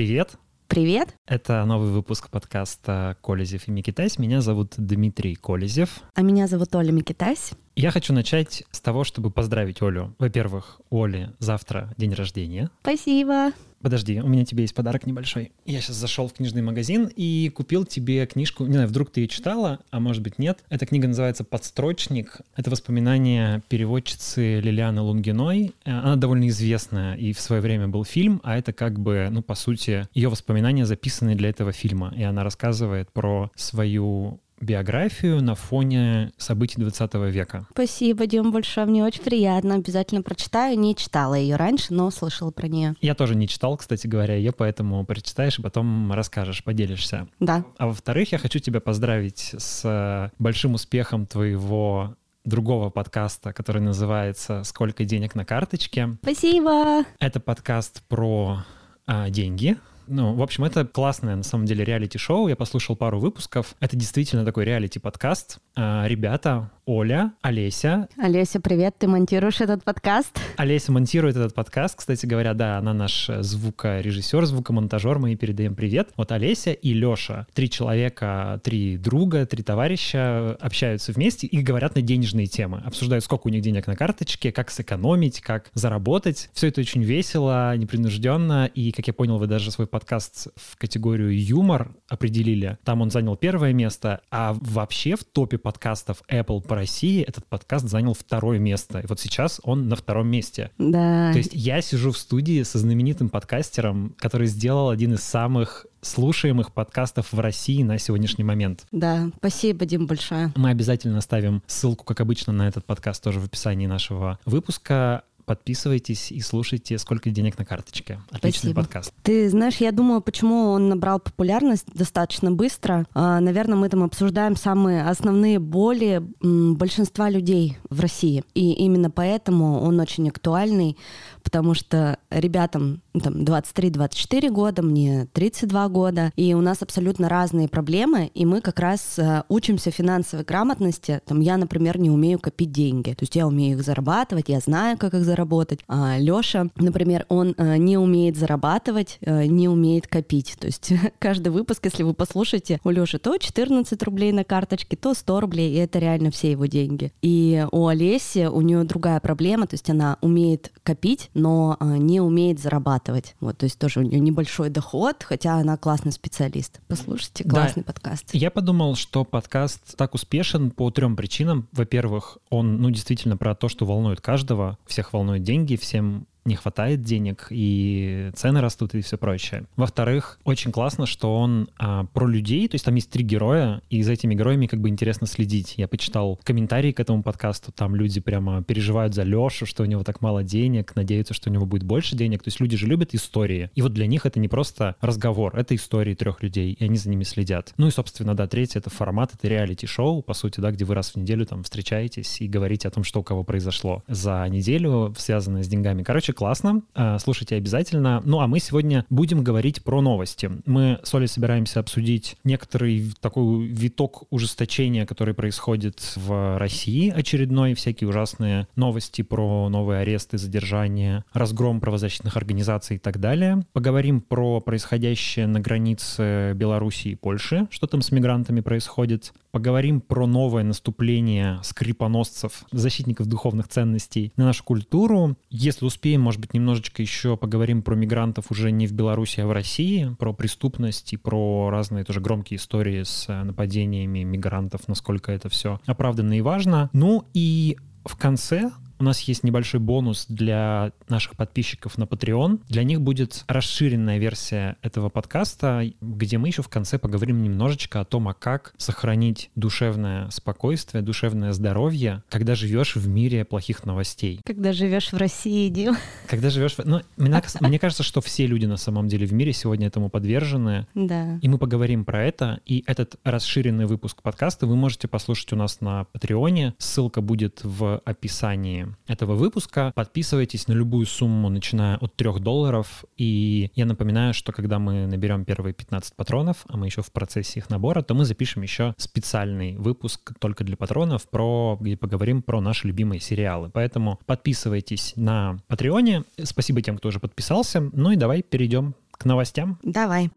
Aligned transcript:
Привет! 0.00 0.38
Привет! 0.66 1.14
Это 1.26 1.62
новый 1.66 1.90
выпуск 1.90 2.30
подкаста 2.30 3.18
«Колезев 3.22 3.68
и 3.68 3.70
Микитась». 3.70 4.18
Меня 4.18 4.40
зовут 4.40 4.72
Дмитрий 4.78 5.34
Колезев. 5.34 6.00
А 6.14 6.22
меня 6.22 6.46
зовут 6.46 6.74
Оля 6.74 6.90
Микитась. 6.90 7.52
Я 7.76 7.90
хочу 7.90 8.14
начать 8.14 8.64
с 8.70 8.80
того, 8.80 9.04
чтобы 9.04 9.30
поздравить 9.30 9.82
Олю. 9.82 10.14
Во-первых, 10.18 10.80
у 10.88 11.04
Оли 11.04 11.34
завтра 11.38 11.92
день 11.98 12.14
рождения. 12.14 12.70
Спасибо. 12.80 13.52
Подожди, 13.82 14.20
у 14.20 14.28
меня 14.28 14.44
тебе 14.44 14.62
есть 14.62 14.74
подарок 14.74 15.06
небольшой. 15.06 15.52
Я 15.64 15.80
сейчас 15.80 15.96
зашел 15.96 16.28
в 16.28 16.34
книжный 16.34 16.60
магазин 16.60 17.10
и 17.16 17.50
купил 17.54 17.86
тебе 17.86 18.26
книжку. 18.26 18.66
Не 18.66 18.74
знаю, 18.74 18.88
вдруг 18.88 19.10
ты 19.10 19.22
ее 19.22 19.28
читала, 19.28 19.80
а 19.90 20.00
может 20.00 20.22
быть 20.22 20.38
нет. 20.38 20.62
Эта 20.68 20.84
книга 20.84 21.08
называется 21.08 21.44
«Подстрочник». 21.44 22.40
Это 22.56 22.70
воспоминания 22.70 23.62
переводчицы 23.68 24.60
Лилианы 24.60 25.00
Лунгиной. 25.00 25.72
Э, 25.84 25.90
она 25.92 26.16
довольно 26.16 26.48
известная, 26.48 27.14
и 27.14 27.32
в 27.32 27.40
свое 27.40 27.62
время 27.62 27.88
был 27.88 28.04
фильм, 28.04 28.40
а 28.44 28.58
это 28.58 28.72
как 28.74 29.00
бы, 29.00 29.28
ну, 29.30 29.42
по 29.42 29.54
сути, 29.54 30.06
ее 30.12 30.28
воспоминания 30.28 30.84
записаны 30.84 31.34
для 31.34 31.48
этого 31.48 31.72
фильма. 31.72 32.12
И 32.16 32.22
она 32.22 32.44
рассказывает 32.44 33.10
про 33.12 33.50
свою 33.56 34.40
биографию 34.60 35.42
на 35.42 35.54
фоне 35.54 36.32
событий 36.36 36.80
20 36.80 37.14
века. 37.30 37.66
Спасибо, 37.72 38.26
Дим, 38.26 38.52
большое. 38.52 38.86
Мне 38.86 39.04
очень 39.04 39.22
приятно. 39.22 39.76
Обязательно 39.76 40.22
прочитаю. 40.22 40.78
Не 40.78 40.94
читала 40.94 41.34
ее 41.34 41.56
раньше, 41.56 41.94
но 41.94 42.10
слышала 42.10 42.50
про 42.50 42.68
нее. 42.68 42.94
Я 43.00 43.14
тоже 43.14 43.34
не 43.34 43.48
читал, 43.48 43.76
кстати 43.76 44.06
говоря, 44.06 44.34
ее, 44.34 44.52
поэтому 44.52 45.04
прочитаешь 45.04 45.58
и 45.58 45.62
потом 45.62 46.12
расскажешь, 46.12 46.62
поделишься. 46.62 47.26
Да. 47.40 47.64
А 47.78 47.86
во-вторых, 47.86 48.32
я 48.32 48.38
хочу 48.38 48.58
тебя 48.58 48.80
поздравить 48.80 49.54
с 49.56 50.30
большим 50.38 50.74
успехом 50.74 51.26
твоего 51.26 52.14
другого 52.44 52.90
подкаста, 52.90 53.52
который 53.52 53.82
называется 53.82 54.64
«Сколько 54.64 55.04
денег 55.04 55.34
на 55.34 55.44
карточке?». 55.44 56.16
Спасибо! 56.22 57.04
Это 57.18 57.38
подкаст 57.40 58.02
про 58.08 58.64
а, 59.06 59.28
деньги, 59.30 59.76
ну, 60.10 60.34
в 60.34 60.42
общем, 60.42 60.64
это 60.64 60.84
классное, 60.84 61.36
на 61.36 61.44
самом 61.44 61.66
деле, 61.66 61.84
реалити-шоу. 61.84 62.48
Я 62.48 62.56
послушал 62.56 62.96
пару 62.96 63.20
выпусков. 63.20 63.76
Это 63.78 63.96
действительно 63.96 64.44
такой 64.44 64.64
реалити-подкаст. 64.64 65.58
А, 65.76 66.04
ребята, 66.08 66.70
Оля, 66.84 67.32
Олеся. 67.42 68.08
Олеся, 68.18 68.60
привет, 68.60 68.96
ты 68.98 69.06
монтируешь 69.06 69.60
этот 69.60 69.84
подкаст? 69.84 70.36
Олеся 70.56 70.90
монтирует 70.90 71.36
этот 71.36 71.54
подкаст, 71.54 71.94
кстати 71.96 72.26
говоря, 72.26 72.54
да, 72.54 72.78
она 72.78 72.92
наш 72.92 73.30
звукорежиссер, 73.38 74.44
звукомонтажер, 74.46 75.20
мы 75.20 75.28
ей 75.28 75.36
передаем 75.36 75.76
привет. 75.76 76.08
Вот 76.16 76.32
Олеся 76.32 76.72
и 76.72 76.92
Леша, 76.92 77.46
три 77.54 77.70
человека, 77.70 78.60
три 78.64 78.96
друга, 78.96 79.46
три 79.46 79.62
товарища 79.62 80.56
общаются 80.60 81.12
вместе 81.12 81.46
и 81.46 81.62
говорят 81.62 81.94
на 81.94 82.02
денежные 82.02 82.46
темы, 82.46 82.82
обсуждают, 82.84 83.22
сколько 83.22 83.46
у 83.46 83.50
них 83.50 83.62
денег 83.62 83.86
на 83.86 83.94
карточке, 83.94 84.50
как 84.50 84.72
сэкономить, 84.72 85.40
как 85.40 85.70
заработать. 85.74 86.50
Все 86.52 86.66
это 86.66 86.80
очень 86.80 87.04
весело, 87.04 87.76
непринужденно, 87.76 88.66
и, 88.66 88.90
как 88.90 89.06
я 89.06 89.12
понял, 89.12 89.38
вы 89.38 89.46
даже 89.46 89.70
свой 89.70 89.86
подкаст 89.86 89.99
в 90.04 90.76
категорию 90.76 91.36
юмор 91.36 91.94
определили. 92.08 92.78
Там 92.84 93.02
он 93.02 93.10
занял 93.10 93.36
первое 93.36 93.72
место, 93.72 94.20
а 94.30 94.56
вообще 94.60 95.16
в 95.16 95.24
топе 95.24 95.58
подкастов 95.58 96.22
Apple 96.30 96.60
по 96.62 96.74
России 96.76 97.22
этот 97.22 97.46
подкаст 97.46 97.88
занял 97.88 98.14
второе 98.14 98.58
место. 98.58 99.00
И 99.00 99.06
вот 99.06 99.20
сейчас 99.20 99.60
он 99.62 99.88
на 99.88 99.96
втором 99.96 100.28
месте. 100.28 100.70
Да. 100.78 101.32
То 101.32 101.38
есть 101.38 101.50
я 101.52 101.80
сижу 101.80 102.12
в 102.12 102.18
студии 102.18 102.62
со 102.62 102.78
знаменитым 102.78 103.28
подкастером, 103.28 104.14
который 104.18 104.46
сделал 104.46 104.90
один 104.90 105.14
из 105.14 105.22
самых 105.22 105.86
слушаемых 106.02 106.72
подкастов 106.72 107.32
в 107.32 107.40
России 107.40 107.82
на 107.82 107.98
сегодняшний 107.98 108.44
момент. 108.44 108.86
Да, 108.90 109.30
спасибо, 109.36 109.84
Дим, 109.84 110.06
большое. 110.06 110.52
Мы 110.56 110.70
обязательно 110.70 111.18
оставим 111.18 111.62
ссылку, 111.66 112.04
как 112.04 112.20
обычно, 112.20 112.52
на 112.52 112.68
этот 112.68 112.84
подкаст 112.84 113.22
тоже 113.22 113.40
в 113.40 113.44
описании 113.44 113.86
нашего 113.86 114.38
выпуска 114.44 115.24
подписывайтесь 115.44 116.32
и 116.32 116.40
слушайте 116.40 116.98
«Сколько 116.98 117.30
денег 117.30 117.58
на 117.58 117.64
карточке». 117.64 118.20
Отличный 118.30 118.72
Спасибо. 118.72 118.82
подкаст. 118.82 119.12
Ты 119.22 119.48
знаешь, 119.50 119.76
я 119.76 119.92
думаю, 119.92 120.20
почему 120.20 120.70
он 120.70 120.88
набрал 120.88 121.20
популярность 121.20 121.86
достаточно 121.92 122.50
быстро. 122.50 123.06
А, 123.14 123.40
наверное, 123.40 123.76
мы 123.76 123.88
там 123.88 124.02
обсуждаем 124.02 124.56
самые 124.56 125.04
основные 125.04 125.58
боли 125.58 126.22
большинства 126.40 127.30
людей 127.30 127.78
в 127.88 128.00
России. 128.00 128.44
И 128.54 128.72
именно 128.72 129.10
поэтому 129.10 129.80
он 129.80 130.00
очень 130.00 130.28
актуальный, 130.28 130.96
потому 131.42 131.74
что 131.74 132.18
ребятам 132.30 133.02
там 133.12 133.42
23-24 133.42 134.50
года, 134.50 134.82
мне 134.82 135.26
32 135.32 135.88
года, 135.88 136.32
и 136.36 136.54
у 136.54 136.60
нас 136.60 136.82
абсолютно 136.82 137.28
разные 137.28 137.68
проблемы, 137.68 138.30
и 138.34 138.46
мы 138.46 138.60
как 138.60 138.78
раз 138.78 139.18
э, 139.18 139.42
учимся 139.48 139.90
финансовой 139.90 140.44
грамотности. 140.44 141.20
Там 141.26 141.40
я, 141.40 141.56
например, 141.56 141.98
не 141.98 142.10
умею 142.10 142.38
копить 142.38 142.72
деньги, 142.72 143.10
то 143.10 143.22
есть 143.22 143.34
я 143.34 143.46
умею 143.46 143.78
их 143.78 143.84
зарабатывать, 143.84 144.48
я 144.48 144.60
знаю, 144.60 144.96
как 144.96 145.14
их 145.14 145.24
заработать. 145.24 145.80
А 145.88 146.18
Лёша, 146.18 146.68
например, 146.76 147.26
он 147.28 147.54
э, 147.56 147.76
не 147.78 147.98
умеет 147.98 148.36
зарабатывать, 148.36 149.18
э, 149.22 149.46
не 149.46 149.68
умеет 149.68 150.06
копить. 150.06 150.56
То 150.58 150.66
есть 150.66 150.92
каждый 151.18 151.48
выпуск, 151.48 151.84
если 151.84 152.02
вы 152.02 152.14
послушаете, 152.14 152.80
у 152.84 152.90
Лёши 152.90 153.18
то 153.18 153.36
14 153.36 154.02
рублей 154.02 154.32
на 154.32 154.44
карточке, 154.44 154.96
то 154.96 155.14
100 155.14 155.40
рублей, 155.40 155.74
и 155.74 155.78
это 155.78 155.98
реально 155.98 156.30
все 156.30 156.52
его 156.52 156.66
деньги. 156.66 157.12
И 157.22 157.66
у 157.72 157.86
Олеси, 157.86 158.46
у 158.46 158.60
нее 158.60 158.84
другая 158.84 159.20
проблема, 159.20 159.66
то 159.66 159.74
есть 159.74 159.90
она 159.90 160.16
умеет 160.20 160.72
копить, 160.82 161.30
но 161.34 161.76
э, 161.80 161.96
не 161.96 162.20
умеет 162.20 162.60
зарабатывать. 162.60 162.99
Вот, 163.40 163.58
то 163.58 163.64
есть 163.64 163.78
тоже 163.78 164.00
у 164.00 164.02
нее 164.02 164.20
небольшой 164.20 164.70
доход, 164.70 165.22
хотя 165.22 165.54
она 165.54 165.76
классный 165.76 166.12
специалист. 166.12 166.80
Послушайте, 166.88 167.44
классный 167.44 167.82
да. 167.82 167.92
подкаст. 167.92 168.30
Я 168.32 168.50
подумал, 168.50 168.94
что 168.94 169.24
подкаст 169.24 169.96
так 169.96 170.14
успешен 170.14 170.70
по 170.70 170.90
трем 170.90 171.16
причинам. 171.16 171.68
Во-первых, 171.72 172.38
он, 172.48 172.80
ну, 172.80 172.90
действительно 172.90 173.36
про 173.36 173.54
то, 173.54 173.68
что 173.68 173.86
волнует 173.86 174.20
каждого, 174.20 174.78
всех 174.86 175.12
волнуют 175.12 175.42
деньги, 175.42 175.76
всем 175.76 176.26
не 176.44 176.56
хватает 176.56 177.02
денег, 177.02 177.48
и 177.50 178.30
цены 178.34 178.60
растут, 178.60 178.94
и 178.94 179.00
все 179.00 179.18
прочее. 179.18 179.64
Во-вторых, 179.76 180.38
очень 180.44 180.72
классно, 180.72 181.06
что 181.06 181.36
он 181.36 181.68
а, 181.78 182.04
про 182.04 182.26
людей, 182.26 182.66
то 182.68 182.74
есть 182.74 182.84
там 182.84 182.94
есть 182.94 183.10
три 183.10 183.24
героя, 183.24 183.82
и 183.90 184.02
за 184.02 184.12
этими 184.12 184.34
героями 184.34 184.66
как 184.66 184.80
бы 184.80 184.88
интересно 184.88 185.26
следить. 185.26 185.74
Я 185.76 185.88
почитал 185.88 186.38
комментарии 186.42 186.92
к 186.92 187.00
этому 187.00 187.22
подкасту, 187.22 187.72
там 187.72 187.94
люди 187.94 188.20
прямо 188.20 188.62
переживают 188.62 189.14
за 189.14 189.22
Лешу, 189.22 189.66
что 189.66 189.82
у 189.82 189.86
него 189.86 190.02
так 190.04 190.20
мало 190.20 190.42
денег, 190.42 190.94
надеются, 190.96 191.34
что 191.34 191.50
у 191.50 191.52
него 191.52 191.66
будет 191.66 191.84
больше 191.84 192.16
денег. 192.16 192.42
То 192.42 192.48
есть 192.48 192.60
люди 192.60 192.76
же 192.76 192.86
любят 192.86 193.14
истории. 193.14 193.70
И 193.74 193.82
вот 193.82 193.92
для 193.92 194.06
них 194.06 194.26
это 194.26 194.40
не 194.40 194.48
просто 194.48 194.96
разговор, 195.00 195.56
это 195.56 195.74
истории 195.74 196.14
трех 196.14 196.42
людей, 196.42 196.72
и 196.72 196.84
они 196.84 196.96
за 196.96 197.10
ними 197.10 197.24
следят. 197.24 197.74
Ну 197.76 197.86
и, 197.86 197.90
собственно, 197.90 198.34
да, 198.34 198.46
третье— 198.46 198.78
это 198.80 198.90
формат, 198.90 199.34
это 199.34 199.48
реалити-шоу, 199.48 200.22
по 200.22 200.34
сути, 200.34 200.60
да, 200.60 200.70
где 200.70 200.84
вы 200.84 200.94
раз 200.94 201.10
в 201.10 201.16
неделю 201.16 201.46
там 201.46 201.62
встречаетесь 201.62 202.40
и 202.40 202.48
говорите 202.48 202.88
о 202.88 202.90
том, 202.90 203.04
что 203.04 203.20
у 203.20 203.22
кого 203.22 203.44
произошло 203.44 204.02
за 204.08 204.46
неделю, 204.48 205.14
связанное 205.16 205.62
с 205.62 205.68
деньгами. 205.68 206.02
Короче, 206.02 206.29
Короче, 206.30 206.32
классно. 206.32 206.82
Э, 206.94 207.18
слушайте 207.18 207.56
обязательно. 207.56 208.22
Ну, 208.24 208.40
а 208.40 208.46
мы 208.46 208.60
сегодня 208.60 209.04
будем 209.10 209.42
говорить 209.42 209.82
про 209.82 210.00
новости. 210.00 210.50
Мы 210.64 211.00
с 211.02 211.12
Олей 211.14 211.26
собираемся 211.26 211.80
обсудить 211.80 212.36
некоторый 212.44 213.12
такой 213.20 213.66
виток 213.66 214.24
ужесточения, 214.30 215.06
который 215.06 215.34
происходит 215.34 216.12
в 216.16 216.58
России 216.58 217.10
очередной, 217.10 217.74
всякие 217.74 218.08
ужасные 218.08 218.68
новости 218.76 219.22
про 219.22 219.68
новые 219.68 220.02
аресты, 220.02 220.38
задержания, 220.38 221.24
разгром 221.32 221.80
правозащитных 221.80 222.36
организаций 222.36 222.96
и 222.96 222.98
так 222.98 223.18
далее. 223.18 223.64
Поговорим 223.72 224.20
про 224.20 224.60
происходящее 224.60 225.46
на 225.46 225.58
границе 225.60 226.52
Беларуси 226.54 227.08
и 227.08 227.14
Польши, 227.16 227.66
что 227.70 227.86
там 227.86 228.02
с 228.02 228.12
мигрантами 228.12 228.60
происходит. 228.60 229.32
Поговорим 229.50 230.00
про 230.00 230.26
новое 230.28 230.62
наступление 230.62 231.58
скрипоносцев, 231.64 232.64
защитников 232.70 233.26
духовных 233.26 233.66
ценностей 233.66 234.32
на 234.36 234.44
нашу 234.44 234.62
культуру. 234.62 235.36
Если 235.50 235.84
успеем, 235.84 236.19
может 236.20 236.40
быть, 236.40 236.54
немножечко 236.54 237.02
еще 237.02 237.36
поговорим 237.36 237.82
про 237.82 237.94
мигрантов 237.94 238.50
уже 238.50 238.70
не 238.70 238.86
в 238.86 238.92
Беларуси, 238.92 239.40
а 239.40 239.46
в 239.46 239.52
России, 239.52 240.14
про 240.18 240.32
преступность 240.32 241.12
и 241.12 241.16
про 241.16 241.70
разные 241.70 242.04
тоже 242.04 242.20
громкие 242.20 242.58
истории 242.58 243.02
с 243.02 243.26
э, 243.28 243.42
нападениями 243.42 244.22
мигрантов, 244.22 244.88
насколько 244.88 245.32
это 245.32 245.48
все 245.48 245.80
оправданно 245.86 246.38
и 246.38 246.40
важно. 246.40 246.90
Ну 246.92 247.24
и 247.34 247.76
в 248.04 248.16
конце 248.16 248.70
у 249.00 249.04
нас 249.04 249.20
есть 249.22 249.44
небольшой 249.44 249.80
бонус 249.80 250.26
для 250.28 250.92
наших 251.08 251.34
подписчиков 251.34 251.96
на 251.96 252.04
Patreon. 252.04 252.60
Для 252.68 252.84
них 252.84 253.00
будет 253.00 253.44
расширенная 253.48 254.18
версия 254.18 254.76
этого 254.82 255.08
подкаста, 255.08 255.90
где 256.02 256.36
мы 256.36 256.48
еще 256.48 256.62
в 256.62 256.68
конце 256.68 256.98
поговорим 256.98 257.42
немножечко 257.42 258.00
о 258.00 258.04
том, 258.04 258.28
а 258.28 258.34
как 258.34 258.74
сохранить 258.76 259.50
душевное 259.56 260.28
спокойствие, 260.28 261.02
душевное 261.02 261.52
здоровье, 261.52 262.22
когда 262.28 262.54
живешь 262.54 262.94
в 262.94 263.08
мире 263.08 263.46
плохих 263.46 263.84
новостей. 263.84 264.40
Когда 264.44 264.72
живешь 264.74 265.12
в 265.12 265.16
России, 265.16 265.70
Дим. 265.70 265.96
Когда 266.26 266.50
живешь... 266.50 266.74
В... 266.74 266.84
Ну, 266.84 267.00
мне, 267.16 267.42
мне 267.60 267.78
кажется, 267.78 268.02
что 268.02 268.20
все 268.20 268.46
люди 268.46 268.66
на 268.66 268.76
самом 268.76 269.08
деле 269.08 269.26
в 269.26 269.32
мире 269.32 269.54
сегодня 269.54 269.86
этому 269.86 270.10
подвержены. 270.10 270.86
Да. 270.94 271.38
И 271.40 271.48
мы 271.48 271.56
поговорим 271.56 272.04
про 272.04 272.22
это. 272.22 272.60
И 272.66 272.84
этот 272.86 273.16
расширенный 273.24 273.86
выпуск 273.86 274.20
подкаста 274.20 274.66
вы 274.66 274.76
можете 274.76 275.08
послушать 275.08 275.54
у 275.54 275.56
нас 275.56 275.80
на 275.80 276.04
Патреоне. 276.04 276.74
Ссылка 276.76 277.22
будет 277.22 277.60
в 277.64 278.02
описании 278.04 278.89
этого 279.06 279.34
выпуска. 279.34 279.92
Подписывайтесь 279.94 280.68
на 280.68 280.72
любую 280.72 281.06
сумму, 281.06 281.48
начиная 281.48 281.96
от 281.96 282.14
3 282.16 282.40
долларов. 282.40 283.04
И 283.16 283.70
я 283.74 283.86
напоминаю, 283.86 284.34
что 284.34 284.52
когда 284.52 284.78
мы 284.78 285.06
наберем 285.06 285.44
первые 285.44 285.74
15 285.74 286.14
патронов, 286.14 286.64
а 286.68 286.76
мы 286.76 286.86
еще 286.86 287.02
в 287.02 287.12
процессе 287.12 287.60
их 287.60 287.70
набора, 287.70 288.02
то 288.02 288.14
мы 288.14 288.24
запишем 288.24 288.62
еще 288.62 288.94
специальный 288.96 289.76
выпуск 289.76 290.32
только 290.38 290.64
для 290.64 290.76
патронов, 290.76 291.28
про, 291.28 291.78
где 291.80 291.96
поговорим 291.96 292.42
про 292.42 292.60
наши 292.60 292.86
любимые 292.86 293.20
сериалы. 293.20 293.70
Поэтому 293.72 294.18
подписывайтесь 294.26 295.14
на 295.16 295.58
Патреоне. 295.68 296.24
Спасибо 296.42 296.82
тем, 296.82 296.98
кто 296.98 297.08
уже 297.08 297.20
подписался. 297.20 297.80
Ну 297.92 298.12
и 298.12 298.16
давай 298.16 298.42
перейдем 298.42 298.94
к 299.12 299.24
новостям? 299.24 299.78
Давай. 299.82 300.30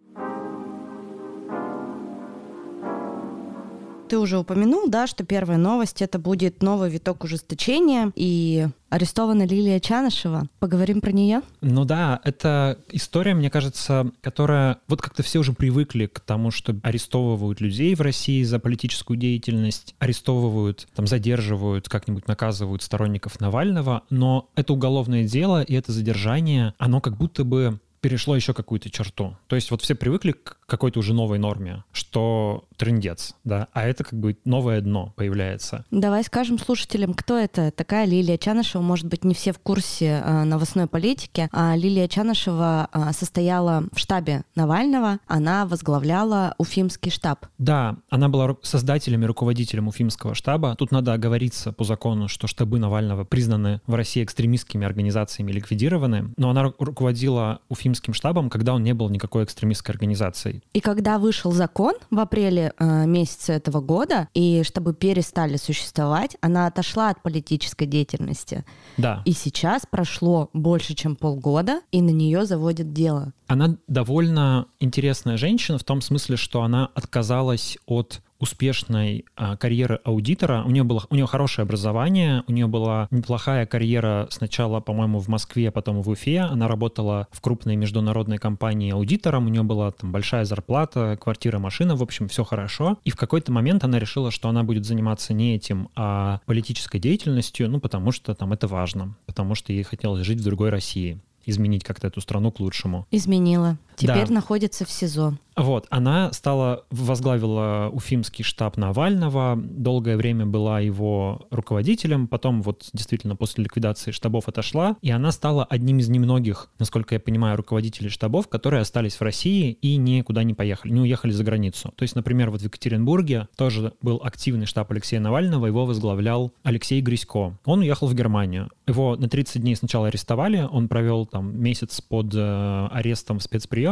Ты 4.14 4.20
уже 4.20 4.38
упомянул, 4.38 4.88
да, 4.90 5.08
что 5.08 5.24
первая 5.24 5.58
новость 5.58 6.04
это 6.04 6.20
будет 6.20 6.62
новый 6.62 6.92
виток 6.92 7.24
ужесточения 7.24 8.12
и 8.14 8.68
арестована 8.92 9.44
Лилия 9.44 9.80
Чанышева. 9.80 10.48
Поговорим 10.60 11.02
про 11.02 11.12
нее? 11.12 11.42
Ну 11.62 11.84
да, 11.84 12.22
это 12.24 12.78
история, 12.92 13.34
мне 13.34 13.50
кажется, 13.50 14.12
которая... 14.22 14.78
Вот 14.88 15.02
как-то 15.02 15.24
все 15.24 15.40
уже 15.40 15.54
привыкли 15.54 16.06
к 16.06 16.20
тому, 16.20 16.52
что 16.52 16.76
арестовывают 16.84 17.60
людей 17.60 17.96
в 17.96 18.02
России 18.02 18.44
за 18.44 18.60
политическую 18.60 19.18
деятельность, 19.18 19.96
арестовывают, 19.98 20.88
там, 20.94 21.08
задерживают, 21.08 21.90
как-нибудь 21.90 22.28
наказывают 22.28 22.84
сторонников 22.84 23.40
Навального, 23.40 24.04
но 24.12 24.48
это 24.54 24.74
уголовное 24.74 25.28
дело, 25.28 25.64
и 25.64 25.74
это 25.74 25.92
задержание, 25.92 26.76
оно 26.78 27.02
как 27.02 27.18
будто 27.18 27.44
бы 27.44 27.80
перешло 28.04 28.36
еще 28.36 28.54
какую-то 28.54 28.90
черту. 28.90 29.38
То 29.48 29.56
есть 29.56 29.72
вот 29.72 29.82
все 29.82 29.96
привыкли 29.96 30.34
к 30.34 30.58
какой-то 30.68 31.00
уже 31.00 31.14
новой 31.14 31.40
норме, 31.40 31.86
что 31.94 32.66
трендец, 32.76 33.36
да, 33.46 33.70
а 33.72 33.86
это 33.86 34.04
как 34.04 34.20
бы 34.20 34.36
новое 34.44 34.82
дно 34.82 35.14
появляется. 35.16 35.86
Давай 35.90 36.26
скажем 36.26 36.60
слушателям, 36.60 37.14
кто 37.14 37.38
это 37.38 37.72
такая 37.72 38.06
Лилия 38.06 38.38
Чанышева. 38.38 38.82
Может 38.82 39.08
быть, 39.08 39.24
не 39.24 39.34
все 39.34 39.54
в 39.54 39.60
курсе 39.60 40.22
э, 40.22 40.44
новостной 40.44 40.88
политики. 40.88 41.48
А 41.54 41.78
Лилия 41.78 42.10
Чанышева 42.10 42.90
э, 42.92 43.14
состояла 43.14 43.86
в 43.94 44.00
штабе 44.00 44.44
Навального, 44.56 45.20
она 45.28 45.66
возглавляла 45.66 46.56
Уфимский 46.58 47.10
штаб. 47.10 47.46
Да, 47.58 47.96
она 48.10 48.28
была 48.28 48.58
создателем 48.64 49.24
и 49.24 49.28
руководителем 49.28 49.88
Уфимского 49.88 50.36
штаба. 50.36 50.76
Тут 50.78 50.92
надо 50.92 51.14
оговориться 51.14 51.72
по 51.72 51.86
закону, 51.86 52.28
что 52.28 52.48
штабы 52.48 52.80
Навального 52.80 53.24
признаны 53.24 53.80
в 53.88 53.96
России 53.96 54.22
экстремистскими 54.22 54.86
организациями, 54.86 55.54
ликвидированы, 55.54 56.34
но 56.36 56.50
она 56.50 56.64
руководила 56.64 57.62
Уфимским 57.70 57.93
штабом, 57.96 58.50
когда 58.50 58.74
он 58.74 58.84
не 58.84 58.94
был 58.94 59.10
никакой 59.10 59.44
экстремистской 59.44 59.94
организацией. 59.94 60.64
И 60.74 60.80
когда 60.80 61.20
вышел 61.20 61.52
закон 61.52 61.94
в 62.10 62.20
апреле 62.20 62.74
э, 62.78 63.06
месяца 63.06 63.54
этого 63.54 63.82
года, 63.82 64.28
и 64.34 64.64
чтобы 64.66 64.94
перестали 64.94 65.58
существовать, 65.58 66.38
она 66.42 66.68
отошла 66.68 67.10
от 67.10 67.22
политической 67.22 67.86
деятельности. 67.86 68.66
Да. 68.98 69.22
И 69.26 69.34
сейчас 69.34 69.84
прошло 69.90 70.50
больше, 70.54 70.96
чем 70.96 71.16
полгода, 71.16 71.82
и 71.92 72.02
на 72.02 72.10
нее 72.10 72.46
заводят 72.46 72.94
дело. 72.94 73.34
Она 73.48 73.78
довольно 73.88 74.68
интересная 74.80 75.38
женщина 75.38 75.78
в 75.78 75.84
том 75.84 76.02
смысле, 76.02 76.38
что 76.38 76.64
она 76.64 76.90
отказалась 76.96 77.78
от 77.86 78.22
успешной 78.44 79.26
а, 79.36 79.56
карьеры 79.56 80.00
аудитора. 80.04 80.64
У 80.66 80.70
нее 80.70 80.84
было 80.84 81.06
у 81.10 81.16
нее 81.16 81.26
хорошее 81.26 81.64
образование, 81.64 82.44
у 82.48 82.52
нее 82.52 82.68
была 82.68 83.08
неплохая 83.10 83.66
карьера 83.66 84.28
сначала, 84.30 84.82
по-моему, 84.82 85.20
в 85.20 85.30
Москве, 85.30 85.70
а 85.70 85.72
потом 85.72 86.02
в 86.02 86.10
Уфе. 86.10 86.42
Она 86.42 86.68
работала 86.68 87.28
в 87.32 87.40
крупной 87.42 87.78
международной 87.78 88.38
компании 88.38 88.92
аудитором, 88.92 89.46
у 89.46 89.50
нее 89.50 89.64
была 89.64 89.92
там 89.92 90.12
большая 90.12 90.44
зарплата, 90.44 91.18
квартира, 91.20 91.58
машина, 91.58 91.96
в 91.96 92.04
общем, 92.04 92.28
все 92.28 92.44
хорошо. 92.44 92.98
И 93.06 93.12
в 93.12 93.16
какой-то 93.16 93.52
момент 93.52 93.84
она 93.84 93.98
решила, 93.98 94.30
что 94.30 94.50
она 94.50 94.64
будет 94.64 94.86
заниматься 94.86 95.34
не 95.34 95.56
этим, 95.56 95.90
а 95.96 96.42
политической 96.46 97.00
деятельностью, 97.00 97.70
ну, 97.70 97.80
потому 97.80 98.12
что 98.12 98.36
там 98.36 98.52
это 98.52 98.68
важно, 98.68 99.16
потому 99.26 99.56
что 99.56 99.72
ей 99.72 99.84
хотелось 99.84 100.26
жить 100.26 100.42
в 100.42 100.44
другой 100.44 100.70
России 100.70 101.20
изменить 101.46 101.84
как-то 101.84 102.08
эту 102.08 102.22
страну 102.22 102.52
к 102.52 102.60
лучшему. 102.60 103.06
Изменила. 103.12 103.78
Теперь 103.96 104.28
да. 104.28 104.34
находится 104.34 104.86
в 104.86 104.92
СИЗО. 104.92 105.38
Вот, 105.56 105.86
она 105.90 106.32
стала, 106.34 106.86
возглавила 106.90 107.90
Уфимский 107.94 108.44
штаб 108.44 108.78
Навального, 108.78 109.56
долгое 109.56 110.18
время 110.18 110.46
была 110.46 110.80
его 110.80 111.46
руководителем, 111.52 112.28
потом 112.28 112.62
вот 112.62 112.90
действительно 112.94 113.36
после 113.36 113.64
ликвидации 113.64 114.12
штабов 114.12 114.48
отошла, 114.48 114.98
и 115.02 115.12
она 115.12 115.32
стала 115.32 115.64
одним 115.66 116.00
из 116.00 116.10
немногих, 116.10 116.70
насколько 116.80 117.16
я 117.16 117.20
понимаю, 117.20 117.56
руководителей 117.58 118.10
штабов, 118.10 118.48
которые 118.48 118.82
остались 118.82 119.16
в 119.16 119.22
России 119.22 119.78
и 119.82 119.96
никуда 119.98 120.44
не 120.44 120.54
поехали, 120.54 120.92
не 120.92 121.02
уехали 121.02 121.32
за 121.32 121.44
границу. 121.44 121.94
То 121.96 122.04
есть, 122.04 122.16
например, 122.16 122.50
вот 122.50 122.62
в 122.62 122.64
Екатеринбурге 122.64 123.48
тоже 123.56 123.94
был 124.02 124.22
активный 124.24 124.66
штаб 124.66 124.92
Алексея 124.92 125.20
Навального, 125.20 125.68
его 125.68 125.86
возглавлял 125.86 126.52
Алексей 126.64 127.02
Грисько. 127.02 127.58
Он 127.66 127.80
уехал 127.80 128.08
в 128.08 128.16
Германию. 128.16 128.70
Его 128.88 129.16
на 129.16 129.30
30 129.30 129.62
дней 129.62 129.76
сначала 129.76 130.08
арестовали, 130.08 130.68
он 130.70 130.88
провел 130.88 131.26
там 131.26 131.60
месяц 131.62 132.02
под 132.02 132.34
э, 132.34 132.88
арестом 132.92 133.40
в 133.40 133.44
спецприемнике, 133.44 133.83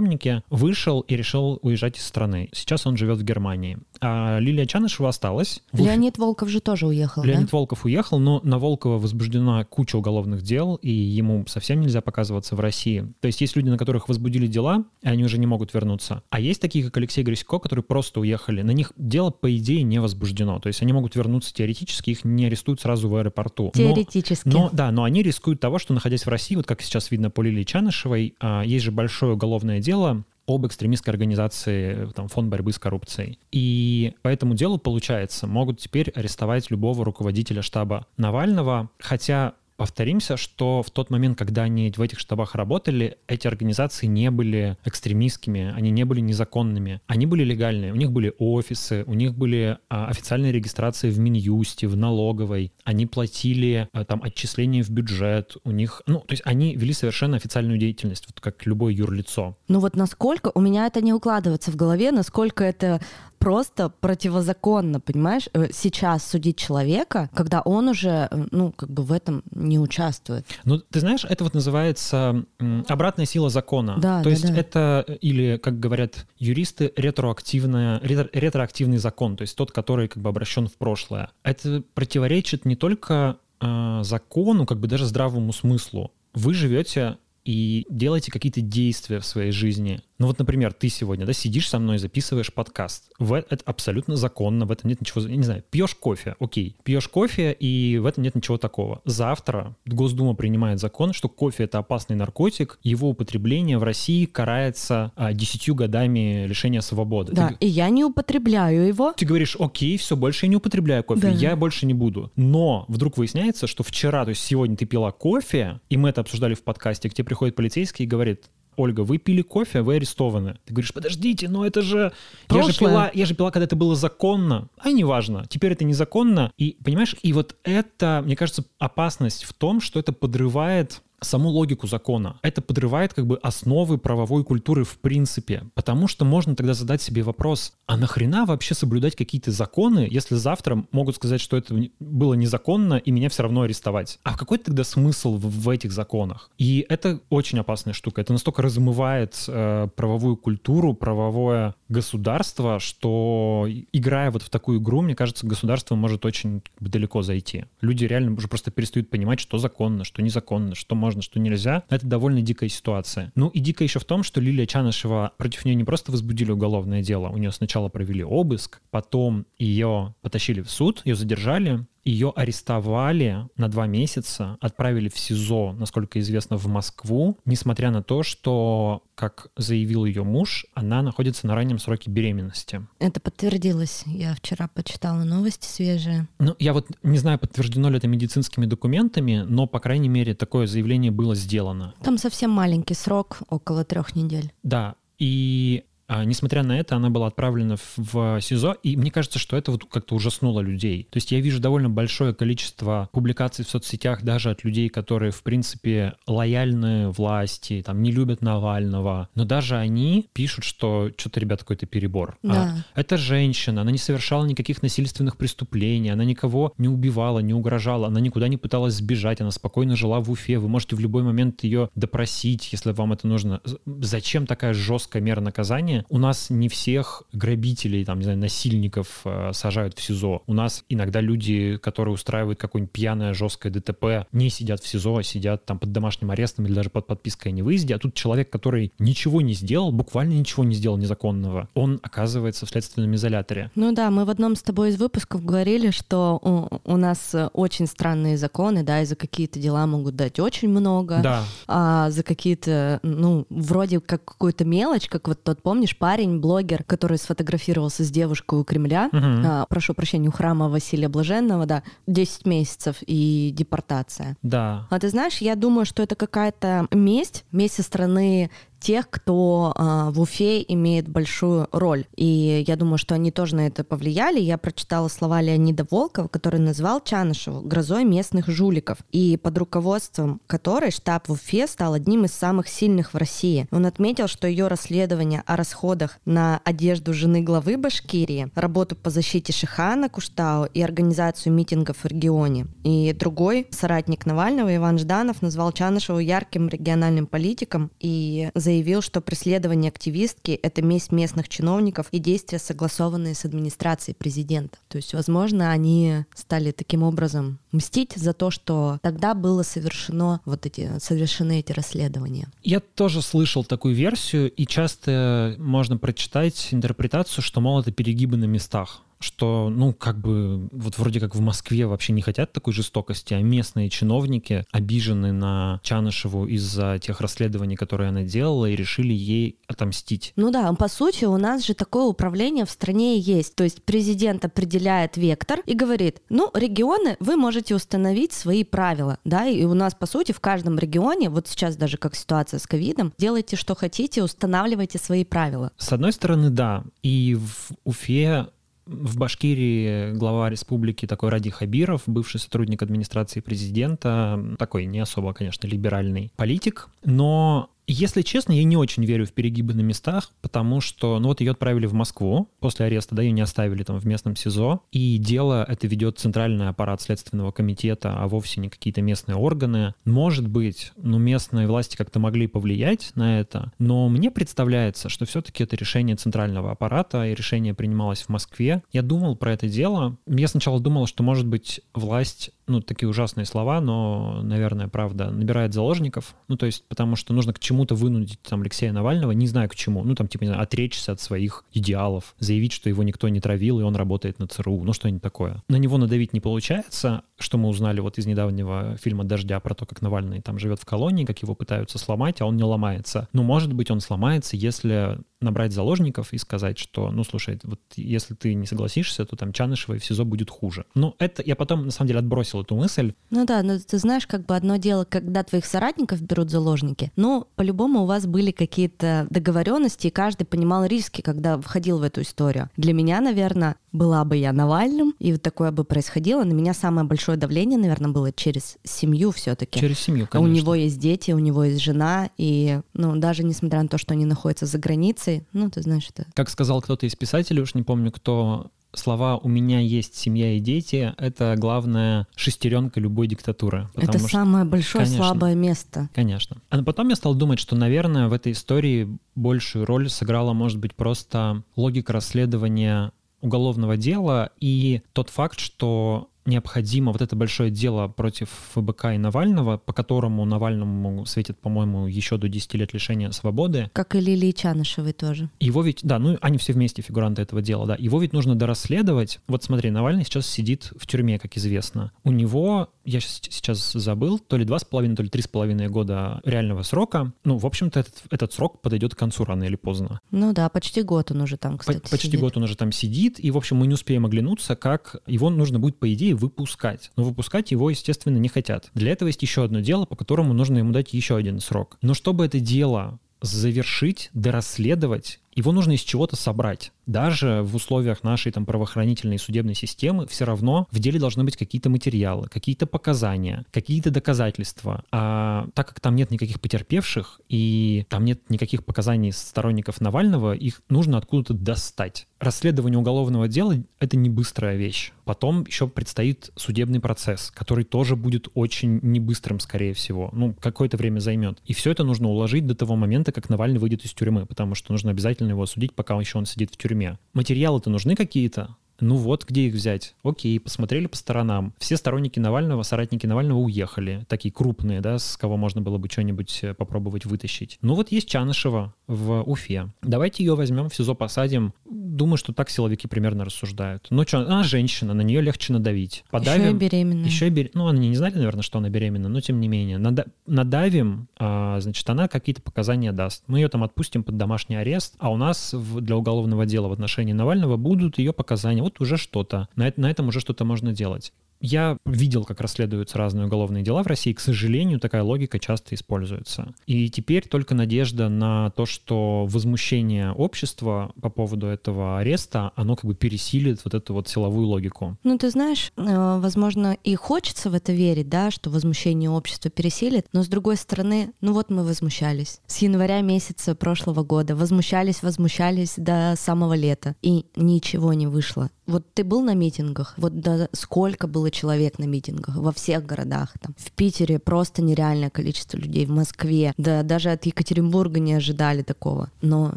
вышел 0.49 1.01
и 1.01 1.15
решил 1.15 1.59
уезжать 1.61 1.97
из 1.97 2.03
страны. 2.03 2.49
Сейчас 2.53 2.85
он 2.87 2.97
живет 2.97 3.17
в 3.17 3.23
Германии. 3.23 3.77
А 3.99 4.39
Лилия 4.39 4.65
Чанышева 4.65 5.09
осталась. 5.09 5.61
Леонид 5.73 6.17
Волков 6.17 6.49
же 6.49 6.59
тоже 6.59 6.87
уехал, 6.87 7.23
Леонид 7.23 7.51
да? 7.51 7.57
Волков 7.57 7.85
уехал, 7.85 8.19
но 8.19 8.39
на 8.43 8.57
Волкова 8.57 8.97
возбуждена 8.97 9.63
куча 9.65 9.95
уголовных 9.95 10.41
дел, 10.41 10.75
и 10.75 10.91
ему 10.91 11.45
совсем 11.47 11.81
нельзя 11.81 12.01
показываться 12.01 12.55
в 12.55 12.59
России. 12.59 13.05
То 13.19 13.27
есть 13.27 13.41
есть 13.41 13.55
люди, 13.55 13.69
на 13.69 13.77
которых 13.77 14.07
возбудили 14.07 14.47
дела, 14.47 14.85
и 15.01 15.07
они 15.07 15.23
уже 15.23 15.37
не 15.37 15.47
могут 15.47 15.73
вернуться. 15.73 16.23
А 16.29 16.39
есть 16.39 16.61
такие, 16.61 16.85
как 16.85 16.97
Алексей 16.97 17.23
Грисько, 17.23 17.59
которые 17.59 17.83
просто 17.83 18.19
уехали. 18.19 18.61
На 18.61 18.71
них 18.71 18.93
дело, 18.97 19.29
по 19.29 19.55
идее, 19.55 19.83
не 19.83 19.99
возбуждено. 19.99 20.59
То 20.59 20.67
есть 20.67 20.81
они 20.81 20.93
могут 20.93 21.15
вернуться 21.15 21.53
теоретически, 21.53 22.11
их 22.11 22.23
не 22.23 22.45
арестуют 22.45 22.81
сразу 22.81 23.09
в 23.09 23.15
аэропорту. 23.15 23.71
Теоретически. 23.73 24.47
Но, 24.47 24.63
но 24.63 24.69
да, 24.71 24.91
но 24.91 25.03
они 25.03 25.23
рискуют 25.23 25.59
того, 25.59 25.79
что 25.79 25.93
находясь 25.93 26.25
в 26.25 26.29
России, 26.29 26.55
вот 26.55 26.65
как 26.65 26.81
сейчас 26.81 27.11
видно 27.11 27.29
по 27.29 27.41
Лилии 27.41 27.63
Чанышевой, 27.63 28.35
а, 28.39 28.63
есть 28.63 28.85
же 28.85 28.91
большое 28.91 29.33
уголовное 29.33 29.79
дело 29.81 30.23
об 30.47 30.65
экстремистской 30.65 31.11
организации, 31.11 32.09
там, 32.15 32.27
фонд 32.27 32.49
борьбы 32.49 32.71
с 32.71 32.79
коррупцией. 32.79 33.39
И 33.51 34.13
по 34.21 34.27
этому 34.27 34.53
делу, 34.53 34.77
получается, 34.77 35.47
могут 35.47 35.79
теперь 35.79 36.09
арестовать 36.11 36.71
любого 36.71 37.05
руководителя 37.05 37.61
штаба 37.61 38.07
Навального, 38.17 38.89
хотя 38.99 39.53
Повторимся, 39.81 40.37
что 40.37 40.83
в 40.83 40.91
тот 40.91 41.09
момент, 41.09 41.39
когда 41.39 41.63
они 41.63 41.91
в 41.91 42.01
этих 42.03 42.19
штабах 42.19 42.53
работали, 42.53 43.17
эти 43.27 43.47
организации 43.47 44.05
не 44.05 44.29
были 44.29 44.77
экстремистскими, 44.85 45.73
они 45.75 45.89
не 45.89 46.03
были 46.03 46.19
незаконными, 46.19 47.01
они 47.07 47.25
были 47.25 47.43
легальные. 47.43 47.91
У 47.91 47.95
них 47.95 48.11
были 48.11 48.31
офисы, 48.37 49.03
у 49.07 49.15
них 49.15 49.33
были 49.33 49.79
а, 49.89 50.05
официальные 50.05 50.51
регистрации 50.51 51.09
в 51.09 51.17
Минюсте, 51.17 51.87
в 51.87 51.97
налоговой, 51.97 52.71
они 52.83 53.07
платили 53.07 53.89
а, 53.91 54.05
там 54.05 54.21
отчисления 54.21 54.83
в 54.83 54.91
бюджет, 54.91 55.57
у 55.63 55.71
них, 55.71 56.03
ну, 56.05 56.19
то 56.19 56.33
есть 56.33 56.43
они 56.45 56.75
вели 56.75 56.93
совершенно 56.93 57.37
официальную 57.37 57.79
деятельность, 57.79 58.27
вот 58.27 58.39
как 58.39 58.63
любое 58.67 58.93
юрлицо. 58.93 59.57
Ну 59.67 59.79
вот 59.79 59.95
насколько, 59.95 60.51
у 60.53 60.61
меня 60.61 60.85
это 60.85 61.01
не 61.01 61.11
укладывается 61.11 61.71
в 61.71 61.75
голове, 61.75 62.11
насколько 62.11 62.63
это 62.63 63.01
просто 63.41 63.89
противозаконно, 63.89 64.99
понимаешь, 64.99 65.49
э, 65.53 65.69
сейчас 65.73 66.29
судить 66.29 66.57
человека, 66.57 67.29
когда 67.33 67.61
он 67.61 67.89
уже, 67.89 68.27
э, 68.29 68.45
ну, 68.51 68.71
как 68.71 68.91
бы 68.91 69.03
в 69.03 69.11
этом 69.11 69.43
не 69.51 69.79
участвует. 69.79 70.45
Ну, 70.63 70.77
ты 70.77 70.99
знаешь, 70.99 71.25
это 71.27 71.43
вот 71.43 71.55
называется 71.55 72.45
обратная 72.87 73.25
сила 73.25 73.49
закона. 73.49 73.97
Да, 73.97 74.19
То 74.19 74.25
да, 74.25 74.29
есть 74.29 74.47
да. 74.47 74.55
это, 74.55 75.05
или, 75.21 75.57
как 75.57 75.79
говорят 75.79 76.27
юристы, 76.37 76.93
ретроактивная, 76.95 77.99
ретро, 78.03 78.29
ретроактивный 78.31 78.97
закон, 78.97 79.35
то 79.35 79.41
есть 79.41 79.55
тот, 79.55 79.71
который 79.71 80.07
как 80.07 80.21
бы 80.21 80.29
обращен 80.29 80.67
в 80.67 80.73
прошлое. 80.73 81.31
Это 81.43 81.83
противоречит 81.95 82.65
не 82.65 82.75
только 82.75 83.37
э, 83.59 84.01
закону, 84.03 84.67
как 84.67 84.79
бы 84.79 84.87
даже 84.87 85.05
здравому 85.05 85.51
смыслу. 85.51 86.11
Вы 86.35 86.53
живете 86.53 87.17
и 87.43 87.85
делаете 87.89 88.31
какие-то 88.31 88.61
действия 88.61 89.19
в 89.19 89.25
своей 89.25 89.51
жизни, 89.51 90.01
ну 90.21 90.27
вот, 90.27 90.37
например, 90.37 90.71
ты 90.71 90.87
сегодня, 90.87 91.25
да, 91.25 91.33
сидишь 91.33 91.67
со 91.67 91.79
мной, 91.79 91.97
записываешь 91.97 92.53
подкаст. 92.53 93.11
В, 93.17 93.33
это 93.33 93.57
абсолютно 93.65 94.15
законно, 94.15 94.67
в 94.67 94.71
этом 94.71 94.87
нет 94.87 95.01
ничего, 95.01 95.21
я 95.21 95.35
не 95.35 95.41
знаю, 95.41 95.63
пьешь 95.71 95.95
кофе, 95.95 96.35
окей, 96.39 96.75
пьешь 96.83 97.07
кофе, 97.07 97.51
и 97.59 97.97
в 97.97 98.05
этом 98.05 98.23
нет 98.23 98.35
ничего 98.35 98.59
такого. 98.59 99.01
Завтра 99.03 99.75
Госдума 99.87 100.35
принимает 100.35 100.79
закон, 100.79 101.13
что 101.13 101.27
кофе— 101.27 101.63
это 101.65 101.79
опасный 101.79 102.15
наркотик, 102.15 102.77
его 102.83 103.09
употребление 103.09 103.79
в 103.79 103.83
России 103.83 104.25
карается 104.25 105.11
а, 105.15 105.33
10 105.33 105.71
годами 105.71 106.45
лишения 106.45 106.81
свободы. 106.81 107.33
Да, 107.33 107.47
ты, 107.47 107.55
и 107.59 107.67
я 107.67 107.89
не 107.89 108.03
употребляю 108.03 108.85
его. 108.85 109.13
Ты 109.13 109.25
говоришь, 109.25 109.57
окей, 109.59 109.97
все, 109.97 110.15
больше 110.15 110.45
я 110.45 110.49
не 110.51 110.57
употребляю 110.57 111.03
кофе, 111.03 111.21
Да. 111.21 111.29
я 111.29 111.55
больше 111.55 111.87
не 111.87 111.95
буду. 111.95 112.31
Но 112.35 112.85
вдруг 112.89 113.17
выясняется, 113.17 113.65
что 113.65 113.81
вчера, 113.81 114.23
то 114.25 114.29
есть 114.29 114.43
сегодня 114.43 114.77
ты 114.77 114.85
пила 114.85 115.11
кофе, 115.11 115.81
и 115.89 115.97
мы 115.97 116.09
это 116.09 116.21
обсуждали 116.21 116.53
в 116.53 116.61
подкасте, 116.61 117.09
к 117.09 117.15
тебе 117.15 117.25
приходит 117.25 117.55
полицейский 117.55 118.05
и 118.05 118.07
говорит, 118.07 118.51
Ольга, 118.75 119.01
вы 119.01 119.17
пили 119.17 119.41
кофе, 119.41 119.81
вы 119.81 119.95
арестованы. 119.95 120.57
Ты 120.65 120.73
говоришь, 120.73 120.93
подождите, 120.93 121.49
но 121.49 121.65
это 121.65 121.81
же... 121.81 122.11
Я 122.49 122.63
же, 122.63 122.77
пила, 122.77 123.11
я 123.13 123.25
же 123.25 123.35
пила, 123.35 123.51
когда 123.51 123.65
это 123.65 123.75
было 123.75 123.95
законно. 123.95 124.69
А 124.77 124.91
неважно, 124.91 125.45
теперь 125.49 125.73
это 125.73 125.83
незаконно. 125.83 126.51
И, 126.57 126.77
понимаешь, 126.83 127.15
и 127.21 127.33
вот 127.33 127.55
это, 127.63 128.21
мне 128.25 128.35
кажется, 128.35 128.63
опасность 128.79 129.43
в 129.43 129.53
том, 129.53 129.81
что 129.81 129.99
это 129.99 130.13
подрывает 130.13 131.01
саму 131.21 131.49
логику 131.49 131.87
закона. 131.87 132.39
Это 132.41 132.61
подрывает 132.61 133.13
как 133.13 133.27
бы 133.27 133.37
основы 133.37 133.97
правовой 133.97 134.43
культуры 134.43 134.83
в 134.83 134.97
принципе. 134.97 135.63
Потому 135.75 136.07
что 136.07 136.25
можно 136.25 136.55
тогда 136.55 136.73
задать 136.73 137.01
себе 137.01 137.23
вопрос, 137.23 137.73
а 137.85 137.97
нахрена 137.97 138.45
вообще 138.45 138.73
соблюдать 138.73 139.15
какие-то 139.15 139.51
законы, 139.51 140.07
если 140.09 140.35
завтра 140.35 140.83
могут 140.91 141.15
сказать, 141.15 141.39
что 141.39 141.57
это 141.57 141.75
было 141.99 142.33
незаконно 142.33 142.95
и 142.95 143.11
меня 143.11 143.29
все 143.29 143.43
равно 143.43 143.61
арестовать? 143.61 144.19
А 144.23 144.37
какой 144.37 144.57
тогда 144.57 144.83
смысл 144.83 145.37
в, 145.37 145.41
в 145.41 145.69
этих 145.69 145.91
законах? 145.91 146.49
И 146.57 146.85
это 146.89 147.19
очень 147.29 147.59
опасная 147.59 147.93
штука. 147.93 148.21
Это 148.21 148.33
настолько 148.33 148.61
размывает 148.61 149.35
э, 149.47 149.87
правовую 149.95 150.37
культуру, 150.37 150.93
правовое 150.93 151.75
государство, 151.87 152.79
что 152.79 153.67
играя 153.91 154.31
вот 154.31 154.41
в 154.41 154.49
такую 154.49 154.79
игру, 154.79 155.01
мне 155.01 155.15
кажется, 155.15 155.45
государство 155.45 155.95
может 155.95 156.25
очень 156.25 156.61
далеко 156.79 157.21
зайти. 157.21 157.65
Люди 157.81 158.05
реально 158.05 158.33
уже 158.33 158.47
просто 158.47 158.71
перестают 158.71 159.09
понимать, 159.09 159.39
что 159.39 159.57
законно, 159.57 160.03
что 160.03 160.21
незаконно, 160.21 160.73
что 160.75 160.95
можно 160.95 161.10
можно, 161.11 161.21
что 161.21 161.39
нельзя. 161.39 161.83
Это 161.89 162.07
довольно 162.07 162.41
дикая 162.41 162.69
ситуация. 162.69 163.31
Ну 163.35 163.49
и 163.49 163.59
дико 163.59 163.83
еще 163.83 163.99
в 163.99 164.05
том, 164.05 164.23
что 164.23 164.39
Лилия 164.39 164.65
Чанышева, 164.65 165.33
против 165.37 165.65
нее 165.65 165.75
не 165.75 165.83
просто 165.83 166.11
возбудили 166.11 166.51
уголовное 166.51 167.01
дело, 167.01 167.27
у 167.27 167.37
нее 167.37 167.51
сначала 167.51 167.89
провели 167.89 168.23
обыск, 168.23 168.81
потом 168.91 169.45
ее 169.57 170.15
потащили 170.21 170.61
в 170.61 170.69
суд, 170.69 171.01
ее 171.03 171.15
задержали, 171.15 171.85
ее 172.03 172.33
арестовали 172.35 173.47
на 173.57 173.67
два 173.67 173.87
месяца, 173.87 174.57
отправили 174.59 175.09
в 175.09 175.17
СИЗО, 175.17 175.73
насколько 175.73 176.19
известно, 176.19 176.57
в 176.57 176.67
Москву, 176.67 177.37
несмотря 177.45 177.91
на 177.91 178.01
то, 178.01 178.23
что, 178.23 179.03
как 179.15 179.47
заявил 179.55 180.05
ее 180.05 180.23
муж, 180.23 180.65
она 180.73 181.01
находится 181.01 181.47
на 181.47 181.55
раннем 181.55 181.79
сроке 181.79 182.09
беременности. 182.09 182.85
Это 182.99 183.19
подтвердилось. 183.19 184.03
Я 184.05 184.35
вчера 184.35 184.67
почитала 184.67 185.23
новости 185.23 185.65
свежие. 185.65 186.27
Ну, 186.39 186.55
я 186.59 186.73
вот 186.73 186.87
не 187.03 187.17
знаю, 187.17 187.39
подтверждено 187.39 187.89
ли 187.89 187.97
это 187.97 188.07
медицинскими 188.07 188.65
документами, 188.65 189.45
но, 189.47 189.67
по 189.67 189.79
крайней 189.79 190.09
мере, 190.09 190.33
такое 190.33 190.67
заявление 190.67 191.11
было 191.11 191.35
сделано. 191.35 191.93
Там 192.03 192.17
совсем 192.17 192.51
маленький 192.51 192.95
срок, 192.95 193.39
около 193.49 193.83
трех 193.83 194.15
недель. 194.15 194.51
Да, 194.63 194.95
и 195.19 195.83
несмотря 196.25 196.63
на 196.63 196.77
это, 196.79 196.95
она 196.95 197.09
была 197.09 197.27
отправлена 197.27 197.77
в 197.95 198.39
СИЗО, 198.41 198.73
и 198.83 198.97
мне 198.97 199.11
кажется, 199.11 199.39
что 199.39 199.57
это 199.57 199.71
вот 199.71 199.85
как-то 199.85 200.15
ужаснуло 200.15 200.59
людей. 200.59 201.07
То 201.09 201.17
есть 201.17 201.31
я 201.31 201.39
вижу 201.39 201.59
довольно 201.59 201.89
большое 201.89 202.33
количество 202.33 203.09
публикаций 203.11 203.65
в 203.65 203.69
соцсетях 203.69 204.23
даже 204.23 204.49
от 204.49 204.63
людей, 204.63 204.89
которые, 204.89 205.31
в 205.31 205.43
принципе, 205.43 206.13
лояльны 206.27 207.09
власти, 207.09 207.83
там, 207.85 208.01
не 208.01 208.11
любят 208.11 208.41
Навального, 208.41 209.29
но 209.35 209.45
даже 209.45 209.77
они 209.77 210.29
пишут, 210.33 210.63
что 210.63 211.11
что-то, 211.17 211.39
ребят, 211.39 211.59
какой-то 211.59 211.85
перебор. 211.85 212.37
А 212.43 212.47
да. 212.47 212.85
А, 212.95 212.99
это 212.99 213.17
женщина, 213.17 213.81
она 213.81 213.91
не 213.91 213.97
совершала 213.97 214.45
никаких 214.45 214.81
насильственных 214.81 215.37
преступлений, 215.37 216.09
она 216.09 216.23
никого 216.23 216.73
не 216.77 216.87
убивала, 216.87 217.39
не 217.39 217.53
угрожала, 217.53 218.07
она 218.07 218.19
никуда 218.19 218.47
не 218.47 218.57
пыталась 218.57 218.95
сбежать, 218.95 219.41
она 219.41 219.51
спокойно 219.51 219.95
жила 219.95 220.19
в 220.19 220.31
Уфе, 220.31 220.57
вы 220.59 220.67
можете 220.67 220.95
в 220.95 220.99
любой 220.99 221.23
момент 221.23 221.63
ее 221.63 221.89
допросить, 221.95 222.71
если 222.71 222.91
вам 222.91 223.13
это 223.13 223.27
нужно. 223.27 223.61
Зачем 223.85 224.45
такая 224.45 224.73
жесткая 224.73 225.21
мера 225.21 225.41
наказания, 225.41 226.00
у 226.09 226.17
нас 226.17 226.49
не 226.49 226.69
всех 226.69 227.23
грабителей, 227.33 228.05
там, 228.05 228.19
не 228.19 228.23
знаю, 228.23 228.39
насильников 228.39 229.21
э, 229.25 229.51
сажают 229.53 229.97
в 229.97 230.01
СИЗО. 230.01 230.43
У 230.47 230.53
нас 230.53 230.83
иногда 230.89 231.21
люди, 231.21 231.77
которые 231.77 232.13
устраивают 232.13 232.59
какое-нибудь 232.59 232.91
пьяное, 232.91 233.33
жесткое 233.33 233.71
ДТП, 233.71 234.27
не 234.31 234.49
сидят 234.49 234.81
в 234.81 234.87
СИЗО, 234.87 235.17
а 235.17 235.23
сидят 235.23 235.65
там 235.65 235.79
под 235.79 235.91
домашним 235.91 236.31
арестом 236.31 236.65
или 236.65 236.73
даже 236.73 236.89
под 236.89 237.07
подпиской 237.07 237.51
о 237.51 237.55
невыезде. 237.55 237.95
А 237.95 237.99
тут 237.99 238.13
человек, 238.13 238.49
который 238.49 238.93
ничего 238.99 239.41
не 239.41 239.53
сделал, 239.53 239.91
буквально 239.91 240.33
ничего 240.33 240.63
не 240.63 240.75
сделал 240.75 240.97
незаконного, 240.97 241.69
он 241.73 241.99
оказывается 242.03 242.65
в 242.65 242.69
следственном 242.69 243.15
изоляторе. 243.15 243.71
Ну 243.75 243.93
да, 243.93 244.09
мы 244.11 244.25
в 244.25 244.29
одном 244.29 244.55
с 244.55 244.61
тобой 244.61 244.89
из 244.89 244.97
выпусков 244.97 245.43
говорили, 245.43 245.91
что 245.91 246.39
у, 246.41 246.93
у 246.93 246.97
нас 246.97 247.35
очень 247.53 247.87
странные 247.87 248.37
законы, 248.37 248.83
да, 248.83 249.01
и 249.01 249.05
за 249.05 249.15
какие-то 249.15 249.59
дела 249.59 249.85
могут 249.87 250.15
дать 250.15 250.39
очень 250.39 250.69
много, 250.69 251.21
да. 251.21 251.43
а 251.67 252.09
за 252.11 252.23
какие-то, 252.23 252.99
ну, 253.03 253.45
вроде 253.49 253.99
как 253.99 254.23
какую-то 254.25 254.65
мелочь, 254.65 255.07
как 255.07 255.27
вот 255.27 255.43
тот, 255.43 255.61
помнишь, 255.61 255.80
помнишь, 255.81 255.97
парень, 255.97 256.39
блогер, 256.39 256.83
который 256.83 257.17
сфотографировался 257.17 258.03
с 258.03 258.11
девушкой 258.11 258.59
у 258.59 258.63
Кремля, 258.63 259.09
угу. 259.11 259.17
а, 259.19 259.65
прошу 259.67 259.95
прощения, 259.95 260.29
у 260.29 260.31
храма 260.31 260.69
Василия 260.69 261.09
Блаженного, 261.09 261.65
да, 261.65 261.81
10 262.05 262.45
месяцев 262.45 262.97
и 263.07 263.51
депортация. 263.51 264.37
Да. 264.43 264.85
А 264.91 264.99
ты 264.99 265.09
знаешь, 265.09 265.39
я 265.39 265.55
думаю, 265.55 265.85
что 265.85 266.03
это 266.03 266.15
какая-то 266.15 266.85
месть, 266.91 267.45
месть 267.51 267.75
со 267.75 267.81
стороны 267.81 268.51
тех, 268.81 269.09
кто 269.09 269.73
э, 269.77 270.09
в 270.11 270.19
Уфе 270.19 270.65
имеет 270.67 271.07
большую 271.07 271.67
роль. 271.71 272.05
И 272.15 272.65
я 272.67 272.75
думаю, 272.75 272.97
что 272.97 273.15
они 273.15 273.31
тоже 273.31 273.55
на 273.55 273.67
это 273.67 273.83
повлияли. 273.83 274.39
Я 274.39 274.57
прочитала 274.57 275.07
слова 275.07 275.41
Леонида 275.41 275.85
Волкова, 275.89 276.27
который 276.27 276.59
назвал 276.59 277.01
Чанышеву 277.01 277.61
грозой 277.61 278.03
местных 278.03 278.47
жуликов, 278.47 278.97
и 279.11 279.37
под 279.37 279.57
руководством 279.57 280.41
которой 280.47 280.91
штаб 280.91 281.27
в 281.27 281.33
Уфе 281.33 281.67
стал 281.67 281.93
одним 281.93 282.25
из 282.25 282.33
самых 282.33 282.67
сильных 282.67 283.13
в 283.13 283.17
России. 283.17 283.67
Он 283.71 283.85
отметил, 283.85 284.27
что 284.27 284.47
ее 284.47 284.67
расследование 284.67 285.43
о 285.45 285.55
расходах 285.55 286.19
на 286.25 286.59
одежду 286.65 287.13
жены 287.13 287.41
главы 287.41 287.77
Башкирии, 287.77 288.51
работу 288.55 288.95
по 288.95 289.09
защите 289.09 289.53
Шихана 289.53 290.09
Куштау 290.09 290.65
и 290.65 290.81
организацию 290.81 291.53
митингов 291.53 291.97
в 291.97 292.05
регионе. 292.05 292.65
И 292.83 293.13
другой 293.13 293.67
соратник 293.69 294.25
Навального, 294.25 294.75
Иван 294.75 294.97
Жданов, 294.97 295.41
назвал 295.41 295.71
Чанышеву 295.71 296.19
ярким 296.19 296.67
региональным 296.67 297.27
политиком 297.27 297.91
и 297.99 298.49
заявил, 298.55 298.70
заявил, 298.71 299.01
что 299.01 299.19
преследование 299.19 299.89
активистки— 299.89 300.51
это 300.63 300.81
месть 300.81 301.11
местных 301.11 301.49
чиновников 301.49 302.07
и 302.11 302.19
действия, 302.19 302.57
согласованные 302.57 303.35
с 303.35 303.43
администрацией 303.43 304.15
президента. 304.15 304.77
То 304.87 304.95
есть, 304.95 305.13
возможно, 305.13 305.71
они 305.71 306.23
стали 306.33 306.71
таким 306.71 307.03
образом 307.03 307.59
мстить 307.73 308.13
за 308.15 308.31
то, 308.33 308.49
что 308.49 308.97
тогда 309.01 309.33
было 309.33 309.63
совершено 309.63 310.39
вот 310.45 310.65
эти, 310.65 310.99
совершены 310.99 311.59
эти 311.59 311.73
расследования. 311.73 312.47
Я 312.63 312.79
тоже 312.79 313.21
слышал 313.21 313.65
такую 313.65 313.93
версию, 313.93 314.49
и 314.49 314.65
часто 314.65 315.55
можно 315.57 315.97
прочитать 315.97 316.69
интерпретацию, 316.71 317.43
что, 317.43 317.59
мол, 317.59 317.81
это 317.81 317.91
перегибы 317.91 318.37
на 318.37 318.45
местах 318.45 319.01
что, 319.21 319.69
ну, 319.69 319.93
как 319.93 320.19
бы, 320.19 320.67
вот 320.71 320.97
вроде 320.97 321.19
как 321.19 321.35
в 321.35 321.41
Москве 321.41 321.85
вообще 321.85 322.13
не 322.13 322.21
хотят 322.21 322.51
такой 322.51 322.73
жестокости, 322.73 323.33
а 323.33 323.41
местные 323.41 323.89
чиновники 323.89 324.65
обижены 324.71 325.31
на 325.31 325.79
Чанышеву 325.83 326.45
из-за 326.47 326.99
тех 326.99 327.21
расследований, 327.21 327.75
которые 327.75 328.09
она 328.09 328.23
делала, 328.23 328.65
и 328.65 328.75
решили 328.75 329.13
ей 329.13 329.57
отомстить. 329.67 330.33
Ну 330.35 330.51
да, 330.51 330.71
по 330.73 330.87
сути, 330.87 331.25
у 331.25 331.37
нас 331.37 331.65
же 331.65 331.73
такое 331.73 332.05
управление 332.05 332.65
в 332.65 332.71
стране 332.71 333.19
есть. 333.19 333.55
То 333.55 333.63
есть 333.63 333.83
президент 333.83 334.45
определяет 334.45 335.17
вектор 335.17 335.59
и 335.65 335.73
говорит, 335.73 336.21
ну, 336.29 336.49
регионы, 336.53 337.17
вы 337.19 337.35
можете 337.35 337.75
установить 337.75 338.33
свои 338.33 338.63
правила, 338.63 339.17
да, 339.23 339.47
и 339.47 339.63
у 339.63 339.73
нас, 339.73 339.93
по 339.93 340.05
сути, 340.05 340.31
в 340.31 340.39
каждом 340.39 340.77
регионе, 340.79 341.29
вот 341.29 341.47
сейчас 341.47 341.75
даже 341.75 341.97
как 341.97 342.15
ситуация 342.15 342.59
с 342.59 342.67
ковидом, 342.67 343.13
делайте, 343.17 343.55
что 343.55 343.75
хотите, 343.75 344.23
устанавливайте 344.23 344.97
свои 344.97 345.23
правила. 345.23 345.71
С 345.77 345.91
одной 345.91 346.11
стороны, 346.11 346.49
да, 346.49 346.83
и 347.03 347.35
в 347.35 347.71
Уфе 347.83 348.47
в 348.91 349.17
Башкирии 349.17 350.13
глава 350.13 350.49
республики 350.49 351.07
такой 351.07 351.29
Ради 351.29 351.49
Хабиров, 351.49 352.03
бывший 352.05 352.39
сотрудник 352.39 352.83
администрации 352.83 353.39
президента, 353.39 354.55
такой 354.59 354.85
не 354.85 354.99
особо, 354.99 355.33
конечно, 355.33 355.65
либеральный 355.67 356.31
политик, 356.35 356.89
но 357.03 357.70
если 357.87 358.21
честно, 358.21 358.53
я 358.53 358.63
не 358.63 358.77
очень 358.77 359.05
верю 359.05 359.25
в 359.25 359.33
перегибы 359.33 359.73
на 359.73 359.81
местах, 359.81 360.31
потому 360.41 360.81
что, 360.81 361.19
ну 361.19 361.29
вот 361.29 361.41
ее 361.41 361.51
отправили 361.51 361.85
в 361.85 361.93
Москву 361.93 362.49
после 362.59 362.85
ареста, 362.85 363.15
да, 363.15 363.21
ее 363.21 363.31
не 363.31 363.41
оставили 363.41 363.83
там 363.83 363.99
в 363.99 364.05
местном 364.05 364.35
СИЗО, 364.35 364.81
и 364.91 365.17
дело 365.17 365.65
это 365.67 365.87
ведет 365.87 366.19
центральный 366.19 366.69
аппарат 366.69 367.01
Следственного 367.01 367.51
комитета, 367.51 368.15
а 368.17 368.27
вовсе 368.27 368.61
не 368.61 368.69
какие-то 368.69 369.01
местные 369.01 369.35
органы. 369.35 369.93
Может 370.05 370.47
быть, 370.47 370.91
ну 370.97 371.17
местные 371.17 371.67
власти 371.67 371.97
как-то 371.97 372.19
могли 372.19 372.47
повлиять 372.47 373.11
на 373.15 373.39
это, 373.39 373.71
но 373.79 374.09
мне 374.09 374.31
представляется, 374.31 375.09
что 375.09 375.25
все-таки 375.25 375.63
это 375.63 375.75
решение 375.75 376.15
центрального 376.15 376.71
аппарата, 376.71 377.25
и 377.25 377.35
решение 377.35 377.73
принималось 377.73 378.21
в 378.21 378.29
Москве. 378.29 378.83
Я 378.91 379.01
думал 379.01 379.35
про 379.35 379.53
это 379.53 379.67
дело. 379.67 380.17
Я 380.27 380.47
сначала 380.47 380.79
думал, 380.79 381.07
что, 381.07 381.23
может 381.23 381.47
быть, 381.47 381.81
власть 381.93 382.51
ну, 382.67 382.81
такие 382.81 383.09
ужасные 383.09 383.45
слова, 383.45 383.81
но, 383.81 384.41
наверное, 384.43 384.87
правда, 384.87 385.29
набирает 385.31 385.73
заложников. 385.73 386.35
Ну, 386.47 386.57
то 386.57 386.65
есть, 386.65 386.85
потому 386.87 387.15
что 387.15 387.33
нужно 387.33 387.53
к 387.53 387.59
чему-то 387.59 387.95
вынудить 387.95 388.39
там 388.41 388.61
Алексея 388.61 388.91
Навального, 388.91 389.31
не 389.31 389.47
знаю 389.47 389.69
к 389.69 389.75
чему. 389.75 390.03
Ну, 390.03 390.15
там, 390.15 390.27
типа, 390.27 390.43
не 390.43 390.49
знаю, 390.49 390.63
отречься 390.63 391.11
от 391.11 391.21
своих 391.21 391.65
идеалов, 391.73 392.35
заявить, 392.39 392.71
что 392.71 392.89
его 392.89 393.03
никто 393.03 393.29
не 393.29 393.39
травил, 393.39 393.79
и 393.79 393.83
он 393.83 393.95
работает 393.95 394.39
на 394.39 394.47
ЦРУ, 394.47 394.83
ну, 394.83 394.93
что-нибудь 394.93 395.21
такое. 395.21 395.63
На 395.67 395.77
него 395.77 395.97
надавить 395.97 396.33
не 396.33 396.39
получается, 396.39 397.23
что 397.39 397.57
мы 397.57 397.69
узнали 397.69 397.99
вот 397.99 398.17
из 398.17 398.25
недавнего 398.25 398.97
фильма 399.01 399.23
«Дождя» 399.23 399.59
про 399.59 399.73
то, 399.73 399.85
как 399.85 400.01
Навальный 400.01 400.41
там 400.41 400.59
живет 400.59 400.79
в 400.79 400.85
колонии, 400.85 401.25
как 401.25 401.41
его 401.41 401.55
пытаются 401.55 401.97
сломать, 401.97 402.41
а 402.41 402.45
он 402.45 402.57
не 402.57 402.63
ломается. 402.63 403.27
Ну, 403.33 403.43
может 403.43 403.73
быть, 403.73 403.91
он 403.91 403.99
сломается, 403.99 404.55
если 404.55 405.19
набрать 405.41 405.73
заложников 405.73 406.33
и 406.33 406.37
сказать, 406.37 406.77
что, 406.77 407.11
ну, 407.11 407.23
слушай, 407.23 407.59
вот 407.63 407.79
если 407.95 408.35
ты 408.35 408.53
не 408.53 408.67
согласишься, 408.67 409.25
то 409.25 409.35
там 409.35 409.51
Чанышева 409.51 409.95
и 409.95 409.99
в 409.99 410.05
СИЗО 410.05 410.23
будет 410.23 410.49
хуже. 410.49 410.85
Ну, 410.93 411.15
это 411.19 411.41
я 411.43 411.55
потом, 411.55 411.85
на 411.85 411.91
самом 411.91 412.07
деле, 412.07 412.19
отбросил 412.19 412.60
эту 412.61 412.75
мысль. 412.75 413.13
Ну 413.29 413.45
да, 413.45 413.63
но 413.63 413.79
ты 413.79 413.97
знаешь, 413.97 414.27
как 414.27 414.45
бы 414.45 414.55
одно 414.55 414.77
дело, 414.77 415.05
когда 415.05 415.43
твоих 415.43 415.65
соратников 415.65 416.21
берут 416.21 416.49
заложники, 416.49 417.11
ну, 417.15 417.47
по-любому 417.55 418.01
у 418.01 418.05
вас 418.05 418.25
были 418.25 418.51
какие-то 418.51 419.27
договоренности, 419.29 420.07
и 420.07 420.11
каждый 420.11 420.45
понимал 420.45 420.85
риски, 420.85 421.21
когда 421.21 421.59
входил 421.59 421.99
в 421.99 422.03
эту 422.03 422.21
историю. 422.21 422.69
Для 422.77 422.93
меня, 422.93 423.21
наверное, 423.21 423.75
была 423.91 424.23
бы 424.23 424.37
я 424.37 424.53
Навальным, 424.53 425.13
и 425.19 425.33
вот 425.33 425.41
такое 425.41 425.71
бы 425.71 425.83
происходило, 425.83 426.43
на 426.43 426.53
меня 426.53 426.73
самое 426.73 427.07
большое 427.07 427.37
давление, 427.37 427.77
наверное, 427.77 428.11
было 428.11 428.31
через 428.31 428.77
семью 428.83 429.31
все-таки. 429.31 429.79
Через 429.79 429.99
семью, 429.99 430.27
конечно. 430.27 430.49
У 430.49 430.53
него 430.53 430.75
есть 430.75 430.99
дети, 430.99 431.31
у 431.31 431.39
него 431.39 431.63
есть 431.63 431.81
жена, 431.81 432.29
и, 432.37 432.79
ну, 432.93 433.15
даже 433.17 433.43
несмотря 433.43 433.81
на 433.81 433.87
то, 433.87 433.97
что 433.97 434.13
они 434.13 434.25
находятся 434.25 434.65
за 434.65 434.77
границей, 434.77 435.45
ну, 435.53 435.69
ты 435.69 435.81
знаешь, 435.81 436.07
это... 436.13 436.25
Как 436.33 436.49
сказал 436.49 436.81
кто-то 436.81 437.05
из 437.05 437.15
писателей, 437.15 437.61
уж 437.61 437.75
не 437.75 437.83
помню 437.83 438.11
кто, 438.11 438.67
слова 438.93 439.37
«у 439.37 439.47
меня 439.47 439.79
есть 439.79 440.15
семья 440.15 440.53
и 440.53 440.59
дети»— 440.59 441.13
это 441.17 441.55
главная 441.57 442.27
шестеренка 442.35 442.99
любой 442.99 443.27
диктатуры. 443.27 443.89
Это 443.95 444.19
что, 444.19 444.27
самое 444.27 444.65
большое 444.65 445.05
конечно, 445.05 445.25
слабое 445.25 445.55
место. 445.55 446.09
Конечно. 446.13 446.57
А 446.69 446.83
потом 446.83 447.09
я 447.09 447.15
стал 447.15 447.35
думать, 447.35 447.59
что, 447.59 447.75
наверное, 447.75 448.27
в 448.27 448.33
этой 448.33 448.51
истории 448.51 449.17
большую 449.35 449.85
роль 449.85 450.09
сыграла, 450.09 450.53
может 450.53 450.79
быть, 450.79 450.95
просто 450.95 451.63
логика 451.75 452.13
расследования 452.13 453.11
уголовного 453.41 453.97
дела 453.97 454.51
и 454.59 455.01
тот 455.13 455.29
факт, 455.29 455.59
что 455.59 456.29
необходимо 456.45 457.11
вот 457.11 457.21
это 457.21 457.35
большое 457.35 457.69
дело 457.71 458.07
против 458.07 458.49
ФБК 458.73 459.05
и 459.13 459.17
Навального, 459.17 459.77
по 459.77 459.93
которому 459.93 460.45
Навальному 460.45 461.25
светит, 461.25 461.59
по-моему, 461.59 462.07
еще 462.07 462.37
до 462.37 462.49
10 462.49 462.73
лет 462.75 462.93
лишения 462.93 463.31
свободы. 463.31 463.89
Как 463.93 464.15
и 464.15 464.19
Лилии 464.19 464.51
Чанышевой 464.51 465.13
тоже. 465.13 465.49
Его 465.59 465.81
ведь, 465.83 465.99
да, 466.03 466.19
ну 466.19 466.37
они 466.41 466.57
все 466.57 466.73
вместе 466.73 467.01
фигуранты 467.01 467.41
этого 467.41 467.61
дела, 467.61 467.85
да. 467.85 467.95
Его 467.97 468.19
ведь 468.21 468.33
нужно 468.33 468.55
дорасследовать. 468.55 469.39
Вот 469.47 469.63
смотри, 469.63 469.91
Навальный 469.91 470.23
сейчас 470.23 470.47
сидит 470.47 470.91
в 470.97 471.05
тюрьме, 471.07 471.39
как 471.39 471.57
известно. 471.57 472.11
У 472.23 472.31
него, 472.31 472.89
я 473.05 473.19
сейчас 473.19 473.91
забыл, 473.93 474.39
то 474.39 474.57
ли 474.57 474.65
два 474.65 474.79
с 474.79 474.83
половиной, 474.83 475.15
то 475.15 475.23
ли 475.23 475.29
три 475.29 475.41
с 475.41 475.47
половиной 475.47 475.87
года 475.87 476.41
реального 476.43 476.83
срока. 476.83 477.33
Ну, 477.43 477.57
в 477.57 477.65
общем-то, 477.65 477.99
этот, 477.99 478.13
этот 478.29 478.53
срок 478.53 478.81
подойдет 478.81 479.15
к 479.15 479.17
концу 479.17 479.45
рано 479.45 479.63
или 479.63 479.75
поздно. 479.75 480.19
Ну 480.31 480.53
да, 480.53 480.69
почти 480.69 481.01
год 481.01 481.31
он 481.31 481.41
уже 481.41 481.57
там, 481.57 481.77
кстати, 481.77 481.99
Почти 482.09 482.27
сидит. 482.27 482.39
год 482.39 482.57
он 482.57 482.63
уже 482.63 482.75
там 482.75 482.91
сидит, 482.91 483.39
и, 483.39 483.51
в 483.51 483.57
общем, 483.57 483.77
мы 483.77 483.87
не 483.87 483.93
успеем 483.93 484.25
оглянуться, 484.25 484.75
как 484.75 485.17
его 485.27 485.49
нужно 485.49 485.79
будет, 485.79 485.97
по 485.99 486.11
идее, 486.13 486.30
выпускать. 486.33 487.11
Но 487.15 487.23
выпускать 487.23 487.71
его, 487.71 487.89
естественно, 487.89 488.37
не 488.37 488.49
хотят. 488.49 488.89
Для 488.93 489.11
этого 489.11 489.27
есть 489.27 489.41
еще 489.41 489.63
одно 489.63 489.79
дело, 489.79 490.05
по 490.05 490.15
которому 490.15 490.53
нужно 490.53 490.79
ему 490.79 490.91
дать 490.91 491.13
еще 491.13 491.35
один 491.35 491.59
срок. 491.59 491.97
Но 492.01 492.13
чтобы 492.13 492.45
это 492.45 492.59
дело 492.59 493.19
завершить, 493.41 494.29
дорасследовать, 494.33 495.39
его 495.53 495.71
нужно 495.71 495.93
из 495.93 496.01
чего-то 496.01 496.35
собрать. 496.35 496.91
Даже 497.11 497.61
в 497.61 497.75
условиях 497.75 498.23
нашей 498.23 498.53
там 498.53 498.65
правоохранительной 498.65 499.35
и 499.35 499.37
судебной 499.37 499.75
системы 499.75 500.27
все 500.27 500.45
равно 500.45 500.87
в 500.91 500.99
деле 500.99 501.19
должны 501.19 501.43
быть 501.43 501.57
какие-то 501.57 501.89
материалы, 501.89 502.47
какие-то 502.47 502.87
показания, 502.87 503.65
какие-то 503.71 504.11
доказательства. 504.11 505.03
А 505.11 505.67
так 505.73 505.89
как 505.89 505.99
там 505.99 506.15
нет 506.15 506.31
никаких 506.31 506.61
потерпевших 506.61 507.41
и 507.49 508.05
там 508.07 508.23
нет 508.23 508.49
никаких 508.49 508.85
показаний 508.85 509.33
сторонников 509.33 509.99
Навального, 509.99 510.53
их 510.53 510.81
нужно 510.87 511.17
откуда-то 511.17 511.53
достать. 511.53 512.27
Расследование 512.39 512.97
уголовного 512.97 513.49
дела— 513.49 513.75
это 513.99 514.15
не 514.15 514.29
быстрая 514.29 514.77
вещь. 514.77 515.11
Потом 515.25 515.65
еще 515.65 515.87
предстоит 515.87 516.49
судебный 516.55 516.99
процесс, 516.99 517.51
который 517.51 517.83
тоже 517.83 518.15
будет 518.15 518.47
очень 518.53 518.99
небыстрым, 519.03 519.59
скорее 519.59 519.93
всего. 519.93 520.29
Ну, 520.33 520.55
какое-то 520.59 520.97
время 520.97 521.19
займет. 521.19 521.59
И 521.65 521.73
все 521.73 521.91
это 521.91 522.03
нужно 522.03 522.29
уложить 522.29 522.65
до 522.65 522.73
того 522.73 522.95
момента, 522.95 523.31
как 523.31 523.49
Навальный 523.49 523.79
выйдет 523.79 524.05
из 524.05 524.13
тюрьмы, 524.13 524.45
потому 524.45 524.75
что 524.75 524.91
нужно 524.91 525.11
обязательно 525.11 525.49
его 525.49 525.61
осудить, 525.61 525.93
пока 525.93 526.19
еще 526.19 526.37
он 526.37 526.45
сидит 526.45 526.71
в 526.73 526.77
тюрьме. 526.77 527.00
Материалы-то 527.33 527.89
нужны 527.89 528.15
какие-то, 528.15 528.75
ну 529.01 529.15
вот, 529.15 529.45
где 529.45 529.67
их 529.67 529.73
взять? 529.73 530.15
Окей, 530.23 530.59
посмотрели 530.59 531.07
по 531.07 531.17
сторонам. 531.17 531.73
Все 531.77 531.97
сторонники 531.97 532.39
Навального, 532.39 532.83
соратники 532.83 533.25
Навального 533.25 533.59
уехали. 533.59 534.25
Такие 534.27 534.51
крупные, 534.51 535.01
да, 535.01 535.19
с 535.19 535.37
кого 535.37 535.57
можно 535.57 535.81
было 535.81 535.97
бы 535.97 536.07
что-нибудь 536.09 536.59
э, 536.61 536.73
попробовать 536.73 537.25
вытащить. 537.25 537.77
Ну 537.81 537.95
вот 537.95 538.11
есть 538.11 538.29
Чанышева 538.29 538.93
в 539.07 539.43
Уфе. 539.43 539.89
Давайте 540.01 540.43
ее 540.43 540.55
возьмем, 540.55 540.89
в 540.89 540.95
СИЗО 540.95 541.15
посадим. 541.15 541.73
Думаю, 541.89 542.37
что 542.37 542.53
так 542.53 542.69
силовики 542.69 543.07
примерно 543.07 543.45
рассуждают. 543.45 544.07
Ну 544.09 544.23
что, 544.23 544.39
она 544.39 544.63
женщина, 544.63 545.13
на 545.13 545.21
нее 545.21 545.41
легче 545.41 545.73
надавить. 545.73 546.23
Подавим. 546.29 546.61
Еще 546.61 546.71
и 546.71 546.73
беременная. 546.75 547.25
Еще 547.25 547.47
и 547.47 547.49
бер... 547.49 547.69
Ну, 547.73 547.87
они 547.87 548.09
не 548.09 548.15
знали, 548.15 548.35
наверное, 548.35 548.61
что 548.61 548.77
она 548.77 548.89
беременна, 548.89 549.29
но 549.29 549.41
тем 549.41 549.59
не 549.59 549.67
менее. 549.67 549.97
Нада... 549.97 550.25
Надавим, 550.45 551.27
а, 551.37 551.79
значит, 551.79 552.09
она 552.09 552.27
какие-то 552.27 552.61
показания 552.61 553.11
даст. 553.11 553.43
Мы 553.47 553.59
ее 553.59 553.69
там 553.69 553.83
отпустим 553.83 554.23
под 554.23 554.37
домашний 554.37 554.75
арест, 554.75 555.15
а 555.19 555.31
у 555.31 555.37
нас 555.37 555.73
в... 555.73 556.01
для 556.01 556.15
уголовного 556.15 556.65
дела 556.65 556.87
в 556.87 556.93
отношении 556.93 557.33
Навального 557.33 557.77
будут 557.77 558.17
ее 558.17 558.33
показания. 558.33 558.83
Вот 558.91 559.01
уже 559.01 559.17
что-то. 559.17 559.69
На, 559.75 559.91
на 559.95 560.11
этом 560.11 560.27
уже 560.27 560.41
что-то 560.41 560.65
можно 560.65 560.91
делать. 560.91 561.31
Я 561.61 561.97
видел, 562.05 562.43
как 562.43 562.59
расследуются 562.59 563.19
разные 563.19 563.45
уголовные 563.45 563.83
дела 563.83 564.01
в 564.01 564.07
России. 564.07 564.33
К 564.33 564.39
сожалению, 564.39 564.99
такая 564.99 565.21
логика 565.21 565.59
часто 565.59 565.93
используется. 565.93 566.73
И 566.87 567.07
теперь 567.09 567.47
только 567.47 567.75
надежда 567.75 568.29
на 568.29 568.71
то, 568.71 568.87
что 568.87 569.45
возмущение 569.45 570.31
общества 570.31 571.13
по 571.21 571.29
поводу 571.29 571.67
этого 571.67 572.17
ареста, 572.17 572.71
оно 572.75 572.95
как 572.95 573.05
бы 573.05 573.13
пересилит 573.13 573.79
вот 573.83 573.93
эту 573.93 574.15
вот 574.15 574.27
силовую 574.27 574.65
логику. 574.65 575.17
Ну, 575.23 575.37
ты 575.37 575.51
знаешь, 575.51 575.93
э, 575.97 576.39
возможно, 576.39 576.97
и 577.03 577.13
хочется 577.13 577.69
в 577.69 577.75
это 577.75 577.93
верить, 577.93 578.27
да, 578.27 578.49
что 578.49 578.71
возмущение 578.71 579.29
общества 579.29 579.69
пересилит, 579.69 580.25
но 580.33 580.43
с 580.43 580.47
другой 580.47 580.77
стороны, 580.77 581.31
ну 581.41 581.53
вот 581.53 581.69
мы 581.69 581.83
возмущались. 581.83 582.59
С 582.65 582.79
января 582.79 583.21
месяца 583.21 583.75
прошлого 583.75 584.23
года 584.23 584.55
возмущались, 584.55 585.21
возмущались 585.21 585.93
до 585.97 586.33
самого 586.37 586.73
лета, 586.73 587.15
и 587.21 587.45
ничего 587.55 588.13
не 588.13 588.25
вышло. 588.25 588.71
Вот 588.91 589.05
ты 589.13 589.23
был 589.23 589.41
на 589.41 589.53
митингах, 589.53 590.13
вот 590.17 590.39
да, 590.39 590.67
сколько 590.73 591.27
было 591.27 591.49
человек 591.49 591.97
на 591.97 592.03
митингах 592.03 592.55
во 592.57 592.71
всех 592.71 593.05
городах. 593.05 593.53
Там. 593.61 593.73
В 593.77 593.91
Питере 593.91 594.37
просто 594.37 594.81
нереальное 594.81 595.29
количество 595.29 595.77
людей, 595.77 596.05
в 596.05 596.11
Москве, 596.11 596.73
да 596.77 597.03
даже 597.03 597.29
от 597.31 597.45
Екатеринбурга 597.45 598.19
не 598.19 598.33
ожидали 598.33 598.81
такого. 598.81 599.31
Но 599.41 599.73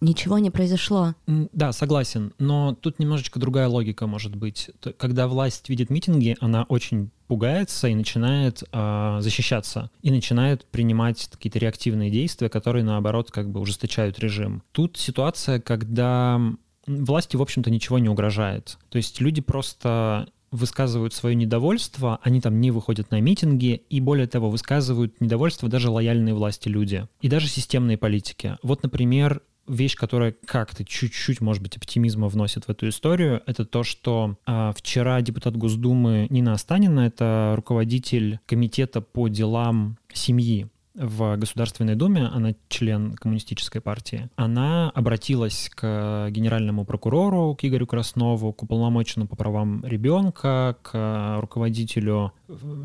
ничего 0.00 0.38
не 0.38 0.50
произошло. 0.50 1.14
Да, 1.26 1.72
согласен, 1.72 2.32
но 2.38 2.76
тут 2.80 2.98
немножечко 2.98 3.40
другая 3.40 3.68
логика 3.68 4.06
может 4.06 4.36
быть. 4.36 4.70
Когда 4.96 5.26
власть 5.26 5.68
видит 5.68 5.90
митинги, 5.90 6.36
она 6.40 6.64
очень 6.64 7.10
пугается 7.26 7.88
и 7.88 7.94
начинает 7.94 8.62
э, 8.72 9.18
защищаться 9.20 9.90
и 10.02 10.10
начинает 10.10 10.64
принимать 10.66 11.28
какие-то 11.30 11.58
реактивные 11.58 12.10
действия, 12.10 12.48
которые 12.48 12.84
наоборот 12.84 13.30
как 13.30 13.50
бы 13.50 13.60
ужесточают 13.60 14.18
режим. 14.18 14.62
Тут 14.72 14.96
ситуация, 14.96 15.60
когда 15.60 16.40
власти, 16.88 17.36
в 17.36 17.42
общем-то, 17.42 17.70
ничего 17.70 17.98
не 17.98 18.08
угрожает. 18.08 18.78
То 18.88 18.96
есть 18.96 19.20
люди 19.20 19.40
просто 19.40 20.28
высказывают 20.50 21.12
свое 21.12 21.34
недовольство, 21.34 22.18
они 22.22 22.40
там 22.40 22.60
не 22.60 22.70
выходят 22.70 23.10
на 23.10 23.20
митинги, 23.20 23.82
и 23.90 24.00
более 24.00 24.26
того, 24.26 24.50
высказывают 24.50 25.20
недовольство 25.20 25.68
даже 25.68 25.90
лояльные 25.90 26.34
власти 26.34 26.68
люди, 26.68 27.06
и 27.20 27.28
даже 27.28 27.48
системные 27.48 27.98
политики. 27.98 28.56
Вот, 28.62 28.82
например, 28.82 29.42
вещь, 29.66 29.94
которая 29.94 30.34
как-то 30.46 30.84
чуть-чуть, 30.84 31.40
может 31.40 31.62
быть, 31.62 31.76
оптимизма 31.76 32.28
вносит 32.28 32.64
в 32.64 32.70
эту 32.70 32.88
историю, 32.88 33.42
это 33.46 33.64
то, 33.64 33.82
что 33.82 34.36
а, 34.46 34.72
вчера 34.74 35.20
депутат 35.20 35.56
Госдумы 35.56 36.26
Нина 36.30 36.52
Останина, 36.52 37.00
это 37.00 37.52
руководитель 37.54 38.40
комитета 38.46 39.00
по 39.00 39.28
делам 39.28 39.98
семьи 40.12 40.68
в 40.98 41.36
Государственной 41.36 41.94
Думе, 41.94 42.26
она 42.26 42.54
член 42.68 43.14
коммунистической 43.14 43.80
партии, 43.80 44.28
она 44.36 44.90
обратилась 44.90 45.70
к 45.74 46.28
генеральному 46.30 46.84
прокурору, 46.84 47.54
к 47.54 47.64
Игорю 47.64 47.86
Краснову, 47.86 48.52
к 48.52 48.62
уполномоченному 48.62 49.28
по 49.28 49.36
правам 49.36 49.84
ребенка, 49.84 50.76
к 50.82 51.38
руководителю 51.40 52.32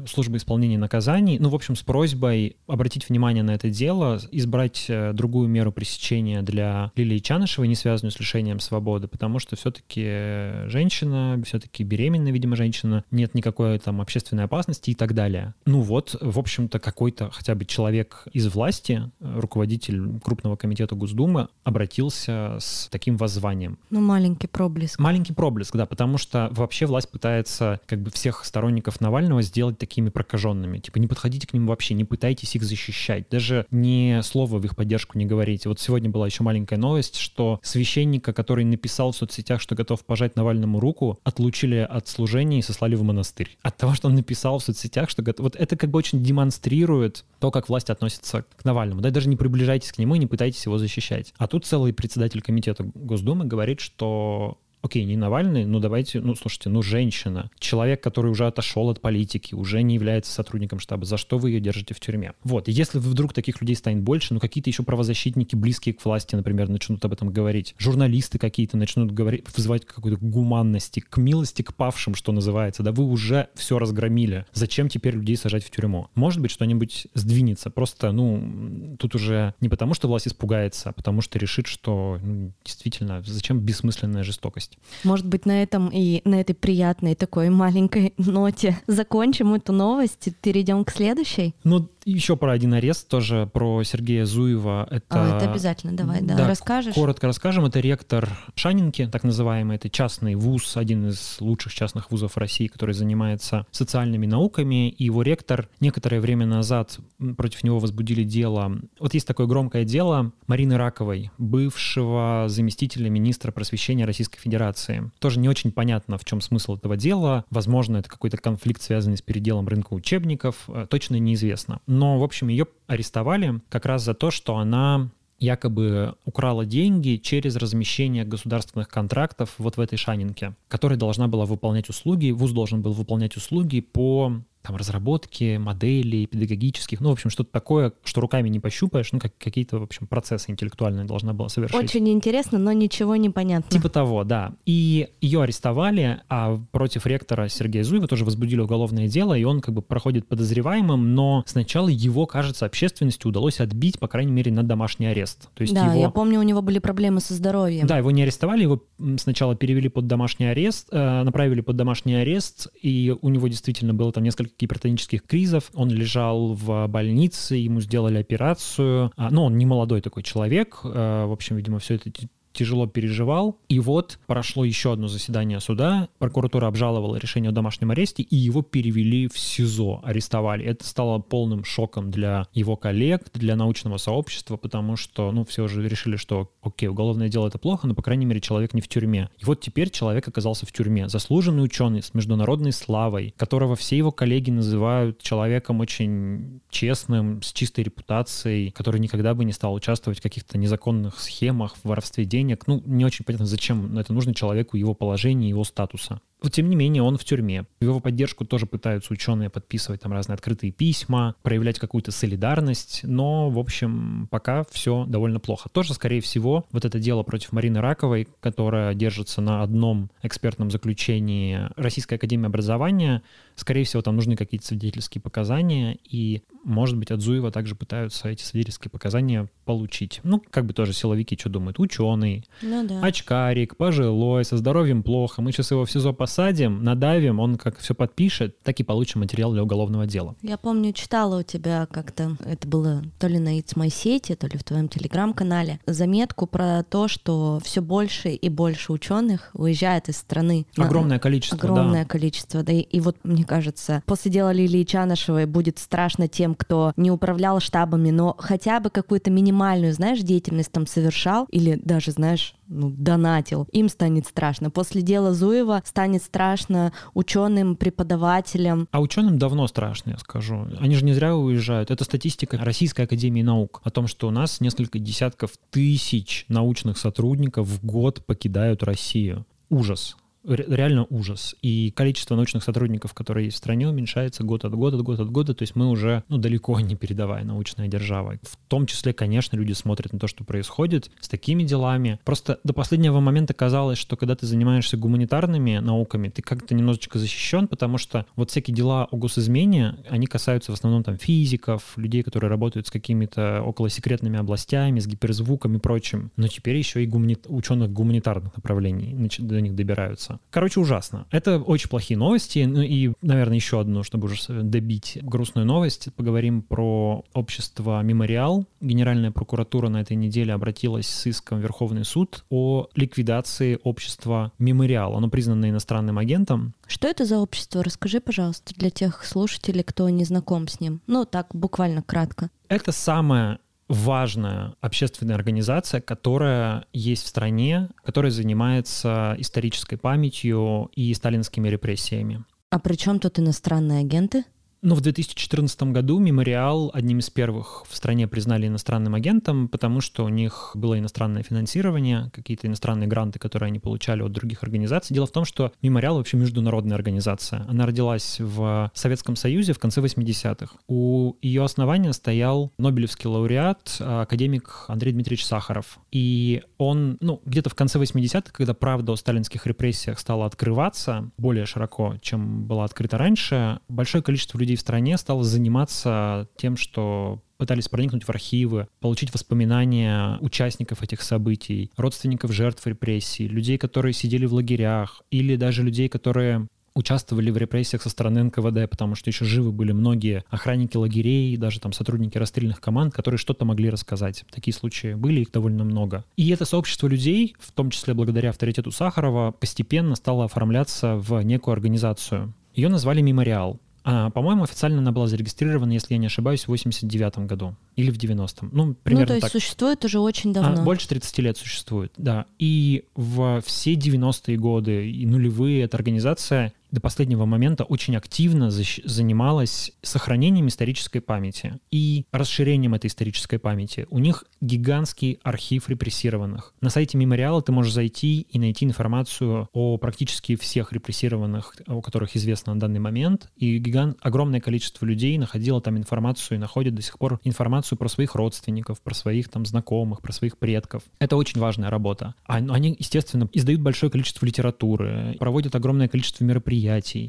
службы 0.08 0.38
исполнения 0.38 0.78
наказаний, 0.78 1.39
ну, 1.39 1.49
в 1.49 1.56
общем, 1.56 1.76
с 1.76 1.84
просьбой 1.84 2.58
обратить 2.67 3.10
внимание 3.10 3.43
на 3.43 3.52
это 3.52 3.69
дело, 3.69 4.19
избрать 4.32 4.86
э, 4.89 5.13
другую 5.13 5.47
меру 5.47 5.71
пресечения 5.71 6.41
для 6.41 6.91
Лилии 6.95 7.19
Чанышевой, 7.19 7.67
не 7.67 7.76
связанную 7.76 8.12
с 8.12 8.19
лишением 8.19 8.60
свободы, 8.60 9.08
потому 9.08 9.39
что 9.39 9.56
все-таки 9.56 10.67
женщина, 10.67 11.41
все-таки 11.45 11.84
беременная, 11.84 12.32
видимо, 12.32 12.56
женщина, 12.56 13.04
нет 13.12 13.34
никакой 13.36 13.80
там 13.80 14.02
общественной 14.02 14.45
опасности 14.45 14.91
и 14.91 14.95
так 14.95 15.13
далее. 15.13 15.54
Ну 15.65 15.82
вот, 15.82 16.15
в 16.19 16.39
общем-то, 16.39 16.80
какой-то 16.80 17.30
хотя 17.32 17.56
бы 17.56 17.65
человек 17.65 18.28
из 18.34 18.54
власти, 18.54 19.12
руководитель 19.19 20.19
крупного 20.19 20.56
комитета 20.56 20.95
Госдумы, 20.95 21.47
обратился 21.63 22.58
с 22.60 22.88
таким 22.89 23.17
воззванием. 23.17 23.78
Ну, 23.89 24.02
маленький 24.02 24.47
проблеск. 24.47 24.99
Маленький 24.99 25.34
проблеск, 25.34 25.76
да, 25.76 25.86
потому 25.86 26.17
что 26.17 26.49
вообще 26.52 26.86
власть 26.86 27.10
пытается 27.10 27.80
как 27.86 28.02
бы 28.02 28.12
всех 28.12 28.45
сторонников 28.45 28.99
Навального 28.99 29.41
сделать 29.54 29.78
такими 29.78 30.10
прокаженными. 30.10 30.80
Типа 30.80 30.98
не 30.98 31.06
подходите 31.06 31.46
к 31.46 31.54
ним 31.54 31.68
вообще, 31.68 31.94
не 31.94 32.06
пытайтесь 32.06 32.56
их 32.56 32.63
защищать. 32.63 33.30
Даже 33.30 33.68
ни 33.70 34.20
слова 34.22 34.58
в 34.58 34.66
их 34.66 34.76
поддержку 34.76 35.20
не 35.20 35.28
говорите. 35.28 35.70
Вот 35.70 35.80
сегодня 35.80 36.10
была 36.10 36.26
еще 36.26 36.42
маленькая 36.42 36.78
новость, 36.78 37.18
что 37.18 37.60
священника, 37.62 38.34
который 38.34 38.66
написал 38.66 39.12
в 39.12 39.16
соцсетях, 39.16 39.62
что 39.62 39.76
готов 39.76 40.04
пожать 40.04 40.36
Навальному 40.36 40.80
руку, 40.80 41.20
отлучили 41.24 41.76
от 41.78 42.08
служения 42.08 42.60
и 42.60 42.62
сослали 42.63 42.96
в 42.96 43.04
монастырь. 43.04 43.56
От 43.62 43.78
того, 43.78 43.94
что 43.94 44.08
он 44.08 44.16
написал 44.16 44.58
в 44.58 44.63
соцсетях, 44.63 45.12
что 45.12 45.22
готов... 45.22 45.44
вот 45.44 45.56
это 45.56 45.78
как 45.78 45.92
бы 45.92 46.00
очень 46.00 46.24
демонстрирует 46.24 47.24
то, 47.39 47.52
как 47.52 47.70
власть 47.70 47.92
относится 47.92 48.46
к 48.56 48.66
Навальному. 48.66 49.02
Да, 49.02 49.12
даже 49.12 49.30
не 49.30 49.36
приближайтесь 49.36 49.92
к 49.92 50.00
нему 50.00 50.16
и 50.16 50.20
не 50.20 50.28
пытайтесь 50.28 50.66
его 50.66 50.80
защищать. 50.80 51.34
А 51.38 51.48
тут 51.48 51.66
целый 51.66 51.94
председатель 51.94 52.42
комитета 52.42 52.84
Госдумы 52.96 53.46
говорит, 53.46 53.82
что 53.82 54.58
окей, 54.84 55.06
не 55.06 55.15
Навальный, 55.15 55.65
ну 55.65 55.80
давайте, 55.80 56.19
ну 56.19 56.36
слушайте, 56.36 56.69
ну 56.69 56.82
женщина, 56.82 57.50
человек, 57.58 58.04
который 58.04 58.30
уже 58.30 58.46
отошел 58.46 58.89
от 58.89 59.00
политики, 59.00 59.56
уже 59.56 59.82
не 59.82 59.96
является 59.96 60.32
сотрудником 60.32 60.80
штаба, 60.80 61.06
за 61.06 61.17
что 61.17 61.38
вы 61.38 61.52
ее 61.52 61.62
держите 61.62 61.93
в 61.93 62.02
тюрьме? 62.02 62.34
Вот, 62.43 62.67
если 62.67 63.00
вдруг 63.00 63.34
таких 63.34 63.62
людей 63.62 63.78
станет 63.78 64.04
больше, 64.04 64.34
ну 64.34 64.41
какие-то 64.41 64.69
еще 64.69 64.84
правозащитники, 64.84 65.56
близкие 65.56 65.96
к 65.96 66.04
власти, 66.04 66.36
например, 66.36 66.67
начнут 66.67 67.04
об 67.06 67.13
этом 67.13 67.30
говорить, 67.30 67.76
журналисты 67.78 68.38
какие-то 68.38 68.76
начнут 68.76 69.12
говорить, 69.12 69.46
вызывать 69.56 69.86
какой-то 69.86 70.17
гуманности, 70.17 71.00
к 71.00 71.17
милости 71.17 71.62
к 71.62 71.74
павшим, 71.74 72.13
что 72.13 72.34
называется, 72.34 72.84
да 72.84 72.91
вы 72.91 73.06
уже 73.06 73.48
все 73.56 73.80
разгромили, 73.80 74.46
зачем 74.52 74.89
теперь 74.89 75.15
людей 75.15 75.38
сажать 75.38 75.63
в 75.63 75.72
тюрьму? 75.72 76.10
Может 76.13 76.41
быть, 76.41 76.52
что-нибудь 76.52 77.08
сдвинется, 77.13 77.69
просто, 77.69 78.12
ну, 78.12 78.98
тут 79.00 79.15
уже 79.15 79.54
не 79.62 79.69
потому, 79.69 79.93
что 79.93 80.10
власть 80.10 80.28
испугается, 80.28 80.89
а 80.89 80.91
потому 80.91 81.22
что 81.22 81.39
решит, 81.39 81.67
что 81.67 82.19
ну, 82.22 82.52
действительно, 82.65 83.24
зачем 83.26 83.62
бессмысленная 83.62 84.24
жестокость? 84.24 84.72
Есть. 84.73 85.05
Может 85.05 85.25
быть, 85.25 85.45
на 85.45 85.63
этом 85.63 85.89
и 85.91 86.21
на 86.25 86.41
этой 86.41 86.53
приятной 86.53 87.15
такой 87.15 87.49
маленькой 87.49 88.13
ноте 88.17 88.79
закончим 88.88 89.53
эту 89.53 89.73
новость 89.73 90.27
и 90.27 90.31
перейдем 90.31 90.83
к 90.86 90.91
следующей? 90.91 91.55
Ну, 91.63 91.88
Еще 92.06 92.36
про 92.36 92.52
один 92.52 92.74
арест, 92.74 93.08
тоже 93.08 93.50
про 93.52 93.84
Сергея 93.84 94.26
Зуева. 94.26 94.88
Это, 94.89 95.06
а, 95.10 95.38
это 95.38 95.52
обязательно, 95.52 95.94
давай, 95.94 96.22
да, 96.22 96.36
да, 96.36 96.48
расскажешь. 96.48 96.96
Коротко 96.96 97.28
расскажем. 97.28 97.66
Это 97.66 97.80
ректор 97.80 98.30
Шанинки, 98.56 99.08
так 99.08 99.24
называемый. 99.24 99.76
Это 99.78 99.89
частный 99.89 100.36
вуз, 100.36 100.78
один 100.78 101.08
из 101.08 101.38
лучших 101.39 101.74
частных 101.74 102.12
вузов 102.12 102.38
России, 102.38 102.68
который 102.68 102.94
занимается 102.94 103.66
социальными 103.72 104.26
науками. 104.26 104.89
И 104.89 105.06
его 105.06 105.22
ректор 105.22 105.70
некоторое 105.80 106.20
время 106.20 106.46
назад 106.46 106.98
против 107.38 107.63
него 107.63 107.80
возбудили 107.80 108.24
дело. 108.24 108.80
Вот 109.00 109.13
есть 109.13 109.28
такое 109.28 109.48
громкое 109.48 109.86
дело 109.86 110.32
Марины 110.48 110.78
Раковой, 110.78 111.32
бывшего 111.38 112.46
заместителя 112.48 113.10
министра 113.10 113.52
просвещения 113.52 114.06
Российской 114.06 114.39
Федерации. 114.39 115.12
Тоже 115.20 115.39
не 115.39 115.50
очень 115.50 115.72
понятно, 115.72 116.18
в 116.18 116.26
чем 116.26 116.42
смысл 116.42 116.76
этого 116.76 116.98
дела. 116.98 117.46
Возможно, 117.50 117.98
это 117.98 118.10
какой-то 118.10 118.38
конфликт, 118.38 118.82
связанный 118.82 119.18
с 119.18 119.22
переделом 119.22 119.68
рынка 119.68 119.94
учебников. 119.94 120.63
Э, 120.68 120.86
точно 120.89 121.16
неизвестно. 121.16 121.80
Но, 121.93 122.17
в 122.17 122.23
общем, 122.23 122.47
ее 122.47 122.65
арестовали 122.88 123.62
как 123.69 123.86
раз 123.86 124.03
за 124.03 124.15
то, 124.15 124.32
что 124.32 124.58
она 124.58 125.12
якобы 125.39 126.15
украла 126.25 126.65
деньги 126.65 127.17
через 127.21 127.56
размещение 127.56 128.23
государственных 128.23 128.88
контрактов 128.88 129.53
вот 129.58 129.77
в 129.77 129.79
этой 129.79 129.97
Шанинке, 129.97 130.56
которая 130.69 130.97
должна 130.97 131.27
была 131.27 131.45
выполнять 131.45 131.89
услуги, 131.89 132.32
ВУЗ 132.32 132.51
должен 132.53 132.82
был 132.82 132.93
выполнять 132.93 133.36
услуги 133.36 133.82
по 133.82 134.41
там 134.63 134.78
разработки 134.78 135.58
моделей 135.58 136.26
педагогических, 136.26 137.02
ну, 137.02 137.10
в 137.10 137.12
общем, 137.13 137.30
что-то 137.30 137.52
такое, 137.52 137.93
что 138.04 138.21
руками 138.21 138.47
не 138.47 138.60
пощупаешь, 138.60 139.12
ну, 139.12 139.19
как 139.19 139.38
какие-то, 139.38 139.80
в 139.80 139.84
общем, 139.84 140.08
процессы 140.08 140.52
интеллектуальные 140.52 141.06
должна 141.06 141.34
была 141.34 141.49
совершить. 141.49 141.78
Очень 141.78 142.10
интересно, 142.10 142.58
но 142.58 142.71
ничего 142.71 143.17
не 143.17 143.30
понятно. 143.30 143.69
Типа 143.69 143.89
того, 143.89 144.23
да. 144.23 144.54
И 144.65 145.10
ее 145.19 145.43
арестовали, 145.43 146.21
а 146.30 146.60
против 146.71 147.06
ректора 147.06 147.49
Сергея 147.49 147.84
Зуева 147.84 148.08
тоже 148.08 148.23
возбудили 148.23 148.62
уголовное 148.62 149.08
дело, 149.10 149.38
и 149.38 149.43
он 149.43 149.60
как 149.60 149.76
бы 149.76 149.82
проходит 149.82 150.28
подозреваемым, 150.28 151.13
но 151.13 151.43
сначала 151.45 151.89
его, 151.89 152.26
кажется, 152.26 152.65
общественности 152.65 153.28
удалось 153.28 153.60
отбить, 153.60 153.99
по 153.99 154.08
крайней 154.08 154.32
мере, 154.32 154.52
на 154.52 154.63
домашний 154.63 155.08
арест. 155.08 155.49
То 155.56 155.63
есть 155.63 155.73
да, 155.73 155.88
его... 155.88 155.99
я 155.99 156.10
помню, 156.10 156.39
у 156.39 156.43
него 156.43 156.62
были 156.62 156.80
проблемы 156.80 157.19
со 157.19 157.34
здоровьем. 157.34 157.86
Да, 157.86 157.97
его 157.97 158.12
не 158.12 158.23
арестовали, 158.23 158.63
его 158.63 158.82
сначала 159.17 159.56
перевели 159.56 159.89
под 159.89 160.08
домашний 160.08 160.45
арест, 160.45 160.88
э, 160.91 161.23
направили 161.23 161.60
под 161.60 161.76
домашний 161.76 162.15
арест, 162.15 162.69
и 162.82 163.13
у 163.21 163.30
него 163.30 163.49
действительно 163.49 163.93
было 163.93 164.13
там 164.13 164.23
несколько 164.23 164.53
гипертонических 164.58 165.24
кризов. 165.24 165.70
Он 165.74 165.89
лежал 165.89 166.54
в 166.54 166.88
больнице, 166.88 167.56
ему 167.56 167.82
сделали 167.82 168.18
операцию. 168.20 169.12
А, 169.16 169.30
ну, 169.30 169.44
он 169.44 169.58
не 169.58 169.66
молодой 169.66 170.02
такой 170.02 170.24
человек. 170.24 170.80
Э, 170.84 171.26
в 171.26 171.32
общем, 171.32 171.58
видимо, 171.58 171.80
все 171.80 171.96
это 171.96 172.12
тяжело 172.54 172.88
переживал. 172.88 173.60
И 173.68 173.80
вот 173.80 174.20
прошло 174.28 174.63
еще 174.63 174.94
одно 174.94 175.08
заседание 175.08 175.60
суда. 175.60 176.08
Прокуратура 176.20 176.68
обжаловала 176.68 177.18
решение 177.18 177.50
о 177.50 177.54
домашнем 177.54 177.92
аресте, 177.92 178.24
и 178.24 178.36
его 178.36 178.62
перевели 178.62 179.28
в 179.28 179.38
СИЗО, 179.38 180.02
арестовали. 180.04 180.66
Это 180.66 180.86
стало 180.86 181.20
полным 181.20 181.63
шоком 181.63 182.12
для 182.12 182.48
его 182.54 182.76
коллег, 182.76 183.24
для 183.34 183.56
научного 183.56 183.98
сообщества, 183.98 184.58
потому 184.58 184.96
что, 184.96 185.32
ну, 185.32 185.44
все 185.46 185.63
уже 185.63 185.88
решили, 185.88 186.16
что, 186.16 186.52
окей, 186.62 186.88
уголовное 186.88 187.30
дело— 187.30 187.48
это 187.50 187.58
плохо, 187.58 187.88
но, 187.88 187.96
по 187.96 188.02
крайней 188.02 188.26
мере, 188.26 188.39
человек 188.39 188.74
не 188.74 188.82
в 188.82 188.88
тюрьме. 188.88 189.30
И 189.39 189.46
вот 189.46 189.60
теперь 189.60 189.89
человек 189.89 190.28
оказался 190.28 190.66
в 190.66 190.72
тюрьме. 190.72 191.10
Заслуженный 191.10 191.63
ученый 191.63 192.04
с 192.04 192.13
международной 192.13 192.72
славой, 192.72 193.34
которого 193.38 193.76
все 193.76 193.98
его 193.98 194.12
коллеги 194.12 194.52
называют 194.52 195.22
человеком 195.22 195.80
очень 195.80 196.62
честным, 196.70 197.42
с 197.42 197.52
чистой 197.52 197.84
репутацией, 197.84 198.72
который 198.72 199.00
никогда 199.00 199.34
бы 199.34 199.46
не 199.46 199.52
стал 199.52 199.74
участвовать 199.74 200.20
в 200.20 200.22
каких-то 200.24 200.58
незаконных 200.58 201.20
схемах, 201.20 201.76
в 201.78 201.88
воровстве 201.88 202.26
денег, 202.26 202.42
денег. 202.43 202.67
Ну, 202.67 202.82
не 202.86 203.06
очень 203.06 203.25
понятно, 203.25 203.45
зачем 203.45 203.97
это 203.97 204.13
нужно 204.13 204.34
человеку, 204.34 204.77
его 204.77 204.93
положения, 204.93 205.49
его 205.49 205.63
статуса. 205.63 206.21
Но, 206.43 206.49
тем 206.49 206.69
не 206.69 206.75
менее, 206.75 207.01
он 207.03 207.17
в 207.17 207.23
тюрьме. 207.23 207.65
Его 207.79 208.01
поддержку 208.01 208.43
тоже 208.43 208.65
пытаются 208.65 209.13
ученые 209.13 209.49
подписывать 209.49 210.01
там 210.01 210.12
разные 210.12 210.34
открытые 210.34 210.73
письма, 210.73 211.36
проявлять 211.41 211.79
какую-то 211.79 212.12
солидарность, 212.12 212.99
но, 213.03 213.49
в 213.49 213.58
общем, 213.58 214.27
пока 214.29 214.65
все 214.69 215.06
довольно 215.08 215.39
плохо. 215.39 215.69
Тоже, 215.69 215.93
скорее 215.93 216.19
всего, 216.19 216.65
вот 216.73 216.84
это 216.84 216.99
дело 216.99 217.23
против 217.23 217.53
Марины 217.53 217.79
Раковой, 217.79 218.27
которая 218.41 218.93
держится 218.93 219.39
на 219.39 219.63
одном 219.63 220.12
экспертном 220.21 220.69
заключении 220.69 221.69
Российской 221.77 222.15
Академии 222.15 222.47
Образования, 222.47 223.23
скорее 223.56 223.84
всего, 223.84 224.02
там 224.02 224.16
нужны 224.16 224.36
какие-то 224.36 224.66
свидетельские 224.66 225.22
показания, 225.22 225.98
и, 226.04 226.44
может 226.63 226.98
быть, 226.98 227.12
от 227.12 227.22
Зуева 227.22 227.52
также 227.52 227.76
пытаются 227.76 228.30
эти 228.30 228.44
свидетельские 228.44 228.92
показания 228.92 229.50
получить. 229.66 230.20
Ну, 230.24 230.42
как 230.50 230.66
бы 230.66 230.74
тоже 230.74 230.94
силовики 230.94 231.38
что 231.38 231.50
думают? 231.50 231.80
Ученый, 231.80 232.46
ну, 232.62 232.86
да. 232.88 233.02
очкарик, 233.02 233.78
пожилой, 233.78 234.46
со 234.46 234.58
здоровьем 234.58 235.04
плохо, 235.04 235.42
мы 235.42 235.52
сейчас 235.52 235.72
его 235.72 235.86
в 235.86 235.92
СИЗО 235.92 236.13
посадим, 236.13 236.84
надавим, 236.84 237.39
он 237.39 237.56
как 237.56 237.78
все 237.78 237.96
подпишет, 237.96 238.62
так 238.62 238.80
и 238.80 238.84
получим 238.84 239.22
материал 239.22 239.52
для 239.54 239.63
уголовного 239.63 240.06
дела. 240.06 240.36
Я 240.42 240.58
помню, 240.58 240.94
читала 240.94 241.39
у 241.39 241.44
тебя 241.44 241.86
как-то, 241.86 242.38
это 242.46 242.68
было 242.68 243.04
то 243.20 243.28
ли 243.28 243.39
на 243.39 243.60
It's 243.60 243.76
My 243.76 243.89
сети, 243.89 244.36
то 244.36 244.48
ли 244.48 244.58
в 244.58 244.63
твоем 244.63 244.89
телеграм-канале, 244.89 245.80
заметку 245.86 246.48
про 246.48 246.84
то, 246.84 247.08
что 247.08 247.60
все 247.63 247.82
больше 247.82 248.30
и 248.30 248.50
больше 248.50 248.92
ученых 248.92 249.50
уезжает 249.54 250.10
из 250.10 250.18
страны. 250.18 250.66
Огромное 250.78 251.20
количество, 251.20 251.58
Огромное 251.58 252.04
да. 252.04 252.10
количество, 252.10 252.63
да. 252.63 252.74
И, 252.74 252.82
и 252.82 253.00
вот, 253.00 253.18
мне 253.24 253.42
кажется, 253.45 254.03
после 254.06 254.32
дела 254.32 254.51
Лилии 254.51 254.84
Чанышевой 254.84 255.45
будет 255.45 255.79
страшно 255.79 256.27
тем, 256.27 256.56
кто 256.56 256.93
не 256.95 257.12
управлял 257.12 257.60
штабами, 257.60 258.12
но 258.12 258.36
хотя 258.38 258.79
бы 258.79 258.89
какую-то 258.89 259.32
минимальную, 259.32 259.93
знаешь, 259.93 260.19
деятельность 260.19 260.71
там 260.71 260.88
совершал 260.88 261.45
или 261.51 261.79
даже, 261.84 262.12
знаешь, 262.12 262.56
ну, 262.67 262.89
донатил, 262.89 263.67
им 263.71 263.89
станет 263.89 264.25
страшно. 264.25 264.69
После 264.69 265.01
дела 265.01 265.34
Зуева 265.34 265.82
станет 265.86 266.23
страшно 266.23 266.93
ученым, 267.13 267.75
преподавателям. 267.75 268.88
А 268.91 268.99
ученым 269.01 269.38
давно 269.38 269.67
страшно, 269.67 270.12
я 270.12 270.17
скажу. 270.17 270.67
Они 270.79 270.95
же 270.95 271.06
не 271.06 271.13
зря 271.13 271.36
уезжают. 271.36 271.91
Это 271.91 272.03
статистика 272.03 272.58
Российской 272.58 273.01
Академии 273.01 273.41
Наук 273.41 273.82
о 273.84 273.89
том, 273.89 274.08
что 274.08 274.27
у 274.27 274.32
нас 274.32 274.62
несколько 274.62 274.99
десятков 274.99 275.51
тысяч 275.69 276.45
научных 276.47 276.97
сотрудников 276.97 277.67
в 277.67 277.86
год 277.86 278.25
покидают 278.25 278.84
Россию. 278.84 279.45
Ужас 279.69 280.15
реально 280.45 281.06
ужас. 281.10 281.56
И 281.62 281.91
количество 281.95 282.36
научных 282.36 282.63
сотрудников, 282.63 283.13
которые 283.13 283.45
есть 283.45 283.56
в 283.56 283.60
стране, 283.60 283.88
уменьшается 283.88 284.43
год 284.43 284.65
от 284.65 284.73
года, 284.73 284.97
год 284.97 285.19
от 285.19 285.29
года. 285.29 285.53
То 285.53 285.63
есть 285.63 285.75
мы 285.75 285.89
уже 285.89 286.23
ну, 286.29 286.38
далеко 286.38 286.79
не 286.79 286.95
передовая 286.95 287.43
научная 287.43 287.88
держава. 287.88 288.38
В 288.43 288.58
том 288.67 288.86
числе, 288.86 289.13
конечно, 289.13 289.56
люди 289.56 289.73
смотрят 289.73 290.13
на 290.13 290.19
то, 290.19 290.27
что 290.27 290.43
происходит 290.43 291.12
с 291.19 291.27
такими 291.27 291.63
делами. 291.63 292.19
Просто 292.23 292.60
до 292.63 292.73
последнего 292.73 293.19
момента 293.19 293.53
казалось, 293.53 293.97
что 293.97 294.15
когда 294.15 294.36
ты 294.36 294.45
занимаешься 294.45 294.97
гуманитарными 294.97 295.77
науками, 295.77 296.29
ты 296.29 296.41
как-то 296.41 296.75
немножечко 296.75 297.19
защищен, 297.19 297.67
потому 297.67 297.97
что 297.97 298.25
вот 298.36 298.51
всякие 298.51 298.75
дела 298.75 299.06
о 299.06 299.17
госизмене, 299.17 299.97
они 300.10 300.27
касаются 300.27 300.71
в 300.71 300.75
основном 300.75 301.03
там 301.03 301.17
физиков, 301.17 301.93
людей, 301.97 302.23
которые 302.23 302.49
работают 302.49 302.88
с 302.88 302.91
какими-то 302.91 303.62
околосекретными 303.63 304.39
областями, 304.39 304.99
с 304.99 305.08
гиперзвуком 305.08 305.75
и 305.75 305.79
прочим. 305.79 306.32
Но 306.36 306.47
теперь 306.47 306.77
еще 306.77 307.03
и 307.03 307.08
гумани... 307.08 307.38
ученых 307.47 307.91
гуманитарных 307.91 308.56
направлений 308.56 309.13
до 309.39 309.62
них 309.62 309.75
добираются 309.75 310.33
ужасно. 310.34 310.39
Короче, 310.52 310.80
ужасно. 310.80 311.26
Это 311.32 311.60
очень 311.60 311.89
плохие 311.89 312.17
новости. 312.17 312.60
Ну 312.65 312.82
и, 312.82 313.13
наверное, 313.22 313.56
еще 313.56 313.80
одну, 313.80 314.04
чтобы 314.04 314.26
уже 314.26 314.62
добить 314.62 315.17
грустную 315.22 315.65
новость. 315.65 316.10
Поговорим 316.15 316.62
про 316.62 317.24
общество 317.34 318.02
«Мемориал». 318.02 318.65
Генеральная 318.82 319.32
прокуратура 319.32 319.89
на 319.89 320.02
этой 320.02 320.15
неделе 320.15 320.54
обратилась 320.54 321.08
с 321.08 321.26
иском 321.28 321.60
в 321.60 321.62
Верховный 321.62 322.06
суд 322.06 322.46
о 322.50 322.88
ликвидации 322.96 323.80
общества 323.84 324.52
«Мемориал». 324.60 325.15
Оно 325.15 325.30
признано 325.30 325.69
иностранным 325.69 326.17
агентом. 326.17 326.74
Что 326.88 327.08
это 327.08 327.26
за 327.26 327.39
общество? 327.39 327.84
Расскажи, 327.84 328.19
пожалуйста, 328.19 328.74
для 328.76 328.89
тех 328.89 329.24
слушателей, 329.26 329.84
кто 329.84 330.10
не 330.10 330.26
знаком 330.26 330.67
с 330.67 330.80
ним. 330.80 331.02
Ну, 331.08 331.26
так, 331.26 331.48
буквально 331.54 332.02
кратко. 332.02 332.50
Это 332.67 332.91
самое 332.91 333.60
важная 333.88 334.76
общественная 334.82 335.36
организация, 335.36 336.02
которая 336.02 336.86
есть 336.93 337.24
в 337.24 337.28
стране, 337.28 337.89
которая 338.04 338.32
занимается 338.32 339.36
исторической 339.38 339.98
памятью 339.98 340.89
и 340.96 341.13
сталинскими 341.13 341.67
репрессиями. 341.67 342.43
А 342.69 342.80
при 342.80 342.96
чем 342.96 343.19
тут 343.19 343.39
иностранные 343.39 344.00
агенты? 344.00 344.46
Ну, 344.86 344.96
в 344.96 345.02
2014 345.02 345.84
году 345.84 346.19
Мемориал 346.19 346.91
одним 346.93 347.19
из 347.19 347.30
первых 347.30 347.86
в 347.88 347.96
стране 347.96 348.28
признали 348.28 348.67
иностранным 348.67 349.15
агентом, 349.15 349.69
потому 349.69 350.02
что 350.02 350.26
у 350.26 350.28
них 350.28 350.72
было 350.76 351.00
иностранное 351.00 351.41
финансирование, 351.41 352.30
какие-то 352.34 352.67
иностранные 352.67 353.08
гранты, 353.08 353.39
которые 353.39 353.67
они 353.67 353.80
получали 353.80 354.24
от 354.24 354.34
других 354.34 354.62
организаций. 354.62 355.13
Дело 355.13 355.26
в 355.26 355.32
том, 355.32 355.46
что 355.46 355.72
Мемориал 355.82 356.17
вообще 356.17 356.36
международная 356.36 356.98
организация. 356.98 357.65
Она 357.69 357.86
родилась 357.86 358.41
в 358.41 358.91
Советском 358.93 359.38
Союзе 359.38 359.72
в 359.72 359.80
конце 359.80 360.02
80-х. 360.02 360.76
У 360.89 361.38
ее 361.41 361.63
основания 361.63 362.12
стоял 362.12 362.74
Нобелевский 362.78 363.30
лауреат, 363.30 364.02
академик 364.02 364.84
Андрей 364.89 365.13
Дмитриевич 365.13 365.46
Сахаров. 365.46 365.98
И 366.12 366.62
он, 366.78 367.15
ну, 367.22 367.41
где-то 367.46 367.69
в 367.69 367.76
конце 367.76 368.00
80-х, 368.00 368.52
когда 368.52 368.74
правда 368.74 369.13
о 369.13 369.15
сталинских 369.15 369.65
репрессиях 369.65 370.19
стала 370.19 370.46
открываться 370.46 371.32
более 371.38 371.65
широко, 371.65 372.17
чем 372.22 372.65
была 372.65 372.84
открыта 372.84 373.17
раньше, 373.17 373.80
большое 373.88 374.22
количество 374.22 374.58
людей 374.58 374.72
людей 374.73 374.75
в 374.75 374.81
стране 374.81 375.17
стало 375.17 375.43
заниматься 375.43 376.47
тем, 376.57 376.77
что 376.77 377.41
пытались 377.57 377.88
проникнуть 377.88 378.23
в 378.23 378.29
архивы, 378.29 378.88
получить 378.99 379.33
воспоминания 379.33 380.38
участников 380.41 381.03
этих 381.03 381.21
событий, 381.21 381.91
родственников 381.95 382.51
жертв 382.51 382.86
репрессий, 382.88 383.47
людей, 383.47 383.77
которые 383.77 384.13
сидели 384.13 384.45
в 384.45 384.53
лагерях, 384.53 385.21
или 385.31 385.55
даже 385.55 385.83
людей, 385.83 386.09
которые 386.09 386.67
участвовали 386.95 387.49
в 387.49 387.57
репрессиях 387.57 388.03
со 388.03 388.09
стороны 388.09 388.43
НКВД, 388.43 388.89
потому 388.89 389.15
что 389.15 389.29
еще 389.29 389.45
живы 389.45 389.71
были 389.71 389.93
многие 389.93 390.43
охранники 390.49 390.97
лагерей, 390.97 391.57
даже 391.57 391.79
там 391.79 391.91
сотрудники 391.91 392.38
расстрельных 392.38 392.81
команд, 392.81 393.13
которые 393.13 393.39
что-то 393.39 393.65
могли 393.65 393.89
рассказать. 393.89 394.43
Такие 394.51 394.73
случаи 394.73 395.15
были, 395.15 395.41
их 395.41 395.51
довольно 395.51 395.83
много. 395.83 396.23
И 396.38 396.49
это 396.49 396.65
сообщество 396.65 397.07
людей, 397.07 397.55
в 397.59 397.71
том 397.71 397.89
числе 397.89 398.13
благодаря 398.13 398.49
авторитету 398.49 398.91
Сахарова, 398.91 399.51
постепенно 399.51 400.15
стало 400.15 400.45
оформляться 400.45 401.15
в 401.15 401.41
некую 401.41 401.73
организацию. 401.73 402.53
Ее 402.75 402.89
назвали 402.89 403.21
«Мемориал». 403.21 403.79
А, 404.06 404.30
по-моему, 404.32 404.63
официально 404.63 405.00
она 405.00 405.12
была 405.12 405.28
зарегистрирована, 405.28 405.92
если 405.94 406.13
я 406.13 406.18
не 406.18 406.28
ошибаюсь, 406.28 406.66
в 406.66 406.68
89 406.68 407.39
году 407.39 407.76
или 407.96 408.12
в 408.12 408.18
90-м. 408.18 408.70
Ну, 408.74 408.94
примерно 408.96 409.22
Ну, 409.22 409.28
то 409.28 409.34
есть 409.36 409.42
так. 409.44 409.52
существует 409.52 410.04
уже 410.04 410.20
очень 410.20 410.52
давно. 410.52 410.82
А, 410.82 410.84
больше 410.84 411.08
30 411.08 411.39
лет 411.39 411.58
существует, 411.58 412.12
да. 412.18 412.46
И 412.60 413.06
в 413.16 413.62
все 413.66 413.94
90-е 413.94 414.58
годы 414.58 415.10
и 415.10 415.26
нулевые 415.26 415.84
эта 415.84 415.96
организация 415.98 416.74
до 416.93 417.01
последнего 417.01 417.45
момента 417.45 417.84
очень 417.86 418.15
активно 418.15 418.69
занималась 418.69 419.91
сохранением 420.03 420.67
исторической 420.67 421.21
памяти 421.21 421.79
и 421.89 422.27
расширением 422.32 422.93
этой 422.93 423.08
исторической 423.08 423.58
памяти. 423.58 424.06
У 424.12 424.19
них 424.19 424.43
гигантский 424.62 425.39
архив 425.41 425.89
репрессированных. 425.89 426.75
На 426.82 426.91
сайте 426.91 427.17
мемориала 427.17 427.63
ты 427.63 427.71
можешь 427.71 427.93
зайти 427.93 428.41
и 428.41 428.60
найти 428.60 428.86
информацию 428.86 429.69
о 429.73 429.97
практически 429.97 430.56
всех 430.56 430.93
репрессированных, 430.93 431.75
о 431.88 431.99
которых 432.01 432.36
известно 432.36 432.75
на 432.75 432.79
данный 432.79 432.99
момент. 432.99 433.51
И 433.56 433.79
гигант, 433.79 434.19
огромное 434.21 434.62
количество 434.62 435.03
людей 435.08 435.36
находило 435.39 435.82
там 435.82 435.97
информацию 435.97 436.58
и 436.58 436.62
находит 436.62 436.93
до 436.93 437.01
сих 437.01 437.17
пор 437.17 437.39
информацию 437.43 437.97
про 437.97 438.08
своих 438.08 438.36
родственников, 438.36 439.01
про 439.01 439.15
своих 439.15 439.49
там 439.49 439.65
знакомых, 439.65 440.21
про 440.21 440.32
своих 440.32 440.60
предков. 440.60 441.01
Это 441.17 441.38
очень 441.38 441.60
важная 441.60 441.89
работа. 441.89 442.36
А- 442.45 442.58
Они, 442.58 442.95
естественно, 442.99 443.49
издают 443.51 443.82
большое 443.82 444.12
количество 444.12 444.45
литературы, 444.45 445.36
проводят 445.39 445.73
огромное 445.73 446.08
количество 446.08 446.43
мероприятий, 446.43 446.83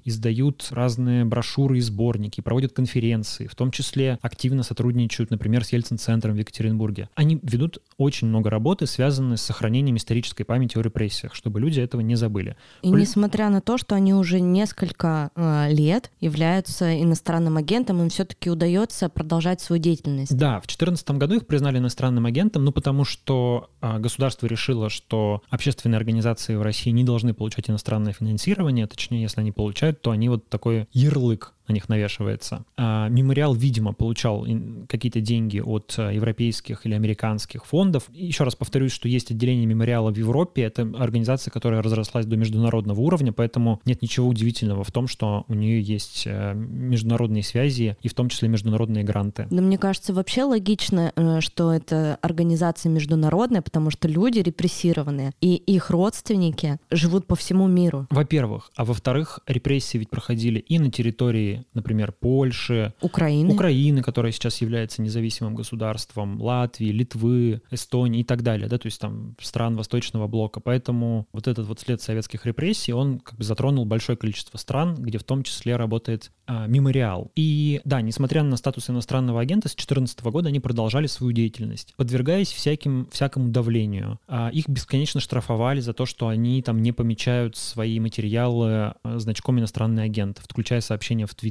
издают 0.04 0.68
разные 0.70 1.24
брошюры 1.24 1.78
и 1.78 1.80
сборники, 1.80 2.40
проводят 2.40 2.72
конференции, 2.72 3.46
в 3.46 3.54
том 3.54 3.70
числе 3.70 4.18
активно 4.22 4.62
сотрудничают, 4.62 5.30
например, 5.30 5.64
с 5.64 5.72
Ельцин-центром 5.72 6.34
в 6.34 6.38
Екатеринбурге. 6.38 7.08
Они 7.14 7.38
ведут 7.42 7.78
очень 7.96 8.28
много 8.28 8.50
работы, 8.50 8.86
связанной 8.86 9.36
с 9.38 9.42
сохранением 9.42 9.96
исторической 9.96 10.44
памяти 10.44 10.78
о 10.78 10.82
репрессиях, 10.82 11.34
чтобы 11.34 11.60
люди 11.60 11.80
этого 11.80 12.00
не 12.00 12.16
забыли. 12.16 12.56
И 12.82 12.88
Плю- 12.90 12.98
несмотря 12.98 13.50
на 13.50 13.60
то, 13.60 13.78
что 13.78 13.94
они 13.94 14.14
уже 14.14 14.40
несколько 14.40 15.30
э, 15.34 15.72
лет 15.72 16.10
являются 16.20 17.00
иностранным 17.00 17.56
агентом, 17.56 18.00
им 18.00 18.08
все-таки 18.08 18.50
удается 18.50 19.08
продолжать 19.08 19.60
свою 19.60 19.80
деятельность. 19.80 20.36
Да, 20.36 20.58
в 20.58 20.66
2014 20.66 21.10
году 21.12 21.36
их 21.36 21.46
признали 21.46 21.78
иностранным 21.78 22.26
агентом, 22.26 22.64
ну 22.64 22.72
потому 22.72 23.04
что 23.04 23.70
а, 23.80 23.98
государство 23.98 24.46
решило, 24.46 24.90
что 24.90 25.42
общественные 25.50 25.98
организации 25.98 26.56
в 26.56 26.62
России 26.62 26.90
не 26.90 27.04
должны 27.04 27.34
получать 27.34 27.70
иностранное 27.70 28.12
финансирование, 28.12 28.86
точнее, 28.86 29.22
если 29.22 29.40
они 29.44 29.52
получают, 29.52 30.00
то 30.00 30.10
они 30.10 30.28
вот 30.28 30.48
такой 30.48 30.88
ярлык 30.92 31.52
на 31.68 31.72
них 31.72 31.88
навешивается. 31.88 32.64
А, 32.76 33.08
мемориал, 33.08 33.54
видимо, 33.54 33.92
получал 33.92 34.46
какие-то 34.88 35.20
деньги 35.20 35.60
от 35.60 35.94
а, 35.98 36.10
европейских 36.10 36.86
или 36.86 36.94
американских 36.94 37.64
фондов. 37.66 38.04
Еще 38.12 38.44
раз 38.44 38.54
повторюсь, 38.54 38.92
что 38.92 39.08
есть 39.08 39.30
отделение 39.30 39.66
мемориала 39.66 40.12
в 40.12 40.16
Европе. 40.16 40.62
Это 40.62 40.82
организация, 40.98 41.50
которая 41.50 41.82
разрослась 41.82 42.26
до 42.26 42.36
международного 42.36 43.00
уровня, 43.00 43.32
поэтому 43.32 43.80
нет 43.84 44.02
ничего 44.02 44.28
удивительного 44.28 44.84
в 44.84 44.92
том, 44.92 45.08
что 45.08 45.44
у 45.48 45.54
нее 45.54 45.80
есть 45.80 46.24
э, 46.26 46.54
международные 46.54 47.42
связи 47.42 47.96
и 48.02 48.08
в 48.08 48.14
том 48.14 48.28
числе 48.28 48.48
международные 48.48 49.04
гранты. 49.04 49.46
Но 49.50 49.62
мне 49.62 49.78
кажется, 49.78 50.12
вообще 50.12 50.44
логично, 50.44 51.12
э, 51.14 51.40
что 51.40 51.72
это 51.72 52.18
организация 52.20 52.90
международная, 52.90 53.62
потому 53.62 53.90
что 53.90 54.08
люди 54.08 54.40
репрессированные, 54.40 55.32
и 55.40 55.54
их 55.54 55.90
родственники 55.90 56.78
живут 56.90 57.26
по 57.26 57.36
всему 57.36 57.66
миру. 57.66 58.06
Во-первых. 58.10 58.70
А 58.76 58.84
во-вторых, 58.84 59.40
репрессии 59.46 59.98
ведь 59.98 60.10
проходили 60.10 60.58
и 60.58 60.78
на 60.78 60.90
территории, 60.90 61.53
например, 61.74 62.12
Польши, 62.12 62.92
Украины. 63.00 63.52
Украины, 63.52 64.02
которая 64.02 64.32
сейчас 64.32 64.60
является 64.60 65.02
независимым 65.02 65.54
государством, 65.54 66.40
Латвии, 66.40 66.88
Литвы, 66.88 67.62
Эстонии 67.70 68.20
и 68.20 68.24
так 68.24 68.42
далее, 68.42 68.68
да, 68.68 68.78
то 68.78 68.86
есть 68.86 69.00
там 69.00 69.36
стран 69.40 69.76
Восточного 69.76 70.26
блока. 70.26 70.60
Поэтому 70.60 71.26
вот 71.32 71.48
этот 71.48 71.66
вот 71.66 71.80
след 71.80 72.00
советских 72.00 72.46
репрессий, 72.46 72.92
он 72.92 73.20
как 73.20 73.38
бы 73.38 73.44
затронул 73.44 73.84
большое 73.84 74.16
количество 74.16 74.58
стран, 74.58 74.94
где 74.96 75.18
в 75.18 75.24
том 75.24 75.42
числе 75.42 75.76
работает 75.76 76.30
а, 76.46 76.66
мемориал. 76.66 77.30
И 77.34 77.80
да, 77.84 78.00
несмотря 78.00 78.42
на 78.42 78.56
статус 78.56 78.90
иностранного 78.90 79.40
агента, 79.40 79.68
с 79.68 79.72
2014 79.72 80.22
года 80.24 80.48
они 80.48 80.60
продолжали 80.60 81.06
свою 81.06 81.32
деятельность, 81.32 81.94
подвергаясь 81.96 82.52
всяким, 82.52 83.08
всякому 83.10 83.48
давлению. 83.48 84.18
А, 84.28 84.50
их 84.50 84.68
бесконечно 84.68 85.20
штрафовали 85.20 85.80
за 85.80 85.94
то, 85.94 86.06
что 86.06 86.28
они 86.28 86.62
там 86.62 86.82
не 86.82 86.92
помечают 86.92 87.56
свои 87.56 87.98
материалы 88.00 88.70
а, 88.70 89.18
значком 89.18 89.58
иностранный 89.58 90.04
агент, 90.04 90.40
включая 90.42 90.80
сообщения 90.80 91.26
в 91.26 91.34
Твиттере. 91.34 91.43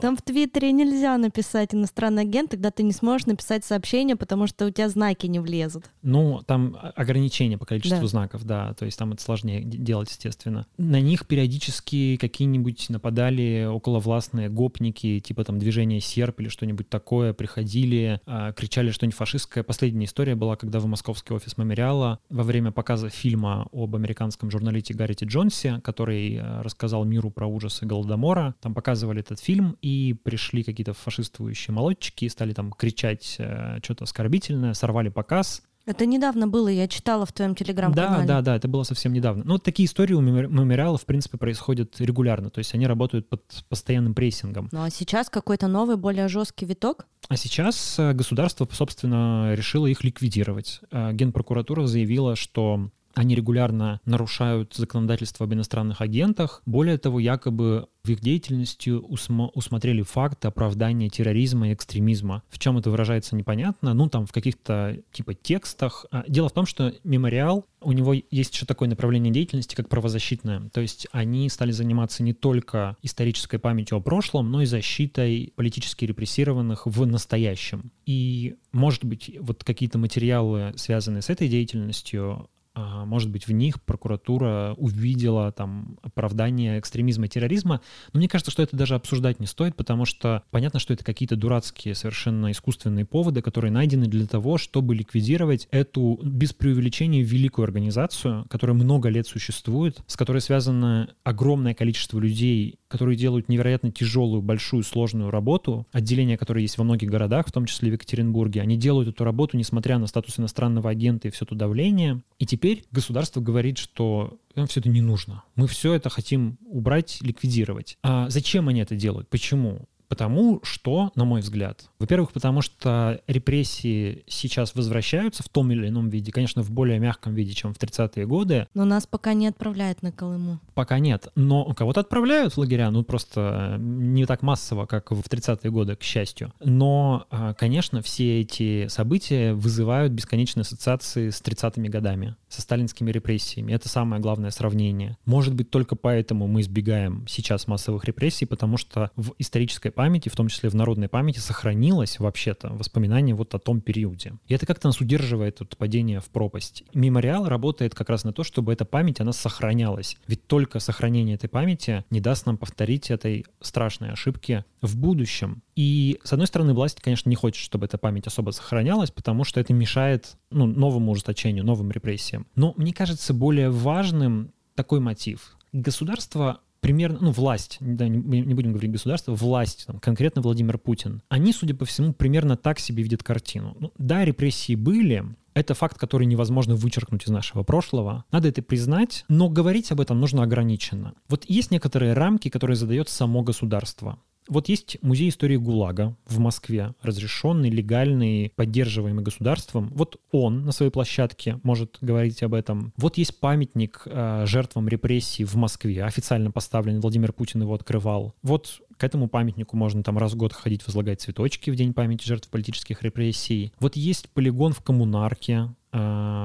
Там 0.00 0.16
в 0.16 0.22
Твиттере 0.22 0.72
нельзя 0.72 1.16
написать 1.18 1.74
иностранный 1.74 2.22
агент, 2.22 2.50
тогда 2.50 2.70
ты 2.70 2.82
не 2.82 2.92
сможешь 2.92 3.26
написать 3.26 3.64
сообщение, 3.64 4.16
потому 4.16 4.46
что 4.46 4.66
у 4.66 4.70
тебя 4.70 4.88
знаки 4.88 5.26
не 5.26 5.38
влезут. 5.40 5.84
Ну, 6.02 6.40
там 6.46 6.76
ограничения 6.96 7.58
по 7.58 7.64
количеству 7.66 8.00
Да. 8.00 8.06
знаков, 8.06 8.44
да, 8.44 8.74
то 8.74 8.84
есть 8.84 8.98
там 8.98 9.12
это 9.12 9.22
сложнее 9.22 9.62
делать, 9.62 10.10
естественно. 10.10 10.66
На 10.78 11.00
них 11.00 11.26
периодически 11.26 12.16
какие-нибудь 12.16 12.90
нападали 12.90 13.68
околовластные 13.70 14.48
гопники, 14.48 15.20
типа 15.20 15.44
там 15.44 15.58
движение 15.58 16.00
серп 16.00 16.40
или 16.40 16.48
что-нибудь 16.48 16.88
такое, 16.88 17.32
приходили, 17.32 18.20
а, 18.26 18.52
кричали 18.52 18.90
что-нибудь 18.90 19.16
фашистское. 19.16 19.62
Последняя 19.64 20.04
история 20.06 20.34
была, 20.34 20.56
когда 20.56 20.80
в 20.80 20.86
московский 20.86 21.34
офис 21.34 21.56
мемориала 21.56 22.18
во 22.28 22.42
время 22.42 22.72
показа 22.72 23.08
фильма 23.08 23.68
об 23.72 23.94
американском 23.96 24.50
журналисте 24.50 24.94
Гаррите 24.94 25.26
Джонсе, 25.26 25.80
который 25.82 26.34
э, 26.36 26.62
рассказал 26.62 27.04
миру 27.04 27.30
про 27.30 27.46
ужасы 27.46 27.86
Голодомора, 27.86 28.54
там 28.60 28.74
показывали 28.74 29.22
этот 29.34 29.44
фильм, 29.44 29.76
и 29.82 30.14
пришли 30.22 30.62
какие-то 30.62 30.94
фашистующие 30.94 31.74
молодчики 31.74 32.24
и 32.24 32.28
стали 32.28 32.52
там 32.52 32.72
кричать 32.72 33.36
э, 33.38 33.78
что-то 33.82 34.04
оскорбительное, 34.04 34.74
сорвали 34.74 35.10
показ, 35.10 35.62
Это 35.86 36.06
недавно 36.06 36.48
было, 36.48 36.68
я 36.68 36.88
читала 36.88 37.26
в 37.26 37.32
твоем 37.32 37.52
да, 37.52 37.56
телеграм-канале. 37.56 38.26
да, 38.26 38.40
да, 38.40 38.56
это 38.56 38.68
было 38.68 38.84
совсем 38.84 39.12
недавно. 39.12 39.44
Ну, 39.44 39.52
вот 39.52 39.62
такие 39.62 39.86
истории 39.86 40.14
у 40.14 40.22
мемори- 40.22 40.48
мемориала, 40.48 40.96
в 40.96 41.04
принципе, 41.04 41.36
происходят 41.36 42.00
регулярно. 42.00 42.48
То 42.48 42.60
есть 42.60 42.74
они 42.74 42.86
работают 42.86 43.28
под 43.28 43.42
постоянным 43.68 44.14
прессингом. 44.14 44.70
Ну 44.72 44.82
а 44.82 44.88
сейчас 44.88 45.28
какой-то 45.28 45.68
новый, 45.68 45.96
более 45.96 46.28
жесткий 46.28 46.64
виток. 46.64 47.06
А 47.28 47.36
сейчас 47.36 47.98
э, 47.98 48.14
государство, 48.14 48.66
собственно, 48.72 49.52
решило 49.54 49.86
их 49.86 50.04
ликвидировать. 50.04 50.80
Э, 50.90 51.12
Генпрокуратура 51.12 51.86
заявила, 51.86 52.34
что 52.34 52.88
они 53.14 53.34
регулярно 53.34 54.00
нарушают 54.04 54.74
законодательство 54.74 55.44
об 55.44 55.54
иностранных 55.54 56.00
агентах. 56.00 56.62
Более 56.66 56.98
того, 56.98 57.20
якобы 57.20 57.88
в 58.04 58.10
их 58.10 58.20
деятельности 58.20 58.90
усмо- 58.90 59.50
усмотрели 59.54 60.02
факты 60.02 60.48
оправдания 60.48 61.08
терроризма 61.08 61.70
и 61.70 61.74
экстремизма. 61.74 62.42
В 62.50 62.58
чем 62.58 62.76
это 62.76 62.90
выражается, 62.90 63.34
непонятно. 63.34 63.94
Ну, 63.94 64.08
там 64.08 64.26
в 64.26 64.32
каких-то 64.32 64.98
типа 65.12 65.34
текстах. 65.34 66.04
А, 66.10 66.24
Дело 66.28 66.48
в 66.50 66.52
том, 66.52 66.66
что 66.66 66.94
мемориал, 67.02 67.66
у 67.80 67.92
него 67.92 68.12
есть 68.12 68.54
еще 68.54 68.66
такое 68.66 68.88
направление 68.88 69.32
деятельности, 69.32 69.74
как 69.74 69.88
правозащитное. 69.88 70.68
То 70.70 70.80
есть 70.80 71.06
они 71.12 71.48
стали 71.48 71.70
заниматься 71.70 72.22
не 72.22 72.34
только 72.34 72.96
исторической 73.02 73.58
памятью 73.58 73.98
о 73.98 74.00
прошлом, 74.00 74.50
но 74.50 74.62
и 74.62 74.66
защитой 74.66 75.52
политически 75.56 76.04
репрессированных 76.04 76.86
в 76.86 77.06
настоящем. 77.06 77.90
И, 78.04 78.56
может 78.72 79.04
быть, 79.04 79.36
вот 79.40 79.64
какие-то 79.64 79.98
материалы, 79.98 80.74
связанные 80.76 81.22
с 81.22 81.30
этой 81.30 81.48
деятельностью, 81.48 82.48
может 82.74 83.30
быть, 83.30 83.46
в 83.46 83.52
них 83.52 83.80
прокуратура 83.82 84.74
увидела 84.76 85.52
там 85.52 85.98
оправдание 86.02 86.78
экстремизма 86.78 87.26
и 87.26 87.28
терроризма. 87.28 87.80
Но 88.12 88.18
мне 88.18 88.28
кажется, 88.28 88.50
что 88.50 88.62
это 88.62 88.76
даже 88.76 88.94
обсуждать 88.94 89.40
не 89.40 89.46
стоит, 89.46 89.76
потому 89.76 90.04
что 90.04 90.42
понятно, 90.50 90.80
что 90.80 90.92
это 90.92 91.04
какие-то 91.04 91.36
дурацкие, 91.36 91.94
совершенно 91.94 92.50
искусственные 92.50 93.04
поводы, 93.04 93.42
которые 93.42 93.70
найдены 93.70 94.06
для 94.06 94.26
того, 94.26 94.58
чтобы 94.58 94.94
ликвидировать 94.94 95.68
эту, 95.70 96.18
без 96.22 96.52
преувеличения, 96.52 97.22
великую 97.22 97.64
организацию, 97.64 98.46
которая 98.50 98.76
много 98.76 99.08
лет 99.08 99.26
существует, 99.26 100.02
с 100.06 100.16
которой 100.16 100.40
связано 100.40 101.14
огромное 101.22 101.74
количество 101.74 102.18
людей, 102.18 102.78
которые 102.94 103.16
делают 103.16 103.48
невероятно 103.48 103.90
тяжелую, 103.90 104.40
большую, 104.40 104.84
сложную 104.84 105.32
работу, 105.32 105.84
отделения, 105.90 106.38
которые 106.38 106.62
есть 106.62 106.78
во 106.78 106.84
многих 106.84 107.10
городах, 107.10 107.48
в 107.48 107.50
том 107.50 107.66
числе 107.66 107.90
в 107.90 107.94
Екатеринбурге. 107.94 108.60
Они 108.60 108.76
делают 108.76 109.08
эту 109.08 109.24
работу, 109.24 109.56
несмотря 109.56 109.98
на 109.98 110.06
статус 110.06 110.38
иностранного 110.38 110.90
агента 110.90 111.26
и 111.26 111.32
все 111.32 111.44
то 111.44 111.56
давление. 111.56 112.22
И 112.38 112.46
теперь 112.46 112.84
государство 112.92 113.40
говорит, 113.40 113.78
что 113.78 114.38
нам 114.54 114.68
все 114.68 114.78
это 114.78 114.90
не 114.90 115.00
нужно. 115.00 115.42
Мы 115.56 115.66
все 115.66 115.94
это 115.94 116.08
хотим 116.08 116.56
убрать, 116.66 117.18
ликвидировать. 117.20 117.98
А 118.04 118.30
зачем 118.30 118.68
они 118.68 118.78
это 118.78 118.94
делают? 118.94 119.28
Почему? 119.28 119.88
Потому 120.08 120.60
что, 120.62 121.12
на 121.14 121.24
мой 121.24 121.40
взгляд, 121.40 121.88
во-первых, 121.98 122.32
потому 122.32 122.60
что 122.60 123.20
репрессии 123.26 124.24
сейчас 124.26 124.74
возвращаются 124.74 125.42
в 125.42 125.48
том 125.48 125.70
или 125.72 125.88
ином 125.88 126.10
виде, 126.10 126.32
конечно, 126.32 126.62
в 126.62 126.70
более 126.70 126.98
мягком 126.98 127.34
виде, 127.34 127.52
чем 127.52 127.72
в 127.72 127.78
30-е 127.78 128.26
годы. 128.26 128.68
Но 128.74 128.84
нас 128.84 129.06
пока 129.06 129.34
не 129.34 129.46
отправляют 129.46 130.02
на 130.02 130.12
Колыму. 130.12 130.60
Пока 130.74 130.98
нет. 130.98 131.28
Но 131.34 131.72
кого-то 131.74 132.00
отправляют 132.00 132.54
в 132.54 132.58
лагеря, 132.58 132.90
ну 132.90 133.04
просто 133.04 133.76
не 133.78 134.26
так 134.26 134.42
массово, 134.42 134.86
как 134.86 135.10
в 135.10 135.22
30-е 135.22 135.70
годы, 135.70 135.96
к 135.96 136.02
счастью. 136.02 136.52
Но, 136.60 137.26
а, 137.30 137.54
конечно, 137.54 138.02
все 138.02 138.40
эти 138.40 138.88
события 138.88 139.54
вызывают 139.54 140.12
бесконечные 140.12 140.62
ассоциации 140.62 141.30
с 141.30 141.40
30-ми 141.40 141.88
годами, 141.88 142.36
со 142.48 142.62
сталинскими 142.62 143.10
репрессиями. 143.10 143.72
Это 143.72 143.88
самое 143.88 144.20
главное 144.20 144.50
сравнение. 144.50 145.16
Может 145.24 145.54
быть, 145.54 145.70
только 145.70 145.96
поэтому 145.96 146.46
мы 146.46 146.60
избегаем 146.60 147.24
сейчас 147.28 147.66
массовых 147.66 148.04
репрессий, 148.04 148.46
потому 148.46 148.76
что 148.76 149.10
в 149.16 149.32
исторической 149.38 149.90
памяти, 149.94 150.28
в 150.28 150.36
том 150.36 150.48
числе 150.48 150.68
в 150.68 150.74
народной 150.74 151.08
памяти, 151.08 151.38
сохранилось 151.38 152.18
вообще-то 152.18 152.68
воспоминание 152.68 153.34
вот 153.34 153.54
о 153.54 153.58
том 153.58 153.80
периоде. 153.80 154.34
И 154.46 154.54
это 154.54 154.66
как-то 154.66 154.88
нас 154.88 155.00
удерживает 155.00 155.60
от 155.62 155.76
падения 155.76 156.20
в 156.20 156.26
пропасть. 156.26 156.84
Мемориал 156.92 157.48
работает 157.48 157.94
как 157.94 158.10
раз 158.10 158.24
на 158.24 158.32
то, 158.32 158.44
чтобы 158.44 158.72
эта 158.72 158.84
память, 158.84 159.20
она 159.20 159.32
сохранялась. 159.32 160.18
Ведь 160.26 160.46
только 160.46 160.80
сохранение 160.80 161.36
этой 161.36 161.48
памяти 161.48 162.04
не 162.10 162.20
даст 162.20 162.44
нам 162.46 162.58
повторить 162.58 163.10
этой 163.10 163.46
страшной 163.60 164.12
ошибки 164.12 164.64
в 164.82 164.96
будущем. 164.98 165.62
И, 165.76 166.20
с 166.22 166.32
одной 166.32 166.46
стороны, 166.46 166.74
власть, 166.74 167.00
конечно, 167.00 167.30
не 167.30 167.36
хочет, 167.36 167.62
чтобы 167.62 167.86
эта 167.86 167.96
память 167.96 168.26
особо 168.26 168.50
сохранялась, 168.50 169.10
потому 169.10 169.44
что 169.44 169.60
это 169.60 169.72
мешает 169.72 170.36
ну, 170.50 170.66
новому 170.66 171.12
ужесточению, 171.12 171.64
новым 171.64 171.90
репрессиям. 171.90 172.46
Но 172.54 172.74
мне 172.76 172.92
кажется 172.92 173.32
более 173.32 173.70
важным 173.70 174.52
такой 174.74 175.00
мотив. 175.00 175.56
Государство 175.72 176.60
примерно, 176.84 177.18
ну, 177.22 177.30
власть, 177.30 177.78
да, 177.80 178.06
не, 178.08 178.18
не 178.18 178.52
будем 178.52 178.72
говорить 178.72 178.92
государство, 178.92 179.32
власть, 179.32 179.86
там, 179.86 179.98
конкретно 180.00 180.42
Владимир 180.42 180.76
Путин, 180.76 181.22
они, 181.30 181.54
судя 181.54 181.74
по 181.74 181.86
всему, 181.86 182.12
примерно 182.12 182.58
так 182.58 182.78
себе 182.78 183.02
видят 183.02 183.22
картину. 183.22 183.74
Ну, 183.80 183.90
да, 183.96 184.22
репрессии 184.22 184.74
были, 184.74 185.24
это 185.54 185.72
факт, 185.72 185.96
который 185.96 186.26
невозможно 186.26 186.74
вычеркнуть 186.74 187.24
из 187.24 187.30
нашего 187.30 187.62
прошлого. 187.62 188.26
Надо 188.30 188.48
это 188.48 188.60
признать, 188.60 189.24
но 189.30 189.48
говорить 189.48 189.92
об 189.92 190.00
этом 190.02 190.20
нужно 190.20 190.42
ограниченно. 190.42 191.14
Вот 191.26 191.46
есть 191.48 191.70
некоторые 191.70 192.12
рамки, 192.12 192.50
которые 192.50 192.76
задает 192.76 193.08
само 193.08 193.42
государство. 193.42 194.18
Вот 194.48 194.68
есть 194.68 194.98
музей 195.02 195.30
истории 195.30 195.56
ГУЛАГа 195.56 196.16
в 196.26 196.38
Москве, 196.38 196.94
разрешенный, 197.02 197.70
легальный, 197.70 198.52
поддерживаемый 198.56 199.24
государством. 199.24 199.90
Вот 199.94 200.20
он 200.32 200.64
на 200.64 200.72
своей 200.72 200.90
площадке 200.90 201.60
может 201.62 201.98
говорить 202.00 202.42
об 202.42 202.54
этом. 202.54 202.92
Вот 202.96 203.16
есть 203.16 203.40
памятник 203.40 204.02
э, 204.06 204.44
жертвам 204.46 204.88
репрессий 204.88 205.44
в 205.44 205.54
Москве, 205.54 206.04
официально 206.04 206.50
поставленный, 206.50 207.00
Владимир 207.00 207.32
Путин 207.32 207.62
его 207.62 207.74
открывал. 207.74 208.34
Вот 208.42 208.80
к 208.96 209.04
этому 209.04 209.28
памятнику 209.28 209.76
можно 209.76 210.02
там 210.02 210.18
раз 210.18 210.32
в 210.32 210.36
год 210.36 210.52
ходить, 210.52 210.86
возлагать 210.86 211.20
цветочки 211.20 211.70
в 211.70 211.76
День 211.76 211.94
памяти 211.94 212.26
жертв 212.26 212.48
политических 212.48 213.02
репрессий. 213.02 213.72
Вот 213.80 213.96
есть 213.96 214.28
полигон 214.30 214.72
в 214.72 214.82
Коммунарке, 214.82 215.74
э, 215.92 215.98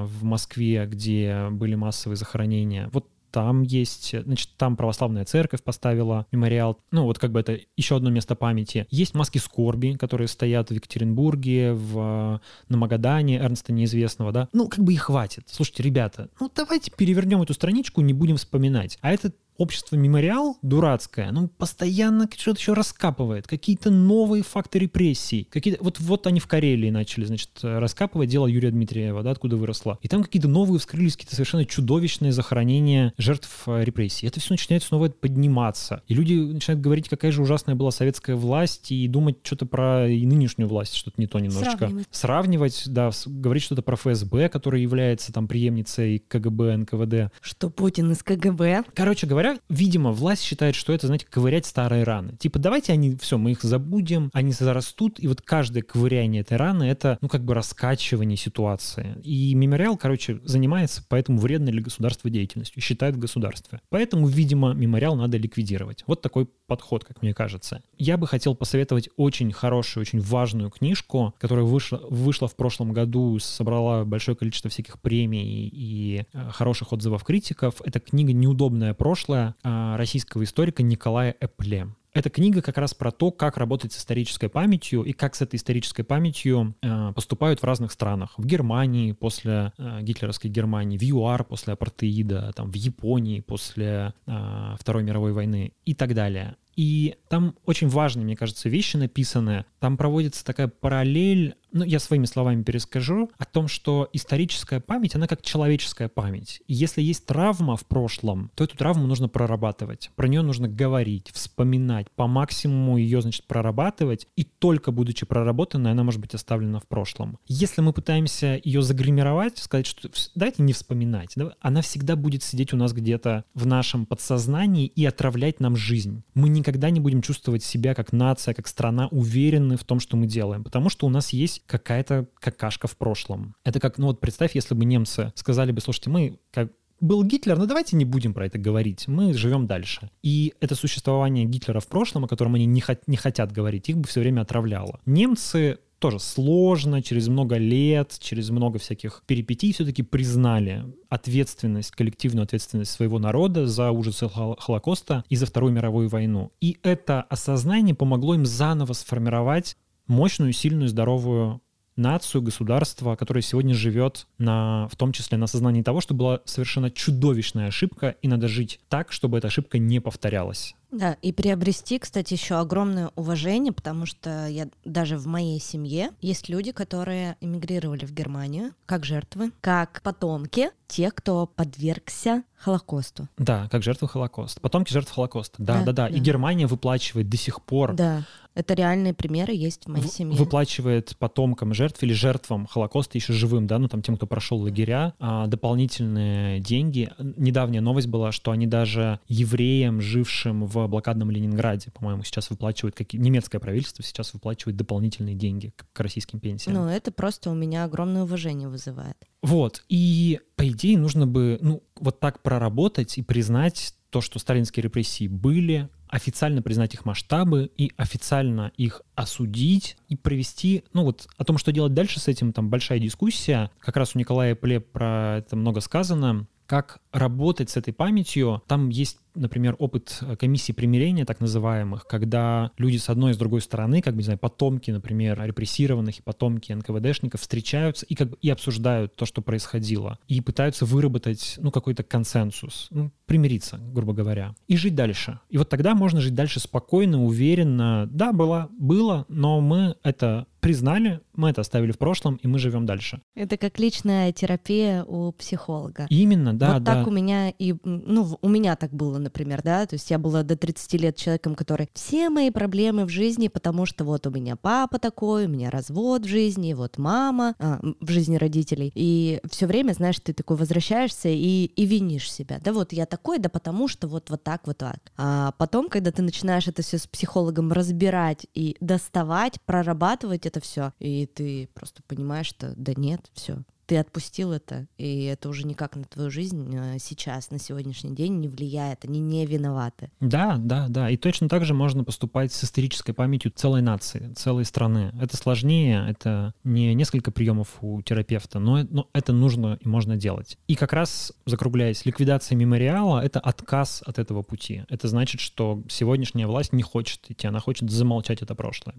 в 0.05 0.23
Москве, 0.23 0.85
где 0.85 1.49
были 1.51 1.75
массовые 1.75 2.15
захоронения. 2.15 2.89
Вот 2.93 3.07
там 3.31 3.63
есть, 3.63 4.15
значит, 4.23 4.49
там 4.57 4.75
православная 4.75 5.25
церковь 5.25 5.63
поставила 5.63 6.25
мемориал. 6.31 6.79
Ну, 6.91 7.03
вот 7.03 7.19
как 7.19 7.31
бы 7.31 7.39
это 7.39 7.59
еще 7.77 7.95
одно 7.97 8.09
место 8.09 8.35
памяти. 8.35 8.87
Есть 8.89 9.15
маски 9.15 9.37
скорби, 9.37 9.95
которые 9.99 10.27
стоят 10.27 10.69
в 10.69 10.73
Екатеринбурге, 10.73 11.73
в, 11.73 12.41
на 12.69 12.77
Магадане, 12.77 13.37
Эрнста 13.37 13.73
Неизвестного, 13.73 14.31
да. 14.31 14.49
Ну, 14.53 14.67
как 14.67 14.83
бы 14.83 14.93
и 14.93 14.97
хватит. 14.97 15.43
Слушайте, 15.47 15.83
ребята, 15.83 16.29
ну 16.39 16.51
давайте 16.53 16.91
перевернем 16.91 17.41
эту 17.41 17.53
страничку, 17.53 18.01
не 18.01 18.13
будем 18.13 18.37
вспоминать. 18.37 18.97
А 19.01 19.11
это 19.11 19.31
общество 19.59 19.95
мемориал 19.95 20.57
дурацкое, 20.61 21.27
оно 21.27 21.47
постоянно 21.47 22.27
что-то 22.35 22.59
еще 22.59 22.73
раскапывает, 22.73 23.47
какие-то 23.47 23.91
новые 23.91 24.41
факты 24.41 24.79
репрессий. 24.79 25.47
Какие 25.51 25.77
вот, 25.79 25.99
вот 25.99 26.25
они 26.25 26.39
в 26.39 26.47
Карелии 26.47 26.89
начали, 26.89 27.25
значит, 27.25 27.51
раскапывать 27.61 28.29
дело 28.29 28.47
Юрия 28.47 28.71
Дмитриева, 28.71 29.21
да, 29.21 29.31
откуда 29.31 29.57
выросло. 29.57 29.99
И 30.01 30.07
там 30.07 30.23
какие-то 30.23 30.47
новые 30.47 30.79
вскрылись, 30.79 31.13
какие-то 31.13 31.35
совершенно 31.35 31.65
чудовищные 31.65 32.31
захоронения 32.31 33.13
жертв 33.17 33.63
э, 33.67 33.83
репрессий. 33.83 34.27
Это 34.27 34.39
все 34.39 34.53
начинает 34.53 34.83
снова 34.83 35.09
подниматься. 35.09 36.03
И 36.07 36.13
люди 36.13 36.33
начинают 36.33 36.81
говорить, 36.81 37.09
какая 37.09 37.31
же 37.31 37.41
ужасная 37.41 37.75
была 37.75 37.91
советская 37.91 38.35
власть, 38.35 38.91
и 38.91 39.07
думать 39.07 39.37
что-то 39.43 39.65
про 39.65 40.07
и 40.09 40.25
нынешнюю 40.25 40.69
власть, 40.69 40.95
что-то 40.95 41.19
не 41.19 41.27
то 41.27 41.39
немножечко. 41.39 41.77
Сравнивать. 41.77 42.07
Сравнивать, 42.11 42.83
да, 42.87 43.11
говорить 43.25 43.63
что-то 43.63 43.81
про 43.81 43.95
ФСБ, 43.95 44.49
который 44.49 44.81
является 44.81 45.33
там 45.33 45.47
преемницей 45.47 46.23
КГБ, 46.27 46.77
НКВД. 46.77 47.33
Что 47.41 47.69
Путин 47.69 48.11
из 48.11 48.23
КГБ. 48.23 48.83
Короче 48.93 49.27
говоря, 49.27 49.48
видимо, 49.69 50.11
власть 50.11 50.43
считает, 50.43 50.75
что 50.75 50.93
это, 50.93 51.07
знаете, 51.07 51.25
ковырять 51.29 51.65
старые 51.65 52.03
раны. 52.03 52.35
Типа, 52.37 52.59
давайте 52.59 52.93
они, 52.93 53.15
все, 53.15 53.37
мы 53.37 53.51
их 53.51 53.63
забудем, 53.63 54.29
они 54.33 54.51
зарастут, 54.51 55.19
и 55.19 55.27
вот 55.27 55.41
каждое 55.41 55.81
ковыряние 55.81 56.41
этой 56.41 56.57
раны— 56.57 56.83
это, 56.85 57.17
ну, 57.21 57.27
как 57.27 57.43
бы 57.43 57.53
раскачивание 57.53 58.37
ситуации. 58.37 59.15
И 59.23 59.53
мемориал, 59.55 59.97
короче, 59.97 60.39
занимается 60.43 61.03
поэтому 61.07 61.39
вредной 61.39 61.71
для 61.71 61.81
государства 61.81 62.29
деятельностью, 62.29 62.81
считает 62.81 63.15
в 63.15 63.19
государстве. 63.19 63.81
Поэтому, 63.89 64.27
видимо, 64.27 64.73
мемориал 64.73 65.15
надо 65.15 65.37
ликвидировать. 65.37 66.03
Вот 66.07 66.21
такой 66.21 66.47
подход, 66.69 67.03
как 67.03 67.21
мне 67.21 67.33
кажется. 67.33 67.81
Я 67.97 68.17
бы 68.17 68.27
хотел 68.27 68.55
посоветовать 68.55 69.09
очень 69.17 69.51
хорошую, 69.51 70.01
очень 70.01 70.21
важную 70.21 70.69
книжку, 70.69 71.33
которая 71.39 71.65
вышла, 71.65 71.99
вышла 72.09 72.47
в 72.47 72.55
прошлом 72.55 72.93
году, 72.93 73.37
собрала 73.39 74.05
большое 74.05 74.37
количество 74.37 74.69
всяких 74.69 75.01
премий 75.01 75.67
и 75.67 76.25
э, 76.31 76.49
хороших 76.51 76.93
отзывов 76.93 77.23
критиков. 77.23 77.81
Это 77.83 77.99
книга 77.99 78.33
«Неудобное 78.33 78.93
прошлое», 78.93 79.38
а, 79.63 79.97
российского 79.97 80.43
историка 80.43 80.83
Николая 80.83 81.35
Эпле. 81.39 81.87
Эта 82.11 82.29
книга 82.29 82.61
как 82.61 82.77
раз 82.77 82.93
про 82.95 83.11
то, 83.11 83.31
как 83.31 83.57
работать 83.57 83.93
с 83.93 83.99
исторической 83.99 84.49
памятью 84.49 85.03
и 85.03 85.13
как 85.13 85.35
с 85.35 85.41
этой 85.41 85.57
исторической 85.57 86.01
памятью 86.01 86.75
э, 86.81 87.13
поступают 87.13 87.61
в 87.61 87.63
разных 87.63 87.91
странах. 87.91 88.33
В 88.37 88.47
Германии 88.47 89.11
после 89.11 89.73
э, 89.77 90.01
гитлеровской 90.01 90.49
Германии, 90.49 90.97
в 90.97 91.03
ЮАР 91.03 91.43
после 91.43 91.73
апартеида, 91.73 92.51
там, 92.55 92.71
в 92.71 92.75
Японии 92.75 93.41
после 93.41 94.13
Второй 94.25 95.03
мировой 95.03 95.33
войны 95.33 95.73
и 95.85 95.93
так 95.93 96.15
далее. 96.15 96.57
И 96.79 97.17
там 97.27 97.55
очень 97.65 97.89
важные, 97.89 98.23
мне 98.23 98.37
кажется, 98.37 98.69
вещи 98.69 98.95
написаны. 98.95 99.65
Там 99.79 99.97
проводится 99.97 100.45
такая 100.45 100.69
параллель 100.69 101.55
ну, 101.71 101.83
я 101.83 101.99
своими 101.99 102.25
словами 102.25 102.63
перескажу, 102.63 103.29
о 103.37 103.45
том, 103.45 103.67
что 103.67 104.09
историческая 104.13 104.79
память, 104.79 105.15
она 105.15 105.27
как 105.27 105.41
человеческая 105.41 106.09
память. 106.09 106.61
И 106.67 106.73
если 106.73 107.01
есть 107.01 107.25
травма 107.25 107.77
в 107.77 107.85
прошлом, 107.85 108.51
то 108.55 108.63
эту 108.63 108.77
травму 108.77 109.07
нужно 109.07 109.27
прорабатывать. 109.27 110.11
Про 110.15 110.27
нее 110.27 110.41
нужно 110.41 110.67
говорить, 110.67 111.31
вспоминать, 111.33 112.07
по 112.15 112.27
максимуму 112.27 112.97
ее, 112.97 113.21
значит, 113.21 113.45
прорабатывать, 113.45 114.27
и 114.35 114.43
только 114.43 114.91
будучи 114.91 115.25
проработанной, 115.25 115.91
она 115.91 116.03
может 116.03 116.21
быть 116.21 116.33
оставлена 116.33 116.79
в 116.79 116.87
прошлом. 116.87 117.37
Если 117.47 117.81
мы 117.81 117.93
пытаемся 117.93 118.59
ее 118.63 118.81
загримировать, 118.81 119.57
сказать, 119.57 119.85
что 119.85 120.09
давайте 120.35 120.63
не 120.63 120.73
вспоминать, 120.73 121.33
да, 121.35 121.53
она 121.61 121.81
всегда 121.81 122.15
будет 122.15 122.43
сидеть 122.43 122.73
у 122.73 122.77
нас 122.77 122.93
где-то 122.93 123.45
в 123.53 123.65
нашем 123.65 124.05
подсознании 124.05 124.87
и 124.87 125.05
отравлять 125.05 125.59
нам 125.59 125.75
жизнь. 125.75 126.23
Мы 126.33 126.49
никогда 126.49 126.89
не 126.89 126.99
будем 126.99 127.21
чувствовать 127.21 127.63
себя 127.63 127.93
как 127.93 128.13
нация, 128.13 128.53
как 128.53 128.67
страна 128.67 129.07
уверены 129.07 129.77
в 129.77 129.83
том, 129.83 129.99
что 129.99 130.17
мы 130.17 130.27
делаем, 130.27 130.63
потому 130.63 130.89
что 130.89 131.05
у 131.05 131.09
нас 131.09 131.29
есть 131.29 131.58
есть 131.59 131.63
какая-то 131.67 132.27
какашка 132.39 132.87
в 132.87 132.97
прошлом. 132.97 133.55
Это 133.63 133.79
как, 133.79 133.97
ну 133.97 134.07
вот 134.07 134.19
представь, 134.19 134.55
если 134.55 134.75
бы 134.75 134.85
немцы 134.85 135.31
сказали 135.35 135.71
бы, 135.71 135.81
слушайте, 135.81 136.09
мы 136.09 136.39
как 136.51 136.71
был 137.01 137.23
Гитлер, 137.23 137.57
но 137.57 137.65
давайте 137.65 137.95
не 137.95 138.05
будем 138.05 138.33
про 138.33 138.45
это 138.45 138.57
говорить, 138.57 139.07
мы 139.07 139.33
живем 139.33 139.67
дальше. 139.67 140.09
И 140.21 140.53
это 140.59 140.75
существование 140.75 141.45
Гитлера 141.45 141.79
в 141.79 141.87
прошлом, 141.87 142.25
о 142.25 142.27
котором 142.27 142.55
они 142.55 142.65
не, 142.65 142.81
хот- 142.81 143.03
не 143.07 143.15
хотят 143.15 143.51
говорить, 143.51 143.89
их 143.89 143.97
бы 143.97 144.07
все 144.07 144.19
время 144.19 144.41
отравляло. 144.41 144.99
Немцы 145.05 145.79
тоже 145.99 146.19
сложно, 146.19 147.01
через 147.01 147.27
много 147.27 147.57
лет, 147.57 148.17
через 148.19 148.49
много 148.49 148.79
всяких 148.79 149.23
перипетий 149.27 149.73
все-таки 149.73 150.01
признали 150.01 150.85
ответственность, 151.09 151.91
коллективную 151.91 152.43
ответственность 152.43 152.91
своего 152.91 153.19
народа 153.19 153.67
за 153.67 153.91
ужасы 153.91 154.29
Холокоста 154.29 155.23
и 155.29 155.35
за 155.35 155.45
Вторую 155.45 155.73
мировую 155.73 156.09
войну. 156.09 156.51
И 156.61 156.77
это 156.83 157.21
осознание 157.23 157.95
помогло 157.95 158.35
им 158.35 158.45
заново 158.45 158.93
сформировать 158.93 159.75
мощную, 160.09 160.51
сильную, 160.51 160.89
здоровую 160.89 161.61
нацию, 161.95 162.41
государство, 162.41 163.15
которое 163.15 163.41
сегодня 163.41 163.73
живет 163.73 164.27
на, 164.37 164.87
в 164.89 164.95
том 164.95 165.11
числе 165.11 165.37
на 165.37 165.47
сознании 165.47 165.83
того, 165.83 166.01
что 166.01 166.13
была 166.13 166.41
совершенно 166.45 166.89
чудовищная 166.89 167.67
ошибка, 167.67 168.15
и 168.21 168.27
надо 168.27 168.47
жить 168.47 168.79
так, 168.89 169.11
чтобы 169.11 169.37
эта 169.37 169.47
ошибка 169.47 169.77
не 169.77 169.99
повторялась. 169.99 170.75
Да, 170.91 171.17
и 171.21 171.31
приобрести, 171.31 171.99
кстати, 171.99 172.33
еще 172.33 172.55
огромное 172.55 173.11
уважение, 173.15 173.71
потому 173.71 174.05
что 174.05 174.47
я 174.47 174.67
даже 174.85 175.17
в 175.17 175.27
моей 175.27 175.59
семье 175.59 176.11
есть 176.21 176.49
люди, 176.49 176.71
которые 176.71 177.37
эмигрировали 177.41 178.05
в 178.05 178.13
Германию 178.13 178.71
как 178.85 179.05
жертвы, 179.05 179.51
как 179.61 180.01
потомки 180.03 180.71
тех, 180.87 181.13
кто 181.13 181.45
подвергся 181.45 182.43
Холокосту. 182.57 183.29
Да, 183.37 183.69
как 183.69 183.83
жертвы 183.83 184.09
Холокоста. 184.09 184.59
Потомки 184.59 184.91
жертв 184.91 185.11
Холокоста. 185.11 185.61
Да, 185.61 185.79
да, 185.79 185.85
да, 185.85 185.93
да. 185.93 186.07
И 186.07 186.19
Германия 186.19 186.65
выплачивает 186.65 187.29
до 187.29 187.37
сих 187.37 187.61
пор. 187.61 187.93
Да. 187.93 188.25
Это 188.55 188.73
реальные 188.73 189.13
примеры 189.13 189.53
есть 189.53 189.85
в 189.85 189.89
моей 189.89 190.05
в, 190.05 190.11
семье. 190.11 190.35
Выплачивает 190.35 191.15
потомкам 191.17 191.73
жертв 191.73 192.01
или 192.03 192.11
жертвам 192.11 192.65
Холокоста 192.65 193.17
еще 193.17 193.31
живым, 193.31 193.67
да, 193.67 193.77
ну 193.77 193.87
там 193.87 194.01
тем, 194.01 194.17
кто 194.17 194.25
прошел 194.27 194.57
лагеря, 194.57 195.13
а, 195.19 195.47
дополнительные 195.47 196.59
деньги. 196.59 197.09
Недавняя 197.19 197.79
новость 197.79 198.07
была, 198.07 198.31
что 198.31 198.51
они 198.51 198.67
даже 198.67 199.19
евреям, 199.27 200.01
жившим 200.01 200.65
в 200.65 200.78
в 200.87 200.89
блокадном 200.89 201.31
Ленинграде, 201.31 201.91
по-моему, 201.91 202.23
сейчас 202.23 202.49
выплачивают, 202.49 202.95
как 202.95 203.13
немецкое 203.13 203.59
правительство 203.59 204.03
сейчас 204.03 204.33
выплачивает 204.33 204.77
дополнительные 204.77 205.35
деньги 205.35 205.73
к, 205.75 205.85
к 205.91 205.99
российским 205.99 206.39
пенсиям. 206.39 206.75
Ну, 206.75 206.87
это 206.87 207.11
просто 207.11 207.49
у 207.49 207.55
меня 207.55 207.83
огромное 207.83 208.23
уважение 208.23 208.69
вызывает. 208.69 209.17
Вот, 209.41 209.83
и 209.89 210.39
по 210.55 210.67
идее 210.67 210.97
нужно 210.97 211.25
бы, 211.27 211.57
ну, 211.61 211.83
вот 211.95 212.19
так 212.19 212.41
проработать 212.41 213.17
и 213.17 213.21
признать 213.21 213.93
то, 214.09 214.21
что 214.21 214.39
сталинские 214.39 214.83
репрессии 214.83 215.27
были, 215.27 215.89
официально 216.07 216.61
признать 216.61 216.95
их 216.95 217.05
масштабы 217.05 217.71
и 217.77 217.91
официально 217.95 218.71
их 218.75 219.01
осудить 219.15 219.97
и 220.07 220.15
провести, 220.15 220.83
ну 220.93 221.03
вот 221.03 221.27
о 221.37 221.43
том, 221.45 221.57
что 221.57 221.71
делать 221.71 221.93
дальше 221.93 222.19
с 222.19 222.27
этим, 222.27 222.51
там 222.51 222.69
большая 222.69 222.99
дискуссия. 222.99 223.69
Как 223.79 223.95
раз 223.95 224.15
у 224.15 224.19
Николая 224.19 224.55
Пле 224.55 224.79
про 224.79 225.37
это 225.37 225.55
много 225.55 225.81
сказано 225.81 226.47
как 226.69 226.99
работать 227.11 227.71
с 227.71 227.77
этой 227.77 227.93
памятью. 227.93 228.61
Там 228.67 228.89
есть 228.89 229.17
например, 229.35 229.75
опыт 229.79 230.19
э, 230.21 230.35
комиссии 230.35 230.71
примирения, 230.71 231.25
так 231.25 231.39
называемых, 231.39 232.05
когда 232.07 232.71
люди 232.77 232.97
с 232.97 233.09
одной 233.09 233.31
и 233.31 233.33
с 233.33 233.37
другой 233.37 233.61
стороны, 233.61 234.01
как 234.01 234.13
бы, 234.13 234.19
не 234.19 234.23
знаю, 234.23 234.39
потомки, 234.39 234.91
например, 234.91 235.41
репрессированных 235.41 236.19
и 236.19 236.21
потомки 236.21 236.71
НКВДшников 236.71 237.41
встречаются 237.41 238.05
и 238.05 238.15
как 238.15 238.29
бы 238.29 238.37
и 238.41 238.49
обсуждают 238.49 239.15
то, 239.15 239.25
что 239.25 239.41
происходило, 239.41 240.19
и 240.27 240.41
пытаются 240.41 240.85
выработать, 240.85 241.55
ну, 241.59 241.71
какой-то 241.71 242.03
консенсус, 242.03 242.87
ну, 242.91 243.11
примириться, 243.25 243.77
грубо 243.93 244.13
говоря, 244.13 244.55
и 244.67 244.75
жить 244.75 244.95
дальше. 244.95 245.39
И 245.49 245.57
вот 245.57 245.69
тогда 245.69 245.95
можно 245.95 246.21
жить 246.21 246.33
дальше 246.33 246.59
спокойно, 246.59 247.23
уверенно. 247.23 248.07
Да, 248.11 248.33
было, 248.33 248.69
было, 248.71 249.25
но 249.29 249.61
мы 249.61 249.95
это 250.03 250.47
признали, 250.59 251.21
мы 251.35 251.49
это 251.49 251.61
оставили 251.61 251.91
в 251.91 251.97
прошлом, 251.97 252.35
и 252.43 252.47
мы 252.47 252.59
живем 252.59 252.85
дальше. 252.85 253.21
Это 253.35 253.57
как 253.57 253.79
личная 253.79 254.31
терапия 254.31 255.03
у 255.03 255.31
психолога. 255.31 256.05
Именно, 256.09 256.53
да, 256.53 256.73
вот 256.73 256.83
да. 256.83 256.95
так 256.95 257.07
у 257.07 257.11
меня 257.11 257.49
и, 257.49 257.75
ну, 257.83 258.37
у 258.41 258.49
меня 258.49 258.75
так 258.75 258.91
было, 258.91 259.18
например, 259.19 259.61
да, 259.63 259.85
то 259.85 259.95
есть 259.95 260.09
я 260.11 260.17
была 260.17 260.43
до 260.43 260.55
30 260.55 260.93
лет 260.93 261.15
человеком, 261.15 261.55
который 261.55 261.89
все 261.93 262.29
мои 262.29 262.49
проблемы 262.49 263.05
в 263.05 263.09
жизни, 263.09 263.47
потому 263.47 263.85
что 263.85 264.03
вот 264.05 264.27
у 264.27 264.31
меня 264.31 264.55
папа 264.55 264.99
такой, 264.99 265.45
у 265.45 265.49
меня 265.49 265.69
развод 265.69 266.25
в 266.25 266.27
жизни, 266.27 266.73
вот 266.73 266.97
мама, 266.97 267.55
а, 267.59 267.79
в 267.99 268.09
жизни 268.09 268.37
родителей, 268.37 268.91
и 268.95 269.39
все 269.49 269.67
время, 269.67 269.93
знаешь, 269.93 270.19
ты 270.19 270.33
такой 270.33 270.57
возвращаешься 270.57 271.29
и, 271.29 271.65
и 271.65 271.85
винишь 271.85 272.31
себя, 272.31 272.59
да, 272.63 272.73
вот 272.73 272.93
я 272.93 273.05
такой, 273.05 273.39
да 273.39 273.49
потому 273.49 273.87
что 273.87 274.07
вот, 274.07 274.29
вот 274.29 274.43
так, 274.43 274.65
вот 274.65 274.77
так. 274.77 274.99
А 275.17 275.53
потом, 275.57 275.89
когда 275.89 276.11
ты 276.11 276.21
начинаешь 276.21 276.67
это 276.67 276.81
все 276.81 276.97
с 276.97 277.07
психологом 277.07 277.71
разбирать 277.71 278.47
и 278.53 278.77
доставать, 278.79 279.61
прорабатывать 279.61 280.45
это 280.45 280.59
все, 280.59 280.93
и 280.99 281.25
ты 281.25 281.69
просто 281.73 282.01
понимаешь, 282.07 282.47
что 282.47 282.73
да 282.75 282.93
нет, 282.95 283.21
все, 283.33 283.63
ты 283.89 283.97
отпустил 283.97 284.53
это, 284.53 284.85
и 284.99 285.23
это 285.23 285.49
уже 285.49 285.65
никак 285.65 285.95
на 285.95 286.03
твою 286.03 286.29
жизнь 286.29 286.71
э, 286.75 286.99
сейчас, 286.99 287.49
на 287.49 287.57
сегодняшний 287.57 288.13
день 288.13 288.39
не 288.39 288.47
влияет, 288.47 289.03
они 289.03 289.19
не 289.19 289.47
виноваты. 289.47 290.11
Да, 290.19 290.57
да, 290.59 290.85
да. 290.89 291.09
И 291.09 291.17
точно 291.17 291.49
так 291.49 291.65
же 291.65 291.73
можно 291.73 292.03
поступать 292.03 292.53
с 292.53 292.63
исторической 292.63 293.13
памятью 293.13 293.51
целой 293.51 293.81
нации, 293.81 294.31
целой 294.35 294.65
страны. 294.65 295.11
Это 295.19 295.35
сложнее, 295.35 296.05
это 296.07 296.53
не 296.63 296.93
несколько 296.93 297.31
приемов 297.31 297.79
у 297.81 297.99
терапевта, 298.03 298.59
но, 298.59 298.83
но 298.91 299.09
это 299.11 299.33
нужно 299.33 299.79
и 299.81 299.87
можно 299.87 300.17
делать. 300.17 300.59
И 300.67 300.75
как 300.75 300.93
раз, 300.93 301.33
закругляясь, 301.47 302.05
ликвидация 302.05 302.55
мемориала— 302.55 303.19
это 303.25 303.39
отказ 303.39 304.03
от 304.05 304.19
этого 304.19 304.43
пути. 304.43 304.83
Это 304.89 305.07
значит, 305.07 305.41
что 305.41 305.81
сегодняшняя 305.89 306.45
власть 306.45 306.73
не 306.73 306.83
хочет 306.83 307.21
идти, 307.27 307.47
она 307.47 307.59
хочет 307.59 307.89
замолчать 307.89 308.43
это 308.43 308.53
прошлое. 308.53 308.93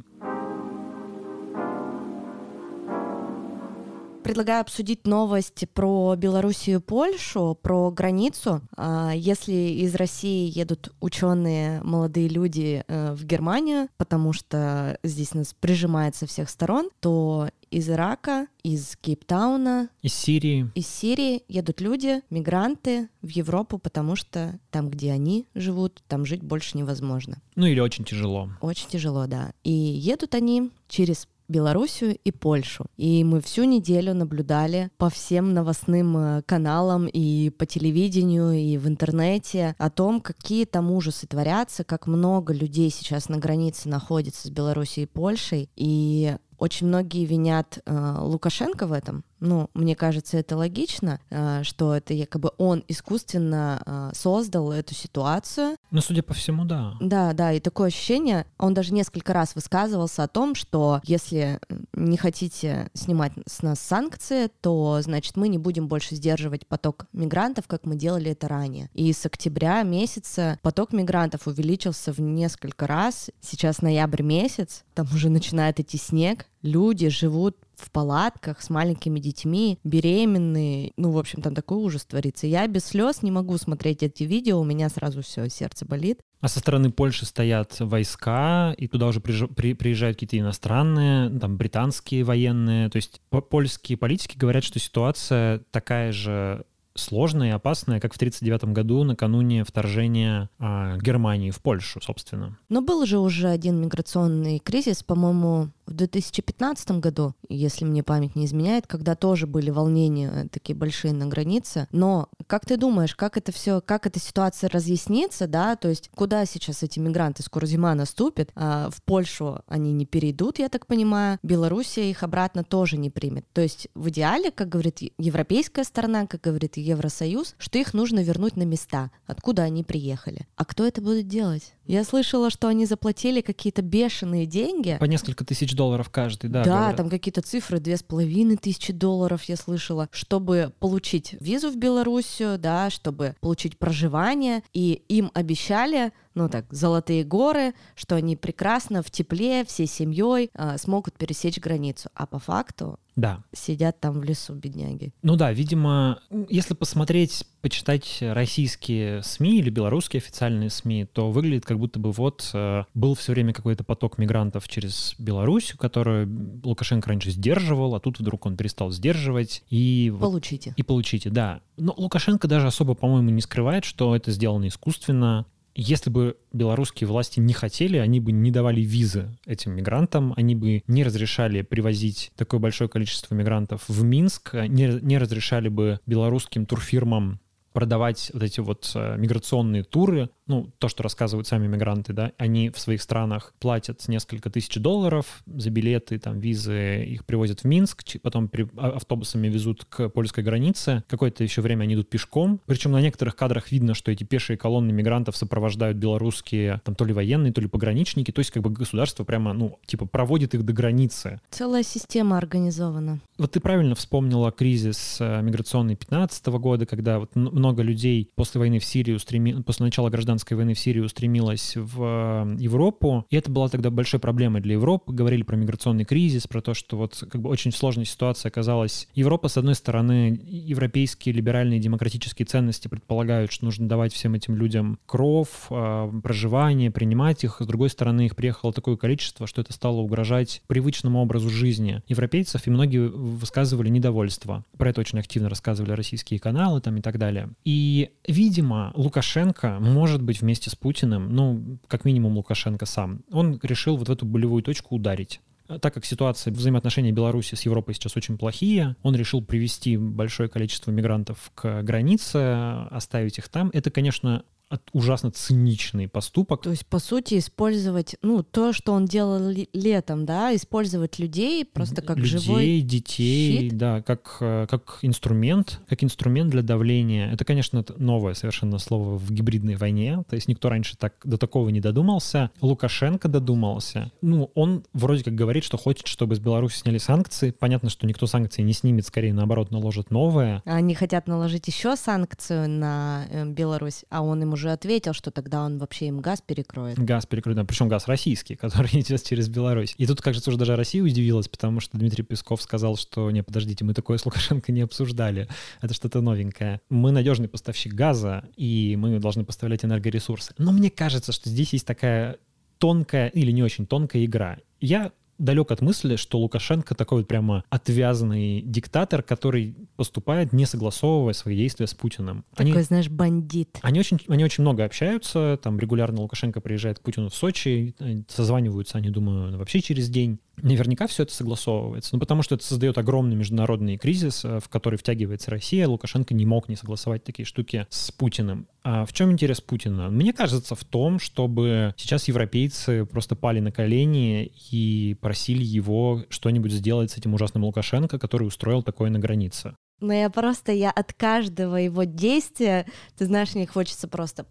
Предлагаю 4.22 4.60
обсудить 4.60 5.06
новость 5.06 5.64
про 5.72 6.14
Белоруссию 6.14 6.78
и 6.78 6.82
Польшу, 6.82 7.58
про 7.60 7.90
границу. 7.90 8.60
А, 8.76 9.12
если 9.14 9.52
из 9.52 9.94
России 9.94 10.56
едут 10.56 10.92
ученые, 11.00 11.82
молодые 11.82 12.28
люди 12.28 12.84
э, 12.86 13.14
в 13.14 13.24
Германию, 13.24 13.88
потому 13.96 14.32
что 14.34 14.98
здесь 15.02 15.32
нас 15.32 15.54
прижимает 15.54 16.16
со 16.16 16.26
всех 16.26 16.50
сторон, 16.50 16.90
то 17.00 17.48
из 17.70 17.88
Ирака, 17.88 18.46
из 18.62 18.96
Кейптауна, 19.00 19.88
из 20.02 20.12
Сирии. 20.14 20.70
Из 20.74 20.86
Сирии 20.86 21.42
едут 21.48 21.80
люди, 21.80 22.20
мигранты 22.28 23.08
в 23.22 23.28
Европу, 23.28 23.78
потому 23.78 24.16
что 24.16 24.58
там, 24.70 24.90
где 24.90 25.12
они 25.12 25.46
живут, 25.54 26.02
там 26.08 26.26
жить 26.26 26.42
больше 26.42 26.76
невозможно. 26.76 27.40
Ну 27.54 27.66
или 27.66 27.80
очень 27.80 28.04
тяжело. 28.04 28.50
Очень 28.60 28.88
тяжело, 28.88 29.26
да. 29.26 29.52
И 29.64 29.72
едут 29.72 30.34
они 30.34 30.70
через 30.88 31.26
Белоруссию 31.50 32.16
и 32.16 32.30
Польшу. 32.30 32.86
И 32.96 33.24
мы 33.24 33.40
всю 33.40 33.64
неделю 33.64 34.14
наблюдали 34.14 34.90
по 34.96 35.10
всем 35.10 35.52
новостным 35.52 36.16
э, 36.16 36.42
каналам 36.42 37.06
и 37.06 37.50
по 37.50 37.66
телевидению, 37.66 38.52
и 38.52 38.78
в 38.78 38.88
интернете 38.88 39.74
о 39.78 39.90
том, 39.90 40.20
какие 40.20 40.64
там 40.64 40.90
ужасы 40.90 41.26
творятся, 41.26 41.84
как 41.84 42.06
много 42.06 42.54
людей 42.54 42.90
сейчас 42.90 43.28
на 43.28 43.38
границе 43.38 43.88
находится 43.88 44.48
с 44.48 44.50
Белоруссией 44.50 45.04
и 45.04 45.08
Польшей. 45.08 45.68
И 45.76 46.36
очень 46.58 46.86
многие 46.86 47.24
винят 47.24 47.80
э, 47.84 48.14
Лукашенко 48.20 48.86
в 48.86 48.92
этом. 48.92 49.24
Ну, 49.40 49.70
мне 49.74 49.96
кажется, 49.96 50.36
это 50.36 50.56
логично, 50.56 51.20
э, 51.30 51.62
что 51.64 51.94
это 51.94 52.14
якобы 52.14 52.52
он 52.58 52.84
искусственно 52.88 53.82
э, 53.84 54.10
создал 54.14 54.70
эту 54.70 54.94
ситуацию. 54.94 55.76
Ну, 55.90 56.00
судя 56.00 56.22
по 56.22 56.34
всему, 56.34 56.64
да. 56.64 56.94
Да, 57.00 57.32
да, 57.32 57.52
и 57.52 57.60
такое 57.60 57.88
ощущение, 57.88 58.46
он 58.58 58.74
даже 58.74 58.92
несколько 58.92 59.32
раз 59.32 59.54
высказывался 59.54 60.24
о 60.24 60.28
том, 60.28 60.54
что 60.54 61.00
если 61.04 61.58
не 61.94 62.16
хотите 62.16 62.90
снимать 62.94 63.32
с 63.46 63.62
нас 63.62 63.80
санкции, 63.80 64.50
то, 64.60 65.00
значит, 65.02 65.36
мы 65.36 65.48
не 65.48 65.58
будем 65.58 65.88
больше 65.88 66.14
сдерживать 66.14 66.66
поток 66.66 67.06
мигрантов, 67.12 67.66
как 67.66 67.86
мы 67.86 67.96
делали 67.96 68.32
это 68.32 68.46
ранее. 68.48 68.90
И 68.94 69.12
с 69.12 69.24
октября 69.24 69.82
месяца 69.82 70.58
поток 70.62 70.92
мигрантов 70.92 71.46
увеличился 71.46 72.12
в 72.12 72.20
несколько 72.20 72.86
раз. 72.86 73.30
Сейчас 73.40 73.80
ноябрь 73.80 74.22
месяц, 74.22 74.84
там 74.94 75.06
уже 75.14 75.30
начинает 75.30 75.80
идти 75.80 75.96
снег, 75.96 76.46
люди 76.62 77.08
живут 77.08 77.56
в 77.80 77.90
палатках 77.90 78.60
с 78.62 78.70
маленькими 78.70 79.18
детьми, 79.18 79.78
беременные. 79.84 80.92
Ну, 80.96 81.10
в 81.10 81.18
общем, 81.18 81.42
там 81.42 81.54
такой 81.54 81.78
ужас 81.78 82.04
творится. 82.04 82.46
Я 82.46 82.66
без 82.66 82.84
слез 82.84 83.22
не 83.22 83.30
могу 83.30 83.56
смотреть 83.58 84.02
эти 84.02 84.24
видео, 84.24 84.60
у 84.60 84.64
меня 84.64 84.88
сразу 84.88 85.22
все, 85.22 85.48
сердце 85.48 85.84
болит. 85.84 86.20
А 86.40 86.48
со 86.48 86.60
стороны 86.60 86.90
Польши 86.90 87.26
стоят 87.26 87.76
войска, 87.80 88.74
и 88.78 88.88
туда 88.88 89.08
уже 89.08 89.20
приезжают 89.20 90.16
какие-то 90.16 90.38
иностранные, 90.38 91.28
там, 91.38 91.58
британские 91.58 92.24
военные. 92.24 92.88
То 92.88 92.96
есть 92.96 93.20
польские 93.28 93.98
политики 93.98 94.38
говорят, 94.38 94.64
что 94.64 94.78
ситуация 94.78 95.58
такая 95.70 96.12
же 96.12 96.64
сложная 97.00 97.48
и 97.48 97.52
опасная, 97.52 98.00
как 98.00 98.12
в 98.12 98.16
1939 98.16 98.74
году 98.74 99.04
накануне 99.04 99.64
вторжения 99.64 100.48
э, 100.58 100.98
Германии 101.00 101.50
в 101.50 101.60
Польшу, 101.60 102.00
собственно. 102.00 102.58
Но 102.68 102.80
был 102.80 103.04
же 103.06 103.18
уже 103.18 103.48
один 103.48 103.80
миграционный 103.80 104.58
кризис, 104.58 105.02
по-моему, 105.02 105.70
в 105.90 105.94
2015 105.94 106.92
году, 106.92 107.34
если 107.48 107.84
мне 107.84 108.02
память 108.02 108.36
не 108.36 108.46
изменяет, 108.46 108.86
когда 108.86 109.16
тоже 109.16 109.46
были 109.46 109.70
волнения 109.70 110.30
э, 110.32 110.48
такие 110.48 110.76
большие 110.76 111.12
на 111.12 111.26
границе. 111.26 111.88
Но 111.90 112.28
как 112.46 112.64
ты 112.64 112.76
думаешь, 112.76 113.16
как 113.16 113.36
это 113.36 113.50
все, 113.52 113.80
как 113.80 114.06
эта 114.06 114.20
ситуация 114.20 114.70
разъяснится, 114.70 115.48
да, 115.48 115.74
то 115.76 115.88
есть 115.88 116.10
куда 116.14 116.46
сейчас 116.46 116.82
эти 116.82 117.00
мигранты, 117.00 117.42
скоро 117.42 117.66
зима 117.66 117.94
наступит, 117.94 118.50
а 118.54 118.88
в 118.90 119.02
Польшу 119.02 119.62
они 119.66 119.92
не 119.92 120.06
перейдут, 120.06 120.60
я 120.60 120.68
так 120.68 120.86
понимаю, 120.86 121.38
Белоруссия 121.42 122.08
их 122.08 122.22
обратно 122.22 122.62
тоже 122.62 122.96
не 122.96 123.10
примет. 123.10 123.44
То 123.52 123.60
есть 123.60 123.88
в 123.94 124.08
идеале, 124.10 124.52
как 124.52 124.68
говорит 124.68 125.00
европейская 125.18 125.84
сторона, 125.84 126.26
как 126.26 126.40
говорит 126.42 126.76
Евросоюз, 126.90 127.54
что 127.58 127.78
их 127.78 127.94
нужно 127.94 128.20
вернуть 128.22 128.56
на 128.56 128.62
места, 128.62 129.10
откуда 129.26 129.62
они 129.62 129.84
приехали. 129.84 130.46
А 130.56 130.64
кто 130.64 130.86
это 130.86 131.00
будет 131.00 131.28
делать? 131.28 131.72
Я 131.90 132.04
слышала, 132.04 132.50
что 132.50 132.68
они 132.68 132.86
заплатили 132.86 133.40
какие-то 133.40 133.82
бешеные 133.82 134.46
деньги. 134.46 134.96
По 135.00 135.06
несколько 135.06 135.44
тысяч 135.44 135.74
долларов 135.74 136.08
каждый, 136.08 136.48
да. 136.48 136.62
Да, 136.62 136.76
говорят. 136.76 136.96
там 136.96 137.10
какие-то 137.10 137.42
цифры, 137.42 137.80
две 137.80 137.96
с 137.96 138.02
половиной 138.04 138.56
тысячи 138.58 138.92
долларов 138.92 139.42
я 139.44 139.56
слышала, 139.56 140.08
чтобы 140.12 140.72
получить 140.78 141.34
визу 141.40 141.68
в 141.68 141.76
Белоруссию, 141.76 142.58
да, 142.58 142.90
чтобы 142.90 143.34
получить 143.40 143.76
проживание, 143.76 144.62
и 144.72 145.02
им 145.08 145.32
обещали 145.34 146.12
ну 146.34 146.48
так, 146.48 146.64
золотые 146.70 147.24
горы, 147.24 147.74
что 147.96 148.14
они 148.14 148.36
прекрасно 148.36 149.02
в 149.02 149.10
тепле, 149.10 149.64
всей 149.64 149.86
семьей 149.86 150.50
э, 150.54 150.78
смогут 150.78 151.14
пересечь 151.14 151.58
границу. 151.58 152.08
А 152.14 152.26
по 152.26 152.38
факту 152.38 152.98
да. 153.16 153.42
сидят 153.52 154.00
там 154.00 154.20
в 154.20 154.24
лесу, 154.24 154.54
бедняги. 154.54 155.12
Ну 155.22 155.36
да, 155.36 155.52
видимо, 155.52 156.20
если 156.48 156.74
посмотреть, 156.74 157.44
почитать 157.60 158.18
российские 158.20 159.22
СМИ 159.22 159.58
или 159.58 159.70
белорусские 159.70 160.18
официальные 160.18 160.70
СМИ, 160.70 161.06
то 161.12 161.30
выглядит 161.30 161.64
как 161.64 161.78
будто 161.78 161.98
бы 161.98 162.12
вот 162.12 162.50
э, 162.52 162.84
был 162.94 163.14
все 163.14 163.32
время 163.32 163.52
какой-то 163.52 163.84
поток 163.84 164.18
мигрантов 164.18 164.68
через 164.68 165.14
Беларусь, 165.18 165.74
которую 165.78 166.60
Лукашенко 166.64 167.08
раньше 167.08 167.30
сдерживал, 167.30 167.94
а 167.94 168.00
тут 168.00 168.18
вдруг 168.18 168.46
он 168.46 168.56
перестал 168.56 168.90
сдерживать. 168.90 169.62
И 169.70 170.12
получите. 170.18 170.70
Вот, 170.70 170.78
и 170.78 170.82
получите, 170.82 171.30
да. 171.30 171.60
Но 171.76 171.94
Лукашенко 171.96 172.48
даже 172.48 172.66
особо, 172.66 172.94
по-моему, 172.94 173.30
не 173.30 173.40
скрывает, 173.40 173.84
что 173.84 174.14
это 174.14 174.30
сделано 174.30 174.68
искусственно. 174.68 175.46
Если 175.74 176.10
бы 176.10 176.36
белорусские 176.52 177.06
власти 177.08 177.38
не 177.38 177.52
хотели, 177.52 177.96
они 177.96 178.20
бы 178.20 178.32
не 178.32 178.50
давали 178.50 178.80
визы 178.80 179.36
этим 179.46 179.72
мигрантам, 179.72 180.34
они 180.36 180.56
бы 180.56 180.82
не 180.88 181.04
разрешали 181.04 181.62
привозить 181.62 182.32
такое 182.36 182.58
большое 182.58 182.90
количество 182.90 183.34
мигрантов 183.34 183.88
в 183.88 184.02
Минск, 184.02 184.54
не, 184.54 184.98
не 185.00 185.16
разрешали 185.16 185.68
бы 185.68 186.00
белорусским 186.06 186.66
турфирмам 186.66 187.40
продавать 187.72 188.30
вот 188.32 188.42
эти 188.42 188.60
вот 188.60 188.90
э, 188.94 189.16
миграционные 189.16 189.84
туры, 189.84 190.30
ну, 190.46 190.68
то, 190.78 190.88
что 190.88 191.04
рассказывают 191.04 191.46
сами 191.46 191.68
мигранты, 191.68 192.12
да, 192.12 192.32
они 192.36 192.70
в 192.70 192.78
своих 192.78 193.00
странах 193.02 193.54
платят 193.60 194.06
несколько 194.08 194.50
тысяч 194.50 194.74
долларов 194.76 195.42
за 195.46 195.70
билеты, 195.70 196.18
там, 196.18 196.40
визы, 196.40 197.04
их 197.04 197.24
привозят 197.24 197.60
в 197.60 197.64
Минск, 197.64 198.02
потом 198.22 198.50
а, 198.76 198.88
автобусами 198.90 199.46
везут 199.46 199.84
к 199.84 200.08
польской 200.08 200.42
границе, 200.42 201.04
какое-то 201.08 201.44
еще 201.44 201.62
время 201.62 201.84
они 201.84 201.94
идут 201.94 202.10
пешком, 202.10 202.60
причем 202.66 202.90
на 202.92 203.00
некоторых 203.00 203.36
кадрах 203.36 203.70
видно, 203.70 203.94
что 203.94 204.10
эти 204.10 204.24
пешие 204.24 204.56
колонны 204.56 204.92
мигрантов 204.92 205.36
сопровождают 205.36 205.96
белорусские, 205.98 206.80
там, 206.84 206.96
то 206.96 207.04
ли 207.04 207.12
военные, 207.12 207.52
то 207.52 207.60
ли 207.60 207.68
пограничники, 207.68 208.32
то 208.32 208.40
есть 208.40 208.50
как 208.50 208.64
бы 208.64 208.70
государство 208.70 209.22
прямо, 209.22 209.52
ну, 209.52 209.78
типа, 209.86 210.06
проводит 210.06 210.54
их 210.54 210.64
до 210.64 210.72
границы. 210.72 211.40
Целая 211.50 211.84
система 211.84 212.36
организована. 212.36 213.20
Вот 213.38 213.52
ты 213.52 213.60
правильно 213.60 213.94
вспомнила 213.94 214.50
кризис 214.50 215.18
э, 215.20 215.40
миграционный 215.42 215.94
15 215.94 216.46
года, 216.46 216.86
когда 216.86 217.20
вот 217.20 217.36
много 217.60 217.82
людей 217.82 218.30
после 218.34 218.58
войны 218.58 218.78
в 218.78 218.84
Сирии 218.84 219.12
устреми... 219.12 219.62
после 219.62 219.84
начала 219.84 220.08
гражданской 220.08 220.56
войны 220.56 220.74
в 220.74 220.78
Сирии 220.78 221.00
устремилось 221.00 221.76
в 221.76 222.02
э, 222.02 222.56
Европу, 222.58 223.26
и 223.30 223.36
это 223.36 223.50
была 223.50 223.68
тогда 223.68 223.90
большой 223.90 224.18
проблемой 224.18 224.62
для 224.62 224.72
Европы. 224.72 225.12
Говорили 225.12 225.42
про 225.42 225.56
миграционный 225.56 226.04
кризис, 226.04 226.46
про 226.46 226.62
то, 226.62 226.74
что 226.74 226.96
вот 226.96 227.22
как 227.30 227.40
бы 227.40 227.50
очень 227.50 227.70
сложная 227.70 228.06
ситуация 228.06 228.48
оказалась. 228.48 229.08
Европа, 229.14 229.48
с 229.48 229.56
одной 229.56 229.74
стороны, 229.74 230.40
европейские 230.42 231.34
либеральные 231.34 231.78
демократические 231.78 232.46
ценности 232.46 232.88
предполагают, 232.88 233.52
что 233.52 233.66
нужно 233.66 233.88
давать 233.88 234.12
всем 234.12 234.34
этим 234.34 234.56
людям 234.56 234.98
кров, 235.06 235.66
э, 235.70 236.12
проживание, 236.22 236.90
принимать 236.90 237.44
их. 237.44 237.58
С 237.60 237.66
другой 237.66 237.90
стороны, 237.90 238.26
их 238.26 238.36
приехало 238.36 238.72
такое 238.72 238.96
количество, 238.96 239.46
что 239.46 239.60
это 239.60 239.72
стало 239.72 240.00
угрожать 240.00 240.62
привычному 240.66 241.20
образу 241.20 241.50
жизни 241.50 242.02
европейцев, 242.08 242.66
и 242.66 242.70
многие 242.70 243.08
высказывали 243.08 243.88
недовольство. 243.88 244.64
Про 244.76 244.90
это 244.90 245.00
очень 245.00 245.18
активно 245.18 245.48
рассказывали 245.48 245.92
российские 245.92 246.40
каналы 246.40 246.80
там 246.80 246.96
и 246.96 247.02
так 247.02 247.18
далее. 247.18 247.49
И, 247.64 248.10
видимо, 248.26 248.92
Лукашенко, 248.94 249.78
может 249.80 250.22
быть, 250.22 250.40
вместе 250.40 250.70
с 250.70 250.74
Путиным, 250.74 251.34
ну, 251.34 251.78
как 251.88 252.04
минимум 252.04 252.36
Лукашенко 252.36 252.86
сам, 252.86 253.20
он 253.30 253.58
решил 253.62 253.96
вот 253.96 254.08
в 254.08 254.12
эту 254.12 254.26
болевую 254.26 254.62
точку 254.62 254.96
ударить 254.96 255.40
так 255.80 255.94
как 255.94 256.04
ситуация 256.04 256.52
взаимоотношения 256.52 257.12
Беларуси 257.12 257.54
с 257.54 257.62
Европой 257.62 257.94
сейчас 257.94 258.16
очень 258.16 258.36
плохие, 258.36 258.96
он 259.02 259.14
решил 259.14 259.40
привести 259.40 259.96
большое 259.96 260.48
количество 260.48 260.90
мигрантов 260.90 261.52
к 261.54 261.82
границе, 261.82 262.86
оставить 262.90 263.38
их 263.38 263.48
там. 263.48 263.70
Это, 263.72 263.90
конечно, 263.90 264.44
ужасно 264.92 265.30
циничный 265.30 266.08
поступок. 266.08 266.62
То 266.62 266.70
есть, 266.70 266.86
по 266.86 266.98
сути, 266.98 267.38
использовать, 267.38 268.16
ну, 268.22 268.42
то, 268.42 268.72
что 268.72 268.92
он 268.92 269.06
делал 269.06 269.52
летом, 269.72 270.24
да, 270.26 270.54
использовать 270.54 271.18
людей 271.18 271.64
просто 271.64 272.02
как 272.02 272.18
людей, 272.18 272.38
живой 272.38 272.80
детей, 272.80 273.70
щит? 273.70 273.76
да, 273.76 274.02
как, 274.02 274.36
э, 274.40 274.66
как 274.68 274.98
инструмент, 275.02 275.80
как 275.88 276.04
инструмент 276.04 276.50
для 276.50 276.62
давления. 276.62 277.32
Это, 277.32 277.44
конечно, 277.44 277.84
новое 277.96 278.34
совершенно 278.34 278.78
слово 278.78 279.16
в 279.16 279.32
гибридной 279.32 279.76
войне, 279.76 280.22
то 280.28 280.36
есть 280.36 280.46
никто 280.48 280.68
раньше 280.68 280.96
так 280.96 281.14
до 281.24 281.36
такого 281.36 281.68
не 281.70 281.80
додумался. 281.80 282.50
Лукашенко 282.60 283.28
додумался. 283.28 284.12
Ну, 284.22 284.50
он 284.54 284.84
вроде 284.92 285.24
как 285.24 285.34
говорит, 285.34 285.64
что 285.64 285.78
хочет, 285.78 286.06
чтобы 286.06 286.36
с 286.36 286.38
Беларуси 286.38 286.78
сняли 286.78 286.98
санкции. 286.98 287.50
Понятно, 287.50 287.90
что 287.90 288.06
никто 288.06 288.26
санкции 288.26 288.62
не 288.62 288.72
снимет, 288.72 289.06
скорее 289.06 289.34
наоборот 289.34 289.70
наложит 289.70 290.10
новые. 290.10 290.62
Они 290.64 290.94
хотят 290.94 291.26
наложить 291.26 291.66
еще 291.66 291.96
санкцию 291.96 292.68
на 292.68 293.26
э, 293.30 293.44
Беларусь, 293.46 294.04
а 294.10 294.22
он 294.22 294.42
ему 294.42 294.56
уже 294.59 294.59
ответил, 294.68 295.12
что 295.12 295.30
тогда 295.30 295.64
он 295.64 295.78
вообще 295.78 296.08
им 296.08 296.20
газ 296.20 296.42
перекроет. 296.44 296.98
Газ 296.98 297.26
перекроет, 297.26 297.56
да, 297.56 297.64
причем 297.64 297.88
газ 297.88 298.06
российский, 298.06 298.54
который 298.56 299.00
идет 299.00 299.22
через 299.22 299.48
Беларусь. 299.48 299.94
И 299.96 300.06
тут, 300.06 300.20
кажется, 300.20 300.50
уже 300.50 300.58
даже 300.58 300.76
Россия 300.76 301.02
удивилась, 301.02 301.48
потому 301.48 301.80
что 301.80 301.98
Дмитрий 301.98 302.22
Песков 302.22 302.60
сказал, 302.62 302.96
что 302.96 303.30
не, 303.30 303.42
подождите, 303.42 303.84
мы 303.84 303.94
такое 303.94 304.18
с 304.18 304.26
Лукашенко 304.26 304.72
не 304.72 304.82
обсуждали. 304.82 305.48
Это 305.80 305.94
что-то 305.94 306.20
новенькое. 306.20 306.80
Мы 306.90 307.12
надежный 307.12 307.48
поставщик 307.48 307.94
газа, 307.94 308.44
и 308.56 308.96
мы 308.98 309.18
должны 309.18 309.44
поставлять 309.44 309.84
энергоресурсы. 309.84 310.54
Но 310.58 310.72
мне 310.72 310.90
кажется, 310.90 311.32
что 311.32 311.48
здесь 311.48 311.72
есть 311.72 311.86
такая 311.86 312.38
тонкая 312.78 313.28
или 313.28 313.52
не 313.52 313.62
очень 313.62 313.86
тонкая 313.86 314.24
игра. 314.24 314.58
Я 314.80 315.12
далек 315.40 315.72
от 315.72 315.80
мысли, 315.80 316.16
что 316.16 316.38
Лукашенко 316.38 316.94
такой 316.94 317.18
вот 317.18 317.28
прямо 317.28 317.64
отвязанный 317.70 318.60
диктатор, 318.60 319.22
который 319.22 319.74
поступает, 319.96 320.52
не 320.52 320.66
согласовывая 320.66 321.32
свои 321.32 321.56
действия 321.56 321.86
с 321.86 321.94
Путиным. 321.94 322.44
Такой, 322.54 322.72
они, 322.72 322.82
знаешь, 322.82 323.08
бандит. 323.08 323.78
Они 323.82 323.98
очень, 323.98 324.20
они 324.28 324.44
очень 324.44 324.62
много 324.62 324.84
общаются, 324.84 325.58
там 325.62 325.78
регулярно 325.78 326.20
Лукашенко 326.20 326.60
приезжает 326.60 326.98
к 326.98 327.02
Путину 327.02 327.28
в 327.28 327.34
Сочи, 327.34 327.94
созваниваются 328.28 328.98
они, 328.98 329.10
думаю, 329.10 329.56
вообще 329.58 329.80
через 329.80 330.08
день. 330.08 330.38
Наверняка 330.62 331.06
все 331.06 331.22
это 331.22 331.32
согласовывается. 331.32 332.14
Ну, 332.14 332.20
потому 332.20 332.42
что 332.42 332.54
это 332.54 332.64
создает 332.64 332.98
огромный 332.98 333.36
международный 333.36 333.96
кризис, 333.96 334.44
э, 334.44 334.60
в 334.60 334.68
который 334.68 334.98
втягивается 334.98 335.50
Россия. 335.50 335.88
Лукашенко 335.88 336.34
не 336.34 336.44
мог 336.44 336.68
не 336.68 336.76
согласовать 336.76 337.24
такие 337.24 337.46
штуки 337.46 337.86
с 337.88 338.12
Путиным. 338.12 338.66
А 338.82 339.04
в 339.04 339.12
чем 339.12 339.32
интерес 339.32 339.60
Путина? 339.60 340.10
Мне 340.10 340.32
кажется, 340.32 340.74
в 340.74 340.84
том, 340.84 341.18
чтобы 341.18 341.94
сейчас 341.96 342.28
европейцы 342.28 343.04
просто 343.04 343.36
пали 343.36 343.60
на 343.60 343.72
колени 343.72 344.52
и 344.70 345.16
просили 345.30 345.62
его 345.62 346.24
что-нибудь 346.28 346.72
сделать 346.72 347.12
с 347.12 347.16
этим 347.16 347.34
ужасным 347.34 347.62
Лукашенко, 347.62 348.18
который 348.18 348.48
устроил 348.48 348.82
такое 348.82 349.10
на 349.10 349.20
границе. 349.20 349.76
Ну, 350.00 350.12
я 350.12 350.28
просто, 350.28 350.72
я 350.72 350.90
от 350.90 351.12
каждого 351.12 351.76
его 351.76 352.02
действия, 352.02 352.84
ты 353.16 353.26
знаешь, 353.26 353.54
мне 353.54 353.64
хочется 353.64 354.08
просто 354.08 354.46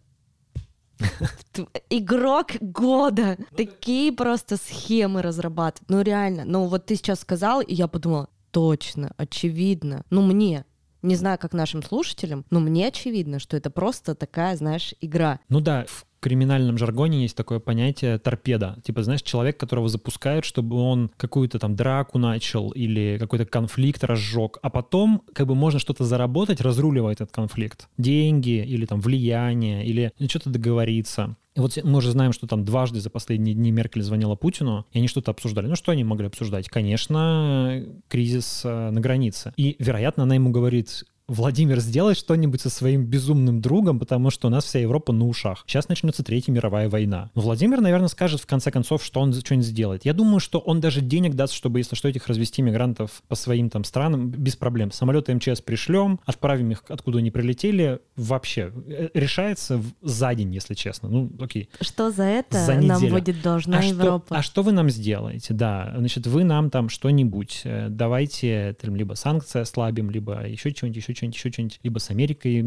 Игрок 1.90 2.52
года. 2.62 3.38
Такие 3.58 4.14
просто 4.14 4.56
схемы 4.56 5.22
разрабатывать. 5.22 5.90
Ну 5.90 6.02
реально. 6.02 6.46
Ну 6.46 6.68
вот 6.68 6.86
ты 6.86 6.96
сейчас 6.96 7.20
сказал, 7.20 7.60
и 7.60 7.74
я 7.74 7.90
подумала, 7.90 8.30
точно, 8.52 9.12
очевидно. 9.18 10.06
Ну 10.10 10.22
мне, 10.22 10.64
не 11.02 11.16
знаю, 11.16 11.38
как 11.40 11.52
нашим 11.52 11.84
слушателям, 11.84 12.46
но 12.52 12.62
мне 12.62 12.88
очевидно, 12.88 13.40
что 13.40 13.58
это 13.58 13.70
просто 13.70 14.16
такая, 14.16 14.56
знаешь, 14.56 14.94
игра. 15.02 15.42
Ну 15.50 15.60
да, 15.60 15.86
в 15.88 16.06
криминальном 16.20 16.78
жаргоне 16.78 17.22
есть 17.24 17.36
такое 17.36 17.60
понятие 17.60 18.20
торпеда. 18.20 18.78
Типа, 18.84 19.04
знаешь, 19.04 19.22
человек, 19.22 19.58
которого 19.58 19.90
запускают, 19.90 20.46
чтобы 20.46 20.78
он 20.78 21.12
какую-то 21.18 21.60
там 21.60 21.76
драку 21.76 22.18
начал 22.18 22.72
или 22.72 23.18
какой-то 23.20 23.46
конфликт 23.46 24.04
разжег, 24.04 24.58
а 24.62 24.70
потом 24.70 25.24
как 25.34 25.48
бы 25.48 25.56
можно 25.56 25.80
что-то 25.80 26.04
заработать, 26.04 26.62
разруливая 26.62 27.14
этот 27.14 27.32
конфликт. 27.32 27.90
Деньги 27.98 28.64
или 28.64 28.86
там 28.86 29.02
влияние 29.02 29.86
или 29.86 30.12
что-то 30.28 30.50
договориться. 30.50 31.36
И 31.56 31.62
вот 31.62 31.78
мы 31.84 31.98
уже 31.98 32.12
знаем, 32.12 32.32
что 32.32 32.48
там 32.48 32.64
дважды 32.64 33.02
за 33.02 33.10
последние 33.10 33.56
дни 33.56 33.72
Меркель 33.72 34.04
звонила 34.04 34.36
Путину, 34.36 34.86
и 34.92 35.00
они 35.00 35.08
что-то 35.08 35.32
обсуждали. 35.32 35.68
Ну, 35.68 35.76
что 35.76 35.92
они 35.92 36.04
могли 36.04 36.28
обсуждать? 36.28 36.70
Конечно, 36.70 37.84
кризис 38.08 38.62
э, 38.64 38.90
на 38.92 39.02
границе. 39.02 39.54
И, 39.58 39.76
вероятно, 39.80 40.24
она 40.24 40.36
ему 40.36 40.52
говорит, 40.52 41.04
Владимир, 41.30 41.80
сделай 41.80 42.16
что-нибудь 42.16 42.60
со 42.60 42.70
своим 42.70 43.06
безумным 43.06 43.62
другом, 43.62 44.00
потому 44.00 44.32
что 44.32 44.48
у 44.48 44.52
нас 44.52 44.66
вся 44.66 44.80
Европа 44.80 45.14
на 45.14 45.28
ушах. 45.28 45.64
Сейчас 45.68 45.88
начнется 45.88 46.24
Третья 46.24 46.52
мировая 46.52 46.90
война. 46.90 47.30
Но 47.36 47.42
Владимир, 47.42 47.82
наверное, 47.82 48.08
скажет 48.08 48.42
в 48.42 48.48
конце 48.48 48.72
концов, 48.72 49.04
что 49.04 49.20
он 49.22 49.34
что-нибудь 49.34 49.66
сделает. 49.66 50.06
Я 50.06 50.14
думаю, 50.14 50.40
что 50.40 50.60
он 50.60 50.82
даже 50.82 51.02
денег 51.02 51.36
даст, 51.36 51.54
чтобы, 51.54 51.80
если 51.80 51.96
что, 51.96 52.08
этих 52.08 52.28
развести 52.28 52.64
мигрантов 52.64 53.22
по 53.28 53.36
своим 53.36 53.70
там 53.70 53.84
странам 53.84 54.30
без 54.30 54.56
проблем. 54.56 54.92
Самолеты 54.92 55.36
МЧС 55.36 55.62
пришлем, 55.62 56.20
отправим 56.26 56.72
их, 56.72 56.84
откуда 56.90 57.20
они 57.20 57.30
прилетели. 57.30 58.00
Вообще, 58.16 58.72
э, 58.88 59.10
решается 59.14 59.84
за 60.02 60.34
день, 60.34 60.54
если 60.54 60.74
честно. 60.74 61.10
Ну, 61.10 61.32
окей. 61.40 61.70
Что 61.80 62.10
за 62.12 62.24
это 62.24 62.66
за 62.66 62.74
нам 62.76 63.02
будет 63.08 63.42
должна 63.44 63.80
а 63.80 63.84
Европа? 63.84 64.26
Что, 64.26 64.36
а 64.36 64.42
что 64.42 64.64
вы 64.64 64.72
нам 64.72 64.90
сделаете? 64.90 65.54
Да, 65.54 65.94
значит, 65.96 66.26
вы 66.26 66.44
нам 66.44 66.72
там 66.72 66.90
что-нибудь, 66.90 67.62
э, 67.66 67.88
давайте 67.90 68.76
там, 68.82 68.96
либо 68.96 69.14
санкции 69.14 69.62
ослабим, 69.62 70.10
либо 70.10 70.48
еще 70.48 70.72
что-нибудь, 70.72 70.98
еще 70.98 71.19
что-нибудь, 71.20 71.36
еще 71.36 71.52
что-нибудь, 71.52 71.80
либо 71.84 72.00
с 72.00 72.10
Америкой 72.10 72.62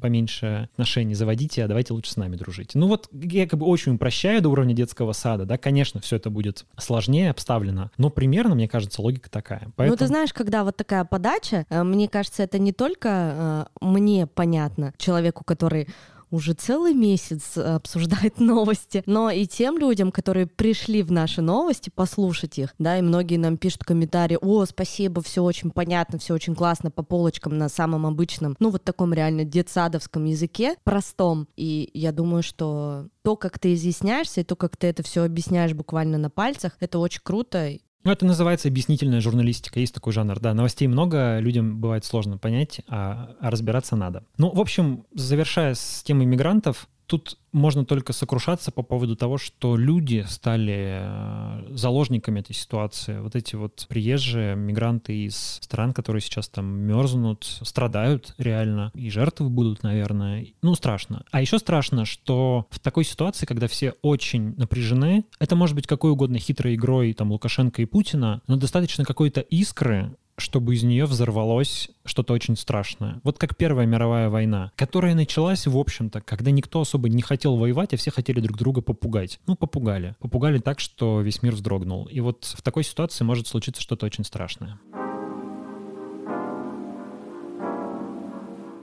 поменьше 0.00 0.68
отношений 0.72 1.14
заводите, 1.14 1.64
а 1.64 1.68
давайте 1.68 1.92
лучше 1.92 2.12
с 2.12 2.16
нами 2.16 2.36
дружите. 2.36 2.78
Ну 2.78 2.88
вот 2.88 3.08
я 3.12 3.46
как 3.46 3.58
бы 3.58 3.66
очень 3.66 3.94
упрощаю 3.94 4.40
до 4.40 4.48
уровня 4.48 4.74
детского 4.74 5.12
сада, 5.12 5.44
да, 5.44 5.58
конечно, 5.58 6.00
все 6.00 6.16
это 6.16 6.30
будет 6.30 6.64
сложнее 6.76 7.30
обставлено, 7.30 7.90
но 7.98 8.10
примерно, 8.10 8.54
мне 8.54 8.68
кажется, 8.68 9.02
логика 9.02 9.30
такая. 9.30 9.70
Поэтому... 9.76 9.90
Ну 9.90 9.96
ты 9.96 10.06
знаешь, 10.06 10.32
когда 10.32 10.64
вот 10.64 10.76
такая 10.76 11.04
подача, 11.04 11.66
э, 11.68 11.82
мне 11.82 12.08
кажется, 12.08 12.42
это 12.42 12.58
не 12.58 12.72
только 12.72 13.68
э, 13.80 13.84
мне 13.84 14.26
понятно, 14.26 14.94
человеку, 14.98 15.44
который 15.44 15.88
уже 16.30 16.52
целый 16.52 16.94
месяц 16.94 17.56
э, 17.56 17.62
обсуждает 17.62 18.40
новости, 18.40 19.02
но 19.06 19.30
и 19.30 19.46
тем 19.46 19.78
людям, 19.78 20.12
которые 20.12 20.46
пришли 20.46 21.02
в 21.02 21.12
наши 21.12 21.42
новости, 21.42 21.90
послушать 21.90 22.58
их, 22.58 22.74
да, 22.78 22.98
и 22.98 23.02
многие 23.02 23.36
нам 23.36 23.56
пишут 23.56 23.84
комментарии, 23.84 24.38
о, 24.40 24.64
спасибо, 24.64 25.22
все 25.22 25.42
очень 25.42 25.70
понятно, 25.70 26.18
все 26.18 26.34
очень 26.34 26.54
классно 26.54 26.90
по 26.90 27.02
полочкам 27.02 27.56
на 27.58 27.68
самом 27.68 28.06
обычном, 28.06 28.56
ну 28.58 28.70
вот 28.70 28.84
таком 28.84 29.12
реально 29.12 29.44
детсадовском 29.44 30.24
языке, 30.24 30.76
простом, 30.84 31.48
и 31.56 31.90
я 31.94 32.12
думаю, 32.12 32.42
что 32.42 33.08
то, 33.22 33.36
как 33.36 33.58
ты 33.58 33.74
изъясняешься, 33.74 34.40
и 34.40 34.44
то, 34.44 34.56
как 34.56 34.76
ты 34.76 34.86
это 34.86 35.02
все 35.02 35.24
объясняешь 35.24 35.74
буквально 35.74 36.18
на 36.18 36.30
пальцах, 36.30 36.76
это 36.80 36.98
очень 36.98 37.20
круто, 37.22 37.72
ну, 38.04 38.12
это 38.12 38.24
называется 38.24 38.68
объяснительная 38.68 39.20
журналистика. 39.20 39.80
Есть 39.80 39.94
такой 39.94 40.12
жанр. 40.12 40.38
Да, 40.40 40.54
новостей 40.54 40.88
много, 40.88 41.38
людям 41.40 41.80
бывает 41.80 42.04
сложно 42.04 42.38
понять, 42.38 42.80
а, 42.88 43.36
а 43.40 43.50
разбираться 43.50 43.96
надо. 43.96 44.24
Ну, 44.38 44.50
в 44.50 44.60
общем, 44.60 45.04
завершая 45.14 45.74
с 45.74 46.02
темой 46.04 46.26
мигрантов, 46.26 46.88
тут 47.08 47.38
можно 47.52 47.84
только 47.86 48.12
сокрушаться 48.12 48.70
по 48.70 48.82
поводу 48.82 49.16
того, 49.16 49.38
что 49.38 49.76
люди 49.76 50.24
стали 50.28 51.00
э, 51.00 51.74
заложниками 51.74 52.40
этой 52.40 52.54
ситуации. 52.54 53.18
Вот 53.18 53.34
эти 53.34 53.56
вот 53.56 53.86
приезжие 53.88 54.54
мигранты 54.54 55.24
из 55.24 55.58
стран, 55.62 55.94
которые 55.94 56.20
сейчас 56.20 56.48
там 56.48 56.66
мерзнут, 56.66 57.44
страдают 57.62 58.34
реально, 58.36 58.92
и 58.94 59.08
жертвы 59.08 59.48
будут, 59.48 59.82
наверное. 59.82 60.48
Ну, 60.62 60.74
страшно. 60.74 61.24
А 61.30 61.40
еще 61.40 61.58
страшно, 61.58 62.04
что 62.04 62.66
в 62.70 62.78
такой 62.78 63.04
ситуации, 63.04 63.46
когда 63.46 63.66
все 63.66 63.94
очень 64.02 64.54
напряжены, 64.56 65.24
это 65.40 65.56
может 65.56 65.74
быть 65.74 65.86
какой 65.86 66.10
угодно 66.10 66.38
хитрой 66.38 66.74
игрой 66.74 67.14
там 67.14 67.32
Лукашенко 67.32 67.80
и 67.80 67.86
Путина, 67.86 68.42
но 68.46 68.56
достаточно 68.56 69.04
какой-то 69.04 69.40
искры, 69.40 70.14
чтобы 70.40 70.74
из 70.74 70.82
нее 70.82 71.06
взорвалось 71.06 71.90
что-то 72.04 72.32
очень 72.32 72.56
страшное. 72.56 73.20
Вот 73.24 73.38
как 73.38 73.56
Первая 73.56 73.86
мировая 73.86 74.28
война, 74.28 74.72
которая 74.76 75.14
началась, 75.14 75.66
в 75.66 75.76
общем-то, 75.76 76.20
когда 76.20 76.50
никто 76.50 76.80
особо 76.80 77.08
не 77.08 77.22
хотел 77.22 77.56
воевать, 77.56 77.94
а 77.94 77.96
все 77.96 78.10
хотели 78.10 78.40
друг 78.40 78.56
друга 78.56 78.80
попугать. 78.80 79.40
Ну, 79.46 79.56
попугали. 79.56 80.16
Попугали 80.20 80.58
так, 80.58 80.80
что 80.80 81.20
весь 81.20 81.42
мир 81.42 81.54
вздрогнул. 81.54 82.06
И 82.06 82.20
вот 82.20 82.44
в 82.44 82.62
такой 82.62 82.84
ситуации 82.84 83.24
может 83.24 83.46
случиться 83.46 83.82
что-то 83.82 84.06
очень 84.06 84.24
страшное. 84.24 84.78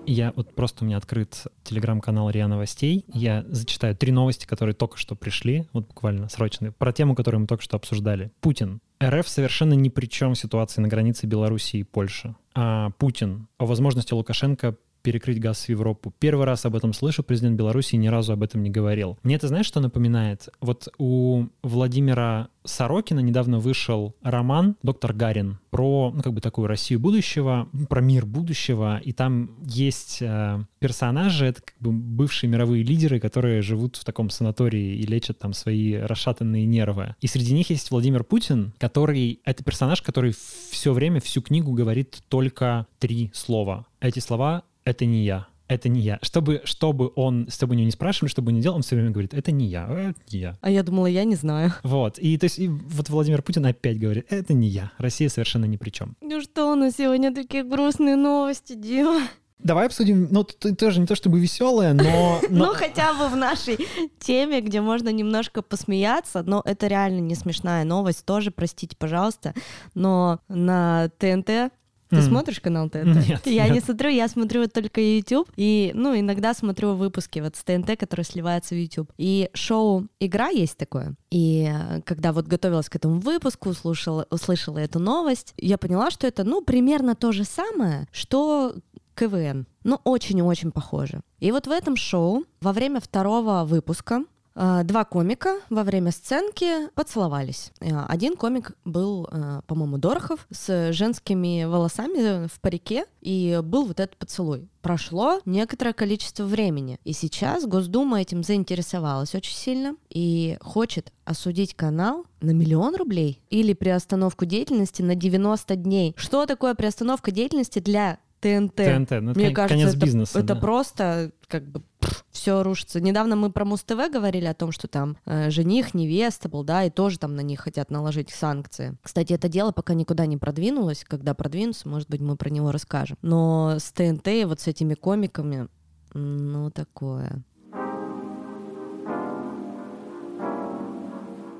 Я 0.07 0.33
вот 0.35 0.53
просто 0.53 0.83
у 0.83 0.87
меня 0.87 0.97
открыт 0.97 1.47
телеграм-канал 1.63 2.29
РИА 2.29 2.47
Новостей. 2.47 3.05
Я 3.07 3.43
зачитаю 3.47 3.95
три 3.95 4.11
новости, 4.11 4.45
которые 4.45 4.75
только 4.75 4.97
что 4.97 5.15
пришли, 5.15 5.65
вот 5.73 5.87
буквально 5.87 6.29
срочные, 6.29 6.71
про 6.71 6.93
тему, 6.93 7.15
которую 7.15 7.41
мы 7.41 7.47
только 7.47 7.63
что 7.63 7.77
обсуждали. 7.77 8.31
Путин. 8.41 8.81
РФ 9.03 9.27
совершенно 9.27 9.73
ни 9.73 9.89
при 9.89 10.05
чем 10.05 10.35
в 10.35 10.37
ситуации 10.37 10.81
на 10.81 10.87
границе 10.87 11.25
Белоруссии 11.27 11.79
и 11.79 11.83
Польши. 11.83 12.35
А 12.53 12.91
Путин 12.91 13.47
о 13.57 13.65
возможности 13.65 14.13
Лукашенко 14.13 14.75
перекрыть 15.05 15.39
газ 15.39 15.65
в 15.65 15.69
Европу. 15.69 16.11
Первый 16.17 16.47
раз 16.47 16.65
об 16.65 16.75
этом 16.75 16.91
слышу, 16.91 17.21
президент 17.21 17.55
Беларуси 17.55 17.95
ни 17.95 18.07
разу 18.07 18.33
об 18.33 18.41
этом 18.41 18.63
не 18.63 18.71
говорил. 18.71 19.19
Мне 19.21 19.35
это 19.35 19.47
знаешь, 19.47 19.67
что 19.67 19.79
напоминает? 19.79 20.49
Вот 20.61 20.87
у 20.97 21.45
Владимира 21.61 22.49
Сорокина 22.63 23.19
недавно 23.19 23.59
вышел 23.59 24.15
роман 24.23 24.77
«Доктор 24.81 25.13
Гарин» 25.13 25.59
про, 25.69 26.11
ну, 26.11 26.23
как 26.23 26.33
бы 26.33 26.41
такую 26.41 26.65
Россию 26.67 26.99
будущего, 26.99 27.69
про 27.87 28.01
мир 28.01 28.25
будущего, 28.25 28.97
и 28.97 29.13
там 29.13 29.51
есть 29.63 30.23
э, 30.23 30.63
персонажи, 30.79 31.45
это 31.45 31.61
как 31.61 31.75
бы 31.79 31.91
бывшие 31.91 32.49
мировые 32.49 32.83
лидеры, 32.83 33.19
которые 33.19 33.61
живут 33.61 33.97
в 33.97 34.05
таком 34.05 34.31
санатории 34.31 34.95
и 34.95 35.05
лечат 35.05 35.37
там 35.37 35.53
свои 35.53 35.93
расшатанные 35.93 36.65
нервы. 36.65 37.15
И 37.21 37.27
среди 37.27 37.53
них 37.53 37.69
есть 37.69 37.91
Владимир 37.91 38.23
Путин, 38.23 38.73
который, 38.79 39.39
это 39.45 39.63
персонаж, 39.63 40.01
который 40.01 40.33
все 40.71 40.93
время, 40.93 41.21
всю 41.21 41.43
книгу 41.43 41.73
говорит 41.73 42.23
только 42.27 42.87
три 42.97 43.29
слова. 43.35 43.85
Эти 43.99 44.17
слова 44.19 44.63
это 44.85 45.05
не 45.05 45.25
я. 45.25 45.47
Это 45.67 45.89
не 45.89 45.99
я. 45.99 46.19
Чтобы, 46.21 46.61
чтобы 46.63 47.11
он, 47.15 47.47
чтобы 47.49 47.73
у 47.73 47.75
него 47.75 47.85
не 47.85 47.91
спрашивали, 47.91 48.29
чтобы 48.29 48.49
он 48.49 48.55
не 48.55 48.61
делал, 48.61 48.75
он 48.75 48.83
все 48.83 48.95
время 48.95 49.09
говорит, 49.09 49.33
это 49.33 49.51
не 49.51 49.65
я, 49.65 49.87
это 49.89 50.19
не 50.31 50.39
я. 50.39 50.57
А 50.61 50.69
я 50.69 50.83
думала, 50.83 51.07
я 51.07 51.23
не 51.23 51.35
знаю. 51.35 51.73
Вот. 51.83 52.19
И 52.19 52.37
то 52.37 52.45
есть 52.45 52.59
и 52.59 52.67
вот 52.67 53.09
Владимир 53.09 53.41
Путин 53.41 53.65
опять 53.65 53.99
говорит, 53.99 54.27
это 54.29 54.53
не 54.53 54.67
я. 54.67 54.91
Россия 54.99 55.27
совершенно 55.27 55.65
ни 55.65 55.77
при 55.77 55.89
чем. 55.89 56.15
Ну 56.21 56.39
что 56.41 56.71
у 56.71 56.75
нас 56.75 56.95
сегодня 56.97 57.33
такие 57.33 57.63
грустные 57.63 58.15
новости, 58.15 58.75
Дима? 58.75 59.21
Давай 59.57 59.87
обсудим, 59.87 60.27
ну, 60.29 60.43
ты 60.43 60.75
тоже 60.75 60.99
не 60.99 61.07
то 61.07 61.15
чтобы 61.15 61.39
веселая, 61.39 61.93
но, 61.93 62.39
но... 62.49 62.67
Ну, 62.67 62.73
хотя 62.75 63.13
бы 63.13 63.27
в 63.29 63.35
нашей 63.35 63.79
теме, 64.19 64.61
где 64.61 64.81
можно 64.81 65.09
немножко 65.09 65.63
посмеяться, 65.63 66.43
но 66.43 66.61
это 66.63 66.85
реально 66.85 67.21
не 67.21 67.33
смешная 67.33 67.83
новость, 67.85 68.25
тоже 68.25 68.51
простите, 68.51 68.95
пожалуйста, 68.95 69.55
но 69.95 70.39
на 70.49 71.09
ТНТ 71.17 71.71
ты 72.15 72.21
смотришь 72.21 72.59
канал 72.59 72.89
ТНТ? 72.89 73.27
Нет. 73.27 73.47
Я 73.47 73.69
не 73.69 73.79
смотрю, 73.79 74.09
я 74.09 74.27
смотрю 74.27 74.67
только 74.67 75.01
YouTube. 75.01 75.49
И, 75.55 75.91
ну, 75.93 76.17
иногда 76.17 76.53
смотрю 76.53 76.95
выпуски 76.95 77.39
вот 77.39 77.55
с 77.55 77.63
ТНТ, 77.63 77.97
которые 77.97 78.25
сливаются 78.25 78.75
в 78.75 78.77
YouTube. 78.77 79.11
И 79.17 79.49
шоу 79.53 80.07
«Игра» 80.19 80.49
есть 80.49 80.77
такое. 80.77 81.15
И 81.31 81.69
э, 81.69 82.01
когда 82.01 82.31
вот 82.31 82.47
готовилась 82.47 82.89
к 82.89 82.95
этому 82.95 83.19
выпуску, 83.19 83.69
услышала, 83.69 84.27
услышала 84.29 84.77
эту 84.77 84.99
новость, 84.99 85.53
я 85.57 85.77
поняла, 85.77 86.11
что 86.11 86.27
это, 86.27 86.43
ну, 86.43 86.61
примерно 86.61 87.15
то 87.15 87.31
же 87.31 87.43
самое, 87.43 88.07
что 88.11 88.75
КВН. 89.15 89.65
Ну, 89.83 89.99
очень-очень 90.03 90.71
похоже. 90.71 91.21
И 91.39 91.51
вот 91.51 91.67
в 91.67 91.71
этом 91.71 91.95
шоу 91.95 92.43
во 92.61 92.73
время 92.73 92.99
второго 92.99 93.63
выпуска 93.65 94.23
два 94.55 95.03
комика 95.05 95.59
во 95.69 95.83
время 95.83 96.11
сценки 96.11 96.89
поцеловались. 96.95 97.71
А, 97.81 98.05
один 98.07 98.35
комик 98.35 98.71
был, 98.85 99.27
а, 99.29 99.61
по-моему, 99.67 99.97
Дорохов 99.97 100.47
с 100.49 100.93
женскими 100.93 101.65
волосами 101.65 102.47
в 102.47 102.59
парике, 102.61 103.05
и 103.21 103.59
был 103.63 103.85
вот 103.85 103.99
этот 103.99 104.17
поцелуй. 104.17 104.67
Прошло 104.81 105.39
некоторое 105.45 105.93
количество 105.93 106.43
времени, 106.43 106.99
и 107.03 107.11
сейчас 107.11 107.65
Госдума 107.65 108.21
этим 108.21 108.43
заинтересовалась 108.43 109.33
очень 109.33 109.55
сильно 109.55 109.95
и 110.09 110.57
хочет 110.61 111.11
осудить 111.25 111.73
канал 111.73 112.25
на 112.39 112.51
миллион 112.51 112.95
рублей 112.95 113.41
или 113.49 113.73
приостановку 113.73 114.45
деятельности 114.45 115.01
на 115.01 115.15
90 115.15 115.75
дней. 115.75 116.13
Что 116.17 116.45
такое 116.45 116.75
приостановка 116.75 117.31
деятельности 117.31 117.79
для 117.79 118.19
ТНТ. 118.45 118.75
ТНТ, 118.75 119.11
ну, 119.21 119.33
Мне 119.33 119.47
кон- 119.47 119.53
кажется, 119.55 119.75
конец 119.75 119.89
это, 119.89 120.05
бизнеса. 120.05 120.39
Это 120.39 120.53
да. 120.53 120.55
просто 120.55 121.31
как 121.47 121.67
бы 121.67 121.81
все 122.29 122.61
рушится. 122.61 123.01
Недавно 123.01 123.35
мы 123.35 123.51
про 123.51 123.65
Муз-ТВ 123.65 124.11
говорили 124.11 124.45
о 124.45 124.53
том, 124.53 124.71
что 124.71 124.87
там 124.87 125.17
э, 125.25 125.49
жених, 125.49 125.95
невеста 125.95 126.47
был, 126.47 126.63
да, 126.63 126.83
и 126.83 126.91
тоже 126.91 127.17
там 127.17 127.35
на 127.35 127.41
них 127.41 127.61
хотят 127.61 127.89
наложить 127.89 128.29
санкции. 128.29 128.97
Кстати, 129.01 129.33
это 129.33 129.47
дело 129.47 129.71
пока 129.71 129.95
никуда 129.95 130.27
не 130.27 130.37
продвинулось. 130.37 131.03
Когда 131.03 131.33
продвинутся, 131.33 131.89
может 131.89 132.07
быть, 132.07 132.21
мы 132.21 132.35
про 132.35 132.49
него 132.51 132.71
расскажем. 132.71 133.17
Но 133.23 133.77
с 133.79 133.91
ТНТ 133.91 134.27
и 134.27 134.45
вот 134.45 134.59
с 134.59 134.67
этими 134.67 134.93
комиками, 134.93 135.67
ну, 136.13 136.69
такое. 136.69 137.43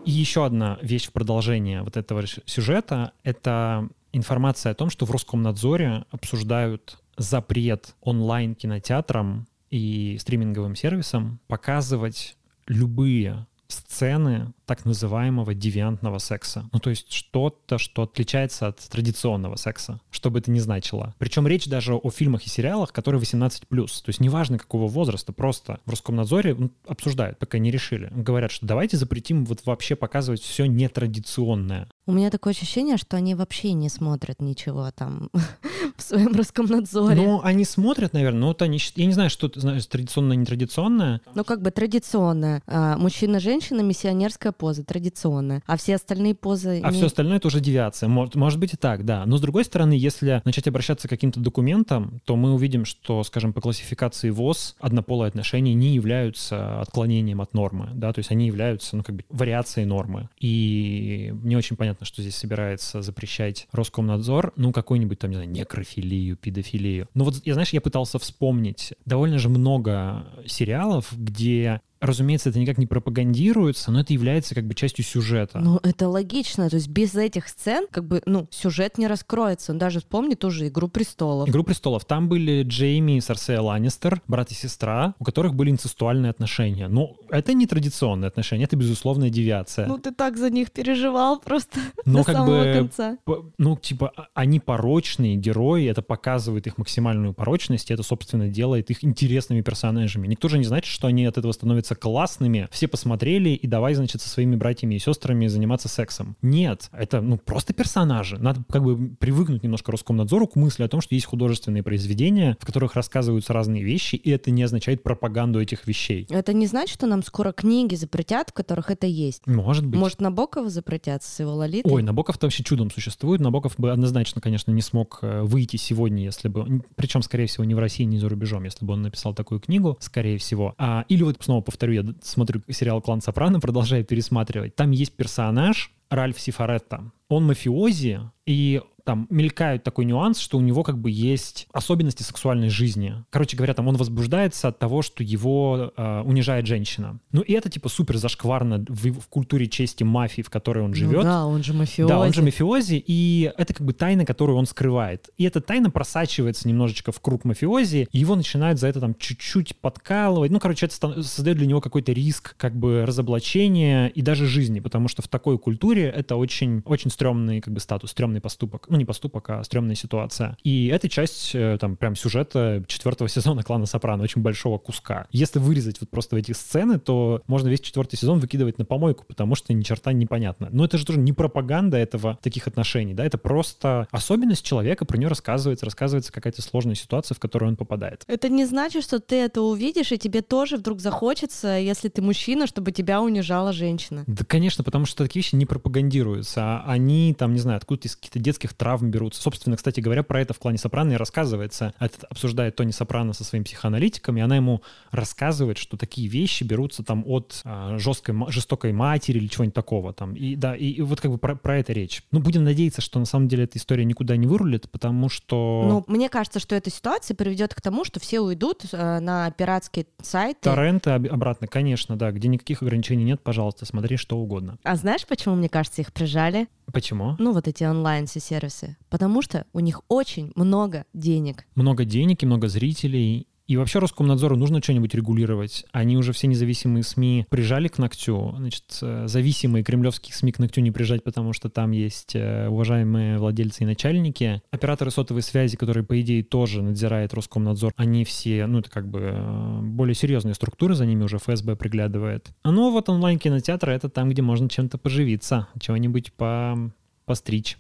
И 0.06 0.12
еще 0.12 0.46
одна 0.46 0.78
вещь 0.84 1.08
в 1.08 1.14
продолжение 1.14 1.82
вот 1.82 1.98
этого 1.98 2.24
сюжета— 2.46 3.14
это 3.24 3.90
информация 4.16 4.72
о 4.72 4.76
том, 4.76 4.90
что 4.90 5.06
в 5.06 5.12
Роскомнадзоре 5.12 6.06
обсуждают 6.10 6.98
запрет 7.18 7.96
онлайн-кинотеатрам 8.02 9.48
и 9.70 10.18
стриминговым 10.20 10.76
сервисам 10.76 11.40
показывать 11.48 12.36
любые 12.68 13.48
сцены 13.68 14.54
так 14.66 14.86
называемого 14.86 15.54
девиантного 15.54 16.20
секса. 16.20 16.70
Ну, 16.72 16.80
то 16.80 16.90
есть 16.90 17.12
что-то, 17.12 17.78
что 17.78 18.04
отличается 18.04 18.68
от 18.68 18.80
традиционного 18.80 19.56
секса, 19.56 20.00
что 20.12 20.32
бы 20.32 20.40
это 20.40 20.52
ни 20.52 20.60
значило. 20.60 21.14
Причем 21.18 21.48
речь 21.48 21.68
даже 21.68 21.96
о 21.96 22.10
фильмах 22.10 22.44
и 22.46 22.50
сериалах, 22.50 22.92
которые 22.92 23.22
18+. 23.22 23.60
То 23.70 23.86
есть 24.08 24.20
неважно 24.20 24.58
какого 24.58 24.88
возраста, 24.88 25.34
просто 25.34 25.80
в 25.86 25.92
Роскомнадзоре 25.92 26.58
обсуждают, 26.88 27.40
пока 27.40 27.58
не 27.58 27.72
решили. 27.72 28.10
Говорят, 28.12 28.52
что 28.52 28.66
давайте 28.66 28.98
запретим 28.98 29.46
вот 29.46 29.66
вообще 29.66 29.96
показывать 29.96 30.42
все 30.42 30.66
нетрадиционное. 30.66 31.88
У 32.08 32.12
меня 32.12 32.30
такое 32.30 32.54
ощущение, 32.54 32.98
что 32.98 33.18
они 33.18 33.34
вообще 33.34 33.74
не 33.74 33.90
смотрят 33.90 34.40
ничего 34.42 34.92
там 34.92 35.30
в 35.98 36.02
своем 36.02 36.34
Роскомнадзоре. 36.34 37.16
Ну, 37.16 37.42
они 37.44 37.66
смотрят, 37.66 38.14
наверное, 38.14 38.42
но 38.42 38.48
вот 38.48 38.62
они... 38.62 38.80
Я 38.96 39.06
не 39.06 39.14
знаю, 39.14 39.30
что 39.30 39.52
знаешь, 39.56 39.86
традиционное, 39.88 40.38
нетрадиционное. 40.38 41.22
Ну, 41.34 41.44
как 41.44 41.62
бы 41.62 41.72
традиционное. 41.72 42.62
А, 42.68 42.98
мужчина-женщина, 42.98 43.82
миссионерская 43.82 44.52
поза, 44.58 44.84
традиционная. 44.84 45.62
А 45.66 45.78
все 45.78 45.96
остальные 45.96 46.36
позы... 46.36 46.82
А 46.84 46.92
не... 46.92 46.98
все 46.98 47.08
остальное— 47.08 47.38
это 47.38 47.48
уже 47.48 47.60
девиация. 47.60 48.08
Может, 48.08 48.36
может 48.36 48.60
быть 48.60 48.74
и 48.74 48.78
так, 48.78 49.06
да. 49.06 49.26
Но, 49.26 49.38
с 49.38 49.42
другой 49.42 49.66
стороны, 49.66 49.94
если 49.94 50.42
начать 50.46 50.68
обращаться 50.68 51.08
к 51.08 51.10
каким-то 51.10 51.40
документам, 51.40 52.22
то 52.26 52.36
мы 52.36 52.54
увидим, 52.54 52.86
что, 52.86 53.24
скажем, 53.24 53.54
по 53.54 53.62
классификации 53.62 54.30
ВОЗ 54.30 54.76
однополые 54.80 55.30
отношения 55.30 55.74
не 55.74 55.96
являются 55.96 56.82
отклонением 56.82 57.42
от 57.42 57.54
нормы, 57.54 57.90
да, 57.94 58.14
то 58.14 58.20
есть 58.20 58.32
они 58.32 58.48
являются, 58.48 58.96
ну, 58.96 59.04
как 59.04 59.16
бы 59.16 59.24
вариацией 59.30 59.86
нормы. 59.86 60.30
И 60.40 61.34
не 61.44 61.56
очень 61.56 61.76
понятно, 61.76 61.96
понятно, 61.96 62.06
что 62.06 62.22
здесь 62.22 62.36
собирается 62.36 63.02
запрещать 63.02 63.68
Роскомнадзор, 63.72 64.54
ну, 64.56 64.72
какую-нибудь 64.72 65.20
там, 65.20 65.30
не 65.30 65.36
знаю, 65.36 65.50
некрофилию, 65.50 66.36
педофилию. 66.36 67.08
Но 67.14 67.24
вот, 67.24 67.42
я, 67.46 67.54
знаешь, 67.54 67.70
я 67.70 67.82
пытался 67.82 68.20
вспомнить 68.20 68.94
довольно 69.06 69.40
же 69.40 69.50
много 69.50 70.26
сериалов, 70.46 71.14
где 71.16 71.82
разумеется, 72.06 72.50
это 72.50 72.60
никак 72.60 72.78
не 72.78 72.88
пропагандируется, 72.88 73.92
но 73.92 74.02
это 74.02 74.14
является 74.14 74.56
как 74.56 74.66
бы 74.66 74.74
частью 74.74 75.06
сюжета. 75.06 75.60
Ну, 75.60 75.80
это 75.84 76.08
логично. 76.08 76.70
То 76.70 76.76
есть 76.76 76.88
без 76.88 77.16
этих 77.16 77.48
сцен 77.48 77.88
как 77.90 78.06
бы, 78.06 78.22
ну, 78.26 78.48
сюжет 78.52 78.98
не 78.98 79.08
раскроется. 79.08 79.72
Он 79.72 79.78
даже 79.78 80.00
вспомни 80.00 80.36
тоже 80.36 80.68
«Игру 80.68 80.88
престолов». 80.88 81.50
«Игру 81.50 81.64
престолов». 81.64 82.06
Там 82.06 82.30
были 82.30 82.64
Джейми 82.64 83.18
и 83.18 83.22
Сарсея 83.22 83.62
Ланнистер, 83.62 84.22
брат 84.28 84.52
и 84.52 84.54
сестра, 84.54 85.16
у 85.20 85.24
которых 85.24 85.56
были 85.56 85.72
инцестуальные 85.72 86.30
отношения. 86.30 86.88
Ну, 86.88 87.18
это 87.30 87.54
не 87.54 87.68
традиционные 87.68 88.28
отношения, 88.28 88.66
это 88.66 88.76
безусловная 88.76 89.30
девиация. 89.30 89.88
Ну, 89.88 89.98
ты 89.98 90.12
так 90.12 90.38
за 90.38 90.50
них 90.50 90.72
переживал 90.72 91.40
просто 91.40 91.80
но 92.06 92.20
до 92.20 92.24
как 92.24 92.36
самого 92.36 92.64
бы, 92.64 92.74
конца. 92.74 93.18
Ну, 93.58 93.78
типа, 93.78 94.12
а, 94.16 94.28
они 94.34 94.60
порочные 94.60 95.36
герои, 95.36 95.88
это 95.88 96.02
показывает 96.02 96.68
их 96.68 96.78
максимальную 96.78 97.34
порочность, 97.34 97.90
и 97.90 97.94
это, 97.94 98.04
собственно, 98.04 98.48
делает 98.48 98.90
их 98.92 99.04
интересными 99.04 99.62
персонажами. 99.62 100.28
Никто 100.28 100.48
же 100.48 100.58
не 100.58 100.66
значит, 100.66 100.92
что 100.92 101.08
они 101.08 101.26
от 101.26 101.38
этого 101.38 101.52
становятся 101.52 101.95
становятся 101.96 102.06
классными, 102.06 102.68
все 102.72 102.88
посмотрели, 102.88 103.50
и 103.50 103.68
давай, 103.68 103.94
значит, 103.96 104.22
со 104.22 104.30
своими 104.30 104.56
братьями 104.56 104.96
и 104.96 105.00
сестрами 105.00 105.48
заниматься 105.48 105.88
сексом. 105.88 106.36
Нет, 106.42 106.90
это, 106.92 107.22
ну, 107.22 107.38
просто 107.38 107.74
персонажи. 107.74 108.38
Надо 108.38 108.64
как 108.70 108.84
бы 108.84 109.16
привыкнуть 109.16 109.64
немножко 109.64 109.92
Роскомнадзору 109.92 110.48
к 110.48 110.56
мысли 110.56 110.84
о 110.84 110.88
том, 110.88 111.02
что 111.02 111.16
есть 111.16 111.26
художественные 111.26 111.84
произведения, 111.84 112.58
в 112.60 112.66
которых 112.66 112.96
рассказываются 112.96 113.54
разные 113.54 113.84
вещи, 113.84 114.16
и 114.16 114.30
это 114.30 114.52
не 114.52 114.64
означает 114.64 115.04
пропаганду 115.04 115.62
этих 115.62 115.88
вещей. 115.88 116.28
Это 116.30 116.54
не 116.54 116.68
значит, 116.68 116.96
что 116.96 117.08
нам 117.08 117.24
скоро 117.24 117.52
книги 117.52 117.96
запретят, 117.96 118.50
в 118.50 118.54
которых 118.54 118.92
это 118.92 119.08
есть? 119.08 119.48
Может 119.48 119.86
быть. 119.86 120.00
Может, 120.00 120.22
Набокова 120.22 120.70
запретят 120.70 121.24
с 121.24 121.40
его 121.40 121.56
Лолитой? 121.56 121.92
Ой, 121.92 122.04
Набоков-то 122.04 122.46
вообще 122.46 122.64
чудом 122.64 122.92
существует. 122.92 123.42
Набоков 123.42 123.76
бы 123.78 123.92
однозначно, 123.92 124.42
конечно, 124.42 124.72
не 124.72 124.82
смог 124.82 125.20
э, 125.22 125.42
выйти 125.42 125.78
сегодня, 125.78 126.24
если 126.24 126.48
бы... 126.48 126.84
Причем, 126.96 127.22
скорее 127.22 127.48
всего, 127.48 127.64
не 127.64 127.76
в 127.76 127.80
России, 127.80 128.04
не 128.04 128.18
за 128.18 128.30
рубежом, 128.30 128.64
если 128.64 128.86
бы 128.86 128.94
он 128.94 129.02
написал 129.02 129.34
такую 129.34 129.60
книгу, 129.60 129.98
скорее 130.00 130.38
всего. 130.38 130.74
А, 130.78 131.06
или 131.10 131.24
вот, 131.24 131.38
снова 131.40 131.62
повторю, 131.62 131.85
я 131.94 132.06
смотрю 132.22 132.62
сериал 132.70 133.02
«Клан 133.02 133.22
Сопрано», 133.22 133.60
продолжаю 133.60 134.04
пересматривать. 134.04 134.76
Там 134.76 134.92
есть 134.92 135.14
персонаж, 135.14 135.92
Ральф 136.10 136.40
Сифаретта. 136.40 137.12
Он 137.30 137.46
мафиози, 137.46 138.20
и 138.46 138.82
там 139.06 139.28
мелькает 139.30 139.84
такой 139.84 140.06
нюанс, 140.06 140.40
что 140.40 140.58
у 140.58 140.62
него 140.62 140.84
как 140.84 140.98
бы 140.98 141.12
есть 141.12 141.68
особенности 141.72 142.24
сексуальной 142.24 142.70
жизни. 142.70 143.24
Короче 143.30 143.56
говоря, 143.56 143.74
там 143.74 143.88
он 143.88 143.96
возбуждается 143.96 144.68
от 144.68 144.80
того, 144.80 145.04
что 145.04 145.24
его 145.24 145.94
э, 145.96 146.22
унижает 146.26 146.66
женщина. 146.66 147.20
Ну 147.32 147.42
и 147.42 147.54
это 147.54 147.70
типа 147.70 147.88
супер 147.88 148.18
зашкварно 148.18 148.84
в, 148.90 149.20
в 149.20 149.28
культуре 149.28 149.68
чести 149.68 150.04
мафии, 150.04 150.42
в 150.42 150.50
которой 150.50 150.84
он 150.84 150.94
живет. 150.94 151.18
Ну, 151.18 151.24
да, 151.24 151.46
он 151.46 151.64
же 151.64 151.74
мафиози. 151.74 152.10
Да, 152.10 152.20
он 152.20 152.34
же 152.34 152.42
мафиози, 152.42 153.04
и 153.06 153.52
это 153.58 153.74
как 153.74 153.86
бы 153.86 153.94
тайна, 153.94 154.26
которую 154.26 154.58
он 154.58 154.66
скрывает. 154.66 155.30
И 155.38 155.44
эта 155.44 155.62
тайна 155.62 155.92
просачивается 155.92 156.68
немножечко 156.68 157.12
в 157.12 157.22
круг 157.22 157.46
мафиози, 157.46 158.08
и 158.12 158.18
его 158.18 158.36
начинают 158.36 158.80
за 158.80 158.88
это 158.88 159.00
там 159.00 159.14
чуть-чуть 159.16 159.76
подкалывать. 159.78 160.52
Ну, 160.52 160.60
короче, 160.60 160.88
это 160.88 161.22
создает 161.22 161.58
для 161.58 161.68
него 161.68 161.80
какой-то 161.80 162.12
риск 162.12 162.56
как 162.58 162.76
бы 162.76 163.06
разоблачения 163.06 164.08
и 164.08 164.22
даже 164.24 164.48
жизни, 164.48 164.80
потому 164.80 165.08
что 165.08 165.22
в 165.22 165.28
такой 165.28 165.60
культуре 165.60 166.06
это 166.10 166.36
очень, 166.38 166.82
очень 166.86 167.12
стрёмный 167.12 167.62
как 167.62 167.74
бы 167.74 167.80
статус, 167.80 168.12
стрёмный 168.12 168.42
поступок 168.42 168.88
ну 168.96 169.00
не 169.00 169.06
поступок, 169.06 169.50
а 169.50 169.64
стрёмная 169.64 169.96
ситуация. 169.96 170.58
И 170.64 170.88
это 170.88 171.10
часть 171.10 171.52
э, 171.54 171.78
там 171.80 171.98
прям 171.98 172.16
сюжета 172.16 172.84
четвертого 172.88 173.30
сезона 173.30 173.62
клана 173.64 173.86
Сопрано, 173.86 174.24
очень 174.24 174.42
большого 174.42 174.78
куска. 174.78 175.28
Если 175.32 175.60
вырезать 175.60 176.00
вот 176.00 176.10
просто 176.10 176.38
эти 176.38 176.54
сцены, 176.54 176.98
то 176.98 177.42
можно 177.48 177.68
весь 177.68 177.82
четвертый 177.82 178.16
сезон 178.16 178.40
выкидывать 178.40 178.78
на 178.78 178.86
помойку, 178.86 179.26
потому 179.28 179.56
что 179.56 179.74
ни 179.74 179.82
черта 179.82 180.14
непонятно. 180.14 180.70
Но 180.72 180.86
это 180.86 180.98
же 180.98 181.06
тоже 181.06 181.20
не 181.20 181.34
пропаганда 181.34 181.98
этого, 181.98 182.40
таких 182.42 182.68
отношений, 182.68 183.14
да, 183.14 183.26
это 183.26 183.38
просто 183.38 184.08
особенность 184.12 184.66
человека, 184.66 185.06
про 185.06 185.18
нее 185.18 185.28
рассказывается, 185.28 185.86
рассказывается 185.86 186.32
какая-то 186.32 186.62
сложная 186.62 186.96
ситуация, 186.96 187.36
в 187.36 187.40
которую 187.40 187.70
он 187.70 187.76
попадает. 187.76 188.24
Это 188.28 188.50
не 188.50 188.66
значит, 188.66 189.04
что 189.04 189.20
ты 189.20 189.36
это 189.36 189.62
увидишь, 189.62 190.12
и 190.12 190.18
тебе 190.18 190.42
тоже 190.42 190.78
вдруг 190.78 191.02
захочется, 191.02 191.78
если 191.78 192.08
ты 192.08 192.22
мужчина, 192.22 192.68
чтобы 192.68 192.92
тебя 192.92 193.22
унижала 193.22 193.74
женщина. 193.74 194.24
Да, 194.28 194.46
конечно, 194.46 194.84
потому 194.84 195.06
что 195.06 195.24
такие 195.24 195.42
вещи 195.42 195.56
не 195.56 195.66
пропагандируются, 195.66 196.62
а 196.62 196.84
они 196.88 197.36
там, 197.38 197.54
не 197.54 197.60
знаю, 197.60 197.78
откуда-то 197.78 198.08
из 198.08 198.16
каких-то 198.16 198.40
детских 198.40 198.74
травм 198.86 199.10
берутся. 199.10 199.42
Собственно, 199.42 199.78
кстати 199.78 200.00
говоря, 200.00 200.22
про 200.22 200.42
это 200.42 200.54
в 200.54 200.60
клане 200.60 200.78
Сопрано 200.78 201.14
и 201.14 201.16
рассказывается. 201.16 201.96
Это 202.00 202.28
обсуждает 202.30 202.76
Тони 202.76 202.92
Сопрано 202.92 203.34
со 203.34 203.44
своим 203.44 203.64
психоаналитиком, 203.64 204.38
и 204.38 204.42
она 204.42 204.58
ему 204.58 204.84
рассказывает, 205.10 205.80
что 205.80 205.98
такие 205.98 206.28
вещи 206.28 206.64
берутся 206.64 207.04
там 207.04 207.24
от 207.26 207.62
а, 207.66 207.98
жесткой, 207.98 208.36
жестокой 208.50 208.94
матери 208.94 209.40
или 209.40 209.48
чего-нибудь 209.48 209.74
такого 209.74 210.14
там. 210.14 210.36
И 210.36 210.56
да, 210.56 210.76
и, 210.76 210.86
и 210.86 211.02
вот 211.02 211.20
как 211.20 211.32
бы 211.32 211.40
про, 211.40 211.56
про 211.56 211.80
это 211.80 211.94
речь. 211.94 212.22
Ну, 212.30 212.42
будем 212.42 212.64
надеяться, 212.64 213.02
что 213.02 213.18
на 213.18 213.26
самом 213.26 213.48
деле 213.48 213.64
эта 213.64 213.80
история 213.80 214.06
никуда 214.06 214.38
не 214.38 214.46
вырулит, 214.46 214.88
потому 214.92 215.30
что... 215.30 215.86
Ну, 215.88 216.04
мне 216.14 216.30
кажется, 216.30 216.60
что 216.60 216.76
эта 216.76 216.92
ситуация 216.92 217.34
приведет 217.34 217.74
к 217.74 217.82
тому, 217.82 218.06
что 218.06 218.20
все 218.20 218.40
уйдут 218.40 218.86
э, 218.92 219.20
на 219.20 219.50
пиратские 219.50 220.06
сайты. 220.22 220.60
Торренты 220.62 221.10
обратно, 221.10 221.66
конечно, 221.66 222.18
да, 222.18 222.32
где 222.32 222.50
никаких 222.50 222.84
ограничений 222.84 223.24
нет, 223.24 223.42
пожалуйста, 223.42 223.88
смотри 223.88 224.18
что 224.18 224.38
угодно. 224.38 224.78
А 224.84 224.96
знаешь, 224.96 225.26
почему, 225.26 225.56
мне 225.56 225.70
кажется, 225.70 226.02
их 226.02 226.14
прижали? 226.14 226.68
Почему? 226.94 227.36
Ну, 227.40 227.52
вот 227.52 227.68
эти 227.68 227.84
онлайн 227.84 228.28
сервисы. 228.76 228.98
Потому 229.10 229.42
что 229.42 229.66
у 229.74 229.80
них 229.80 230.02
очень 230.08 230.52
много 230.56 231.06
денег. 231.14 231.66
Много 231.76 232.06
денег 232.06 232.44
и 232.44 232.46
много 232.46 232.68
зрителей, 232.68 233.48
и 233.68 233.78
вообще 233.78 233.98
Роскомнадзору 233.98 234.56
нужно 234.58 234.80
что-нибудь 234.80 235.16
регулировать. 235.16 235.86
Они 235.92 236.18
уже 236.18 236.34
все 236.34 236.46
независимые 236.46 237.02
СМИ 237.02 237.48
прижали 237.50 237.88
к 237.88 237.98
ногтю. 237.98 238.54
Значит, 238.56 238.84
э, 239.02 239.24
зависимые 239.28 239.84
кремлевские 239.84 240.36
СМИ 240.36 240.52
к 240.52 240.60
ногтю 240.60 240.82
не 240.82 240.92
прижать, 240.92 241.24
потому 241.24 241.52
что 241.52 241.68
там 241.70 241.90
есть 241.90 242.36
э, 242.36 242.68
уважаемые 242.68 243.40
владельцы 243.40 243.82
и 243.82 243.88
начальники. 243.88 244.62
Операторы 244.70 245.10
сотовой 245.10 245.42
связи, 245.42 245.78
которые, 245.78 246.04
по 246.04 246.22
идее, 246.22 246.44
тоже 246.44 246.84
надзирает 246.84 247.34
Роскомнадзор, 247.34 247.94
они 247.98 248.24
все, 248.24 248.68
ну, 248.68 248.80
это 248.80 248.92
как 248.92 249.10
бы 249.10 249.32
э, 249.34 249.80
более 249.82 250.14
серьезные 250.14 250.54
структуры, 250.54 250.94
за 250.94 251.08
ними 251.08 251.24
уже 251.24 251.40
ФСБ 251.40 251.76
приглядывает. 251.76 252.52
А 252.62 252.72
ну 252.72 252.92
вот 252.92 253.10
онлайн-кинотеатры— 253.10 253.94
это 253.96 254.10
там, 254.10 254.30
где 254.30 254.44
можно 254.44 254.70
чем-то 254.70 255.00
поживиться, 255.00 255.70
чего-нибудь 255.80 256.34
по 256.34 256.92
постричь. 257.26 257.80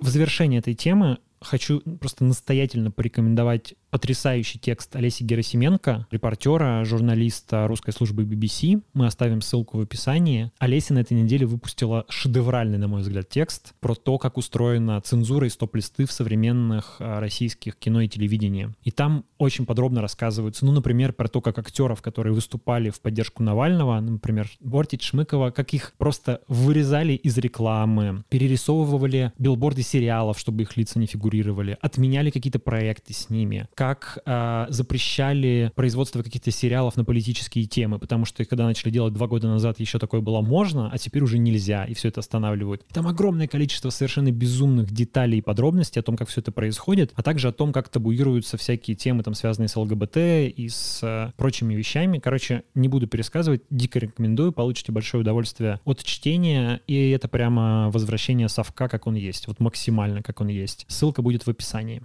В 0.00 0.08
завершение 0.08 0.60
этой 0.60 0.74
темы 0.74 1.18
хочу 1.40 1.80
просто 1.80 2.24
настоятельно 2.24 2.90
порекомендовать 2.90 3.74
потрясающий 3.90 4.58
текст 4.58 4.94
Олеси 4.96 5.24
Герасименко, 5.24 6.06
репортера, 6.10 6.84
журналиста 6.84 7.66
русской 7.66 7.92
службы 7.92 8.22
BBC. 8.22 8.82
Мы 8.94 9.06
оставим 9.06 9.40
ссылку 9.40 9.78
в 9.78 9.80
описании. 9.80 10.52
Олеся 10.58 10.94
на 10.94 11.00
этой 11.00 11.14
неделе 11.14 11.46
выпустила 11.46 12.04
шедевральный, 12.08 12.78
на 12.78 12.88
мой 12.88 13.02
взгляд, 13.02 13.28
текст 13.28 13.74
про 13.80 13.94
то, 13.94 14.18
как 14.18 14.36
устроена 14.36 15.00
цензура 15.00 15.46
и 15.46 15.50
стоп-листы 15.50 16.06
в 16.06 16.12
современных 16.12 16.96
а, 17.00 17.20
российских 17.20 17.76
кино 17.76 18.00
и 18.02 18.08
телевидении. 18.08 18.70
И 18.82 18.90
там 18.90 19.24
очень 19.38 19.66
подробно 19.66 20.00
рассказываются, 20.00 20.64
ну, 20.64 20.72
например, 20.72 21.12
про 21.12 21.28
то, 21.28 21.40
как 21.40 21.58
актеров, 21.58 22.02
которые 22.02 22.32
выступали 22.32 22.90
в 22.90 23.00
поддержку 23.00 23.42
Навального, 23.42 23.98
например, 24.00 24.48
Бортич, 24.60 25.08
Шмыкова, 25.10 25.50
как 25.50 25.74
их 25.74 25.94
просто 25.98 26.40
вырезали 26.46 27.14
из 27.14 27.36
рекламы, 27.38 28.24
перерисовывали 28.28 29.32
билборды 29.38 29.82
сериалов, 29.82 30.38
чтобы 30.38 30.62
их 30.62 30.76
лица 30.76 30.98
не 30.98 31.06
фигурировали, 31.06 31.76
отменяли 31.80 32.30
какие-то 32.30 32.58
проекты 32.58 33.14
с 33.14 33.30
ними, 33.30 33.68
как 33.80 34.18
э, 34.26 34.66
запрещали 34.68 35.72
производство 35.74 36.22
каких-то 36.22 36.50
сериалов 36.50 36.98
на 36.98 37.04
политические 37.06 37.64
темы, 37.64 37.98
потому 37.98 38.26
что 38.26 38.44
когда 38.44 38.66
начали 38.66 38.90
делать 38.90 39.14
два 39.14 39.26
года 39.26 39.48
назад, 39.48 39.80
еще 39.80 39.98
такое 39.98 40.20
было 40.20 40.42
можно, 40.42 40.90
а 40.92 40.98
теперь 40.98 41.22
уже 41.22 41.38
нельзя, 41.38 41.86
и 41.86 41.94
все 41.94 42.08
это 42.08 42.20
останавливают. 42.20 42.86
Там 42.88 43.06
огромное 43.06 43.48
количество 43.48 43.88
совершенно 43.88 44.32
безумных 44.32 44.90
деталей 44.90 45.38
и 45.38 45.40
подробностей 45.40 45.98
о 45.98 46.02
том, 46.02 46.18
как 46.18 46.28
все 46.28 46.42
это 46.42 46.52
происходит, 46.52 47.12
а 47.14 47.22
также 47.22 47.48
о 47.48 47.52
том, 47.52 47.72
как 47.72 47.88
табуируются 47.88 48.58
всякие 48.58 48.96
темы, 48.96 49.22
там, 49.22 49.32
связанные 49.32 49.68
с 49.68 49.76
ЛГБТ 49.76 50.16
и 50.54 50.68
с 50.68 51.00
э, 51.02 51.32
прочими 51.38 51.72
вещами. 51.72 52.18
Короче, 52.18 52.64
не 52.74 52.88
буду 52.88 53.06
пересказывать, 53.06 53.62
дико 53.70 53.98
рекомендую, 53.98 54.52
получите 54.52 54.92
большое 54.92 55.22
удовольствие 55.22 55.80
от 55.86 56.04
чтения, 56.04 56.82
и 56.86 57.08
это 57.12 57.28
прямо 57.28 57.90
возвращение 57.90 58.50
совка, 58.50 58.88
как 58.88 59.06
он 59.06 59.14
есть, 59.14 59.46
вот 59.46 59.58
максимально, 59.58 60.22
как 60.22 60.42
он 60.42 60.48
есть. 60.48 60.84
Ссылка 60.86 61.22
будет 61.22 61.46
в 61.46 61.48
описании. 61.48 62.02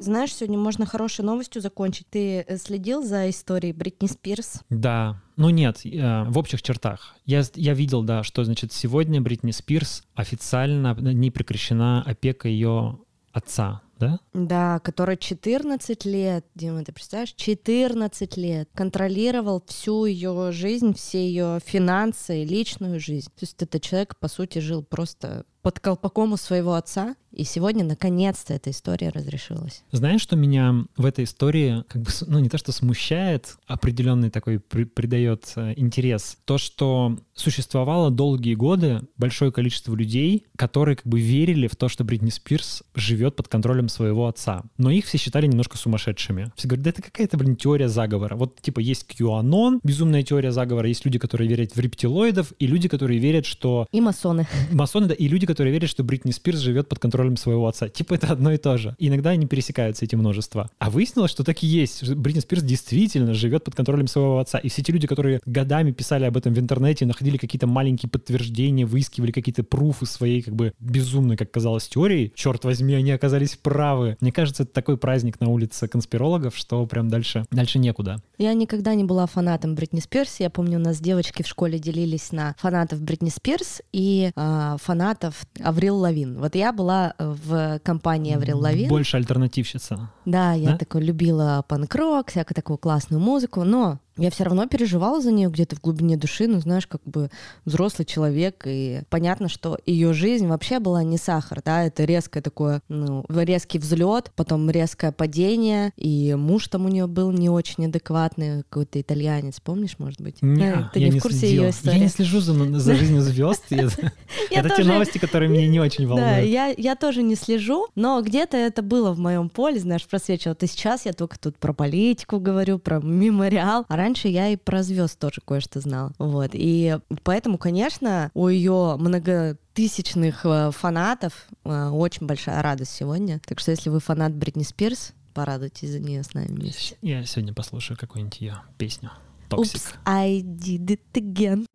Знаешь, 0.00 0.32
сегодня 0.32 0.58
можно 0.58 0.86
хорошей 0.86 1.24
новостью 1.24 1.60
закончить. 1.60 2.06
Ты 2.08 2.40
э, 2.40 2.56
следил 2.56 3.02
за 3.02 3.28
историей 3.30 3.72
Бритни 3.72 4.06
Спирс? 4.06 4.60
Да. 4.70 5.20
Ну 5.36 5.50
нет, 5.50 5.84
э, 5.84 6.24
в 6.24 6.38
общих 6.38 6.62
чертах. 6.62 7.16
Я, 7.26 7.42
я 7.54 7.74
видел, 7.74 8.02
да, 8.02 8.22
что, 8.22 8.44
значит, 8.44 8.72
сегодня 8.72 9.20
Бритни 9.20 9.50
Спирс 9.50 10.04
официально 10.14 10.94
не 10.94 11.30
прекращена 11.30 12.02
опека 12.02 12.48
ее 12.48 12.98
отца, 13.32 13.82
да? 13.98 14.20
Да, 14.32 14.78
который 14.80 15.16
14 15.16 16.04
лет, 16.04 16.46
Дима, 16.54 16.84
ты 16.84 16.92
представляешь, 16.92 17.34
14 17.34 18.36
лет 18.36 18.68
контролировал 18.74 19.62
всю 19.66 20.04
ее 20.04 20.52
жизнь, 20.52 20.94
все 20.94 21.26
ее 21.26 21.58
финансы, 21.64 22.44
личную 22.44 23.00
жизнь. 23.00 23.28
То 23.30 23.42
есть 23.42 23.60
этот 23.62 23.82
человек, 23.82 24.16
по 24.18 24.28
сути, 24.28 24.60
жил 24.60 24.82
просто 24.82 25.44
под 25.62 25.80
колпаком 25.80 26.32
у 26.32 26.36
своего 26.36 26.74
отца, 26.74 27.16
и 27.38 27.44
сегодня, 27.44 27.84
наконец-то, 27.84 28.52
эта 28.54 28.70
история 28.70 29.10
разрешилась. 29.10 29.84
Знаешь, 29.92 30.20
что 30.20 30.36
меня 30.36 30.84
в 30.96 31.06
этой 31.06 31.24
истории, 31.24 31.84
как 31.88 32.02
бы, 32.02 32.10
ну, 32.26 32.40
не 32.40 32.48
то, 32.48 32.58
что 32.58 32.72
смущает, 32.72 33.56
определенный 33.66 34.30
такой 34.30 34.58
при, 34.58 34.84
придает 34.84 35.52
э, 35.54 35.74
интерес, 35.76 36.38
то, 36.44 36.58
что 36.58 37.16
существовало 37.34 38.10
долгие 38.10 38.54
годы 38.54 39.02
большое 39.16 39.52
количество 39.52 39.94
людей, 39.94 40.46
которые 40.56 40.96
как 40.96 41.06
бы 41.06 41.20
верили 41.20 41.68
в 41.68 41.76
то, 41.76 41.88
что 41.88 42.02
Бритни 42.02 42.30
Спирс 42.30 42.82
живет 42.94 43.36
под 43.36 43.46
контролем 43.46 43.88
своего 43.88 44.26
отца. 44.26 44.64
Но 44.76 44.90
их 44.90 45.06
все 45.06 45.18
считали 45.18 45.46
немножко 45.46 45.78
сумасшедшими. 45.78 46.52
Все 46.56 46.66
говорят, 46.66 46.84
да 46.84 46.90
это 46.90 47.02
какая-то, 47.02 47.36
блин, 47.36 47.54
теория 47.54 47.88
заговора. 47.88 48.34
Вот, 48.34 48.60
типа, 48.60 48.80
есть 48.80 49.06
QAnon, 49.08 49.78
безумная 49.84 50.24
теория 50.24 50.50
заговора, 50.50 50.88
есть 50.88 51.04
люди, 51.04 51.20
которые 51.20 51.48
верят 51.48 51.76
в 51.76 51.78
рептилоидов, 51.78 52.52
и 52.58 52.66
люди, 52.66 52.88
которые 52.88 53.20
верят, 53.20 53.46
что... 53.46 53.86
И 53.92 54.00
масоны. 54.00 54.48
Масоны, 54.72 55.06
да, 55.06 55.14
и 55.14 55.28
люди, 55.28 55.46
которые 55.46 55.68
которые 55.68 55.72
верят, 55.72 55.90
что 55.90 56.04
Бритни 56.04 56.30
Спирс 56.30 56.60
живет 56.60 56.88
под 56.88 56.98
контролем 56.98 57.27
своего 57.36 57.66
отца. 57.66 57.88
Типа 57.88 58.14
это 58.14 58.28
одно 58.28 58.52
и 58.52 58.56
то 58.56 58.76
же. 58.76 58.94
иногда 58.98 59.30
они 59.30 59.46
пересекаются, 59.46 60.04
эти 60.04 60.14
множества. 60.14 60.70
А 60.78 60.90
выяснилось, 60.90 61.30
что 61.30 61.44
так 61.44 61.62
и 61.62 61.66
есть. 61.66 62.08
Бритни 62.14 62.40
Спирс 62.40 62.62
действительно 62.62 63.34
живет 63.34 63.64
под 63.64 63.74
контролем 63.74 64.06
своего 64.06 64.38
отца. 64.38 64.58
И 64.58 64.68
все 64.68 64.82
те 64.82 64.92
люди, 64.92 65.06
которые 65.06 65.40
годами 65.46 65.92
писали 65.92 66.24
об 66.24 66.36
этом 66.36 66.54
в 66.54 66.58
интернете, 66.58 67.06
находили 67.06 67.36
какие-то 67.36 67.66
маленькие 67.66 68.10
подтверждения, 68.10 68.86
выискивали 68.86 69.32
какие-то 69.32 69.64
пруфы 69.64 70.06
своей 70.06 70.42
как 70.42 70.54
бы 70.54 70.72
безумной, 70.78 71.36
как 71.36 71.50
казалось, 71.50 71.88
теории, 71.88 72.32
черт 72.34 72.64
возьми, 72.64 72.94
они 72.94 73.10
оказались 73.10 73.56
правы. 73.56 74.16
Мне 74.20 74.32
кажется, 74.32 74.62
это 74.62 74.72
такой 74.72 74.96
праздник 74.96 75.40
на 75.40 75.48
улице 75.48 75.88
конспирологов, 75.88 76.56
что 76.56 76.84
прям 76.86 77.08
дальше, 77.08 77.44
дальше 77.50 77.78
некуда. 77.78 78.22
Я 78.38 78.54
никогда 78.54 78.94
не 78.94 79.04
была 79.04 79.26
фанатом 79.26 79.74
Бритни 79.74 80.00
Спирс. 80.00 80.40
Я 80.40 80.50
помню, 80.50 80.78
у 80.78 80.82
нас 80.82 81.00
девочки 81.00 81.42
в 81.42 81.48
школе 81.48 81.78
делились 81.78 82.32
на 82.32 82.54
фанатов 82.58 83.00
Бритни 83.00 83.30
Спирс 83.30 83.82
и 83.92 84.30
э, 84.34 84.76
фанатов 84.80 85.44
Аврил 85.60 85.96
Лавин. 85.96 86.38
Вот 86.38 86.54
я 86.54 86.72
была 86.72 87.07
в 87.18 87.78
компании 87.80 88.34
Аврил 88.34 88.58
Лавин. 88.58 88.88
Больше 88.88 89.16
альтернативщица. 89.16 90.10
Да, 90.24 90.52
я 90.52 90.70
да? 90.70 90.78
такой 90.78 91.02
любила 91.02 91.64
панк-рок, 91.68 92.30
всякую 92.30 92.54
такую 92.54 92.78
классную 92.78 93.20
музыку, 93.20 93.64
но 93.64 93.98
я 94.18 94.30
все 94.30 94.44
равно 94.44 94.66
переживала 94.66 95.20
за 95.20 95.32
нее 95.32 95.48
где-то 95.48 95.76
в 95.76 95.80
глубине 95.80 96.16
души, 96.16 96.46
ну, 96.46 96.60
знаешь, 96.60 96.86
как 96.86 97.00
бы 97.04 97.30
взрослый 97.64 98.04
человек, 98.04 98.62
и 98.66 99.02
понятно, 99.08 99.48
что 99.48 99.78
ее 99.86 100.12
жизнь 100.12 100.46
вообще 100.46 100.78
была 100.78 101.02
не 101.02 101.18
сахар, 101.18 101.62
да, 101.64 101.84
это 101.84 102.04
резкое 102.04 102.40
такое, 102.42 102.82
ну, 102.88 103.24
резкий 103.28 103.78
взлет, 103.78 104.32
потом 104.36 104.68
резкое 104.70 105.12
падение, 105.12 105.92
и 105.96 106.34
муж 106.34 106.68
там 106.68 106.86
у 106.86 106.88
нее 106.88 107.06
был 107.06 107.30
не 107.30 107.48
очень 107.48 107.86
адекватный, 107.86 108.62
какой-то 108.64 109.00
итальянец, 109.00 109.60
помнишь, 109.60 109.96
может 109.98 110.20
быть? 110.20 110.42
Не, 110.42 110.72
да, 110.72 110.90
ты 110.92 111.00
я 111.00 111.08
не, 111.08 111.14
не 111.14 111.20
в 111.20 111.22
курсе 111.22 111.48
ее 111.48 111.70
истории? 111.70 111.96
Я 111.96 112.02
не 112.02 112.08
слежу 112.08 112.40
за, 112.40 112.52
за 112.78 112.94
жизнью 112.94 113.22
звезд, 113.22 113.64
это 113.70 114.76
те 114.76 114.84
новости, 114.84 115.18
которые 115.18 115.48
меня 115.48 115.68
не 115.68 115.80
очень 115.80 116.06
волнуют. 116.08 116.52
Да, 116.52 116.66
я 116.66 116.96
тоже 116.96 117.22
не 117.22 117.34
слежу, 117.34 117.86
но 117.94 118.20
где-то 118.22 118.56
это 118.56 118.82
было 118.82 119.12
в 119.12 119.18
моем 119.18 119.48
поле, 119.48 119.78
знаешь, 119.78 120.06
просвечивало. 120.06 120.56
И 120.60 120.66
сейчас 120.66 121.06
я 121.06 121.12
только 121.12 121.38
тут 121.38 121.56
про 121.56 121.72
политику 121.72 122.40
говорю, 122.40 122.78
про 122.78 123.00
мемориал, 123.00 123.86
а 123.88 123.96
раньше 124.08 124.28
я 124.28 124.48
и 124.48 124.56
про 124.56 124.82
звезд 124.82 125.18
тоже 125.18 125.42
кое-что 125.46 125.80
знала. 125.80 126.12
Вот. 126.18 126.52
И 126.54 126.98
поэтому, 127.24 127.58
конечно, 127.58 128.30
у 128.32 128.48
ее 128.48 128.96
много 128.98 129.58
тысячных 129.74 130.46
э, 130.46 130.70
фанатов 130.70 131.46
э, 131.64 131.88
очень 131.90 132.26
большая 132.26 132.62
радость 132.62 132.92
сегодня. 132.92 133.38
Так 133.44 133.60
что 133.60 133.70
если 133.70 133.90
вы 133.90 134.00
фанат 134.00 134.34
Бритни 134.34 134.62
Спирс, 134.62 135.12
порадуйтесь 135.34 135.90
за 135.90 136.00
нее 136.00 136.22
с 136.22 136.32
нами 136.32 136.46
вместе. 136.46 136.96
Я 137.02 137.22
сегодня 137.26 137.52
послушаю 137.52 137.98
какую-нибудь 137.98 138.40
ее 138.40 138.62
песню. 138.78 139.10
Toxic. 139.50 139.74
Oops, 139.74 139.94
I 140.06 140.40
did 140.40 140.86
it 140.86 141.00
again. 141.12 141.66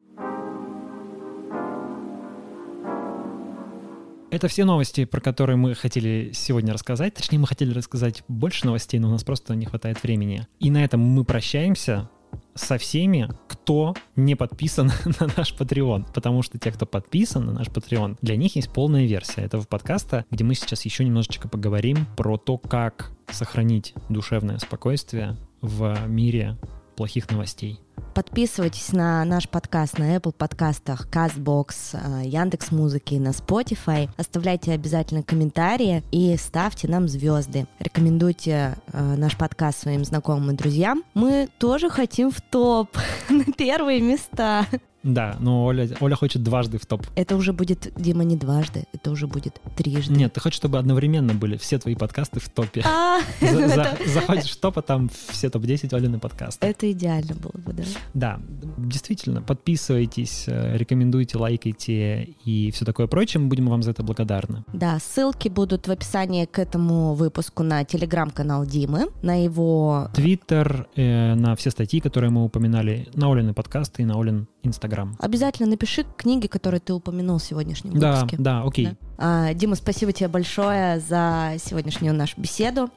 Это 4.34 4.48
все 4.48 4.66
новости, 4.66 5.06
про 5.06 5.22
которые 5.22 5.58
мы 5.58 5.76
хотели 5.76 6.32
сегодня 6.34 6.74
рассказать. 6.74 7.14
Точнее, 7.14 7.38
мы 7.38 7.46
хотели 7.46 7.72
рассказать 7.72 8.24
больше 8.28 8.66
новостей, 8.66 9.00
но 9.00 9.10
у 9.10 9.12
нас 9.12 9.24
просто 9.24 9.54
не 9.54 9.68
хватает 9.68 10.02
времени. 10.02 10.48
И 10.60 10.72
на 10.72 10.84
этом 10.84 11.02
мы 11.02 11.24
прощаемся 11.24 12.10
со 12.56 12.78
всеми, 12.78 13.30
кто 13.48 13.96
не 14.16 14.36
подписан 14.36 14.92
на 15.20 15.28
наш 15.38 15.54
Patreon. 15.54 16.12
Потому 16.14 16.42
что 16.42 16.58
те, 16.58 16.72
кто 16.72 16.86
подписан 16.86 17.46
на 17.46 17.54
наш 17.54 17.68
Patreon, 17.68 18.18
для 18.22 18.36
них 18.36 18.56
есть 18.56 18.72
полная 18.72 19.06
версия 19.06 19.42
этого 19.42 19.64
подкаста, 19.64 20.26
где 20.32 20.44
мы 20.44 20.56
сейчас 20.56 20.86
еще 20.86 21.04
немножечко 21.06 21.48
поговорим 21.48 22.06
про 22.18 22.38
то, 22.38 22.58
как 22.58 23.12
сохранить 23.30 23.94
душевное 24.10 24.60
спокойствие 24.60 25.38
в 25.62 25.98
мире 26.08 26.58
плохих 26.94 27.30
новостей. 27.30 27.80
Подписывайтесь 28.14 28.94
на 28.94 29.26
наш 29.26 29.50
подкаст 29.50 29.98
на 29.98 30.16
Apple 30.16 30.34
подкастах, 30.34 31.08
CastBox, 31.10 32.24
Яндекс 32.26 32.72
Музыки, 32.72 33.16
на 33.16 33.30
Spotify. 33.30 34.10
Оставляйте 34.18 34.72
обязательно 34.72 35.24
комментарии 35.24 36.04
и 36.12 36.36
ставьте 36.38 36.88
нам 36.88 37.08
звезды. 37.08 37.66
Рекомендуйте 37.80 38.76
э, 38.92 39.16
наш 39.16 39.36
подкаст 39.36 39.82
своим 39.82 40.06
знакомым 40.06 40.52
и 40.52 40.56
друзьям. 40.56 41.04
Мы 41.16 41.50
тоже 41.58 41.90
хотим 41.90 42.30
в 42.30 42.40
топ 42.42 42.96
на 43.30 43.46
первые 43.46 44.00
места. 44.02 44.68
Да, 45.04 45.36
но 45.40 45.66
Оля, 45.66 45.90
Оля 46.00 46.16
хочет 46.16 46.44
дважды 46.44 46.78
в 46.78 46.86
топ. 46.86 47.06
Это 47.16 47.36
уже 47.36 47.54
будет, 47.54 47.92
Дима, 47.96 48.24
не 48.24 48.38
дважды, 48.38 48.86
это 48.94 49.12
уже 49.12 49.28
будет 49.28 49.62
трижды. 49.76 50.14
Нет, 50.14 50.34
ты 50.34 50.40
хочешь, 50.40 50.58
чтобы 50.58 50.78
одновременно 50.78 51.34
были 51.34 51.58
все 51.58 51.78
твои 51.78 51.96
подкасты 51.96 52.40
в 52.40 52.50
топе. 52.50 52.84
А, 52.86 53.20
заходишь 54.06 54.52
в 54.52 54.60
топ, 54.60 54.80
а 54.80 54.82
там 54.82 55.10
все 55.30 55.50
топ-10 55.50 55.94
Олины 55.94 56.20
подкасты. 56.20 56.66
Это 56.66 56.92
идеально 56.92 57.36
было 57.36 57.62
бы, 57.62 57.74
да? 57.74 57.84
Да, 58.14 58.40
действительно, 58.78 59.42
подписывайтесь, 59.42 60.46
э, 60.48 60.78
рекомендуйте, 60.78 61.38
лайкайте 61.38 62.24
и 62.46 62.72
все 62.72 62.86
такое 62.86 63.08
прочее, 63.08 63.42
мы 63.42 63.50
будем 63.50 63.68
вам 63.68 63.84
за 63.84 63.92
это 63.92 64.04
благодарны. 64.04 64.64
Да, 64.72 65.00
ссылки 65.00 65.50
будут 65.50 65.88
в 65.88 65.92
описании 65.92 66.46
к 66.46 66.60
этому 66.60 67.14
выпуску 67.14 67.64
на 67.64 67.84
телеграм-канал 67.84 68.66
Димы, 68.66 69.08
на 69.22 69.44
его... 69.44 70.10
Твиттер, 70.14 70.88
э, 70.96 71.36
на 71.36 71.56
все 71.56 71.72
статьи, 71.72 72.00
которые 72.00 72.30
мы 72.32 72.46
упоминали, 72.46 73.10
на 73.14 73.32
Олины 73.32 73.54
подкасты 73.54 74.04
и 74.04 74.06
на 74.06 74.20
Олин 74.20 74.48
Инстаграм. 74.64 74.93
Обязательно 75.20 75.70
напиши 75.70 76.06
книги, 76.18 76.48
которые 76.48 76.80
ты 76.80 76.94
упомянул 76.94 77.38
в 77.38 77.44
сегодняшнем 77.44 78.00
да, 78.00 78.16
выпуске. 78.16 78.38
Да, 78.40 78.64
окей. 78.64 78.86
Да. 78.88 78.96
А, 79.18 79.54
Дима, 79.54 79.76
спасибо 79.76 80.12
тебе 80.12 80.28
большое 80.28 81.00
за 81.00 81.54
сегодняшнюю 81.60 82.14
нашу 82.14 82.40
беседу. 82.40 82.90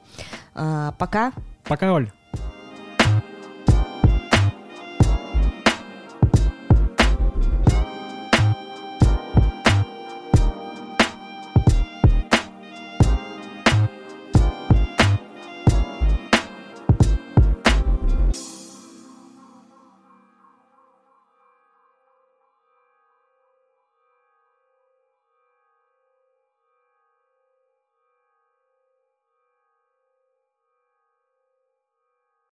А, 0.55 0.93
пока. 0.93 1.33
Пока, 1.63 1.93
Оль. 1.93 2.11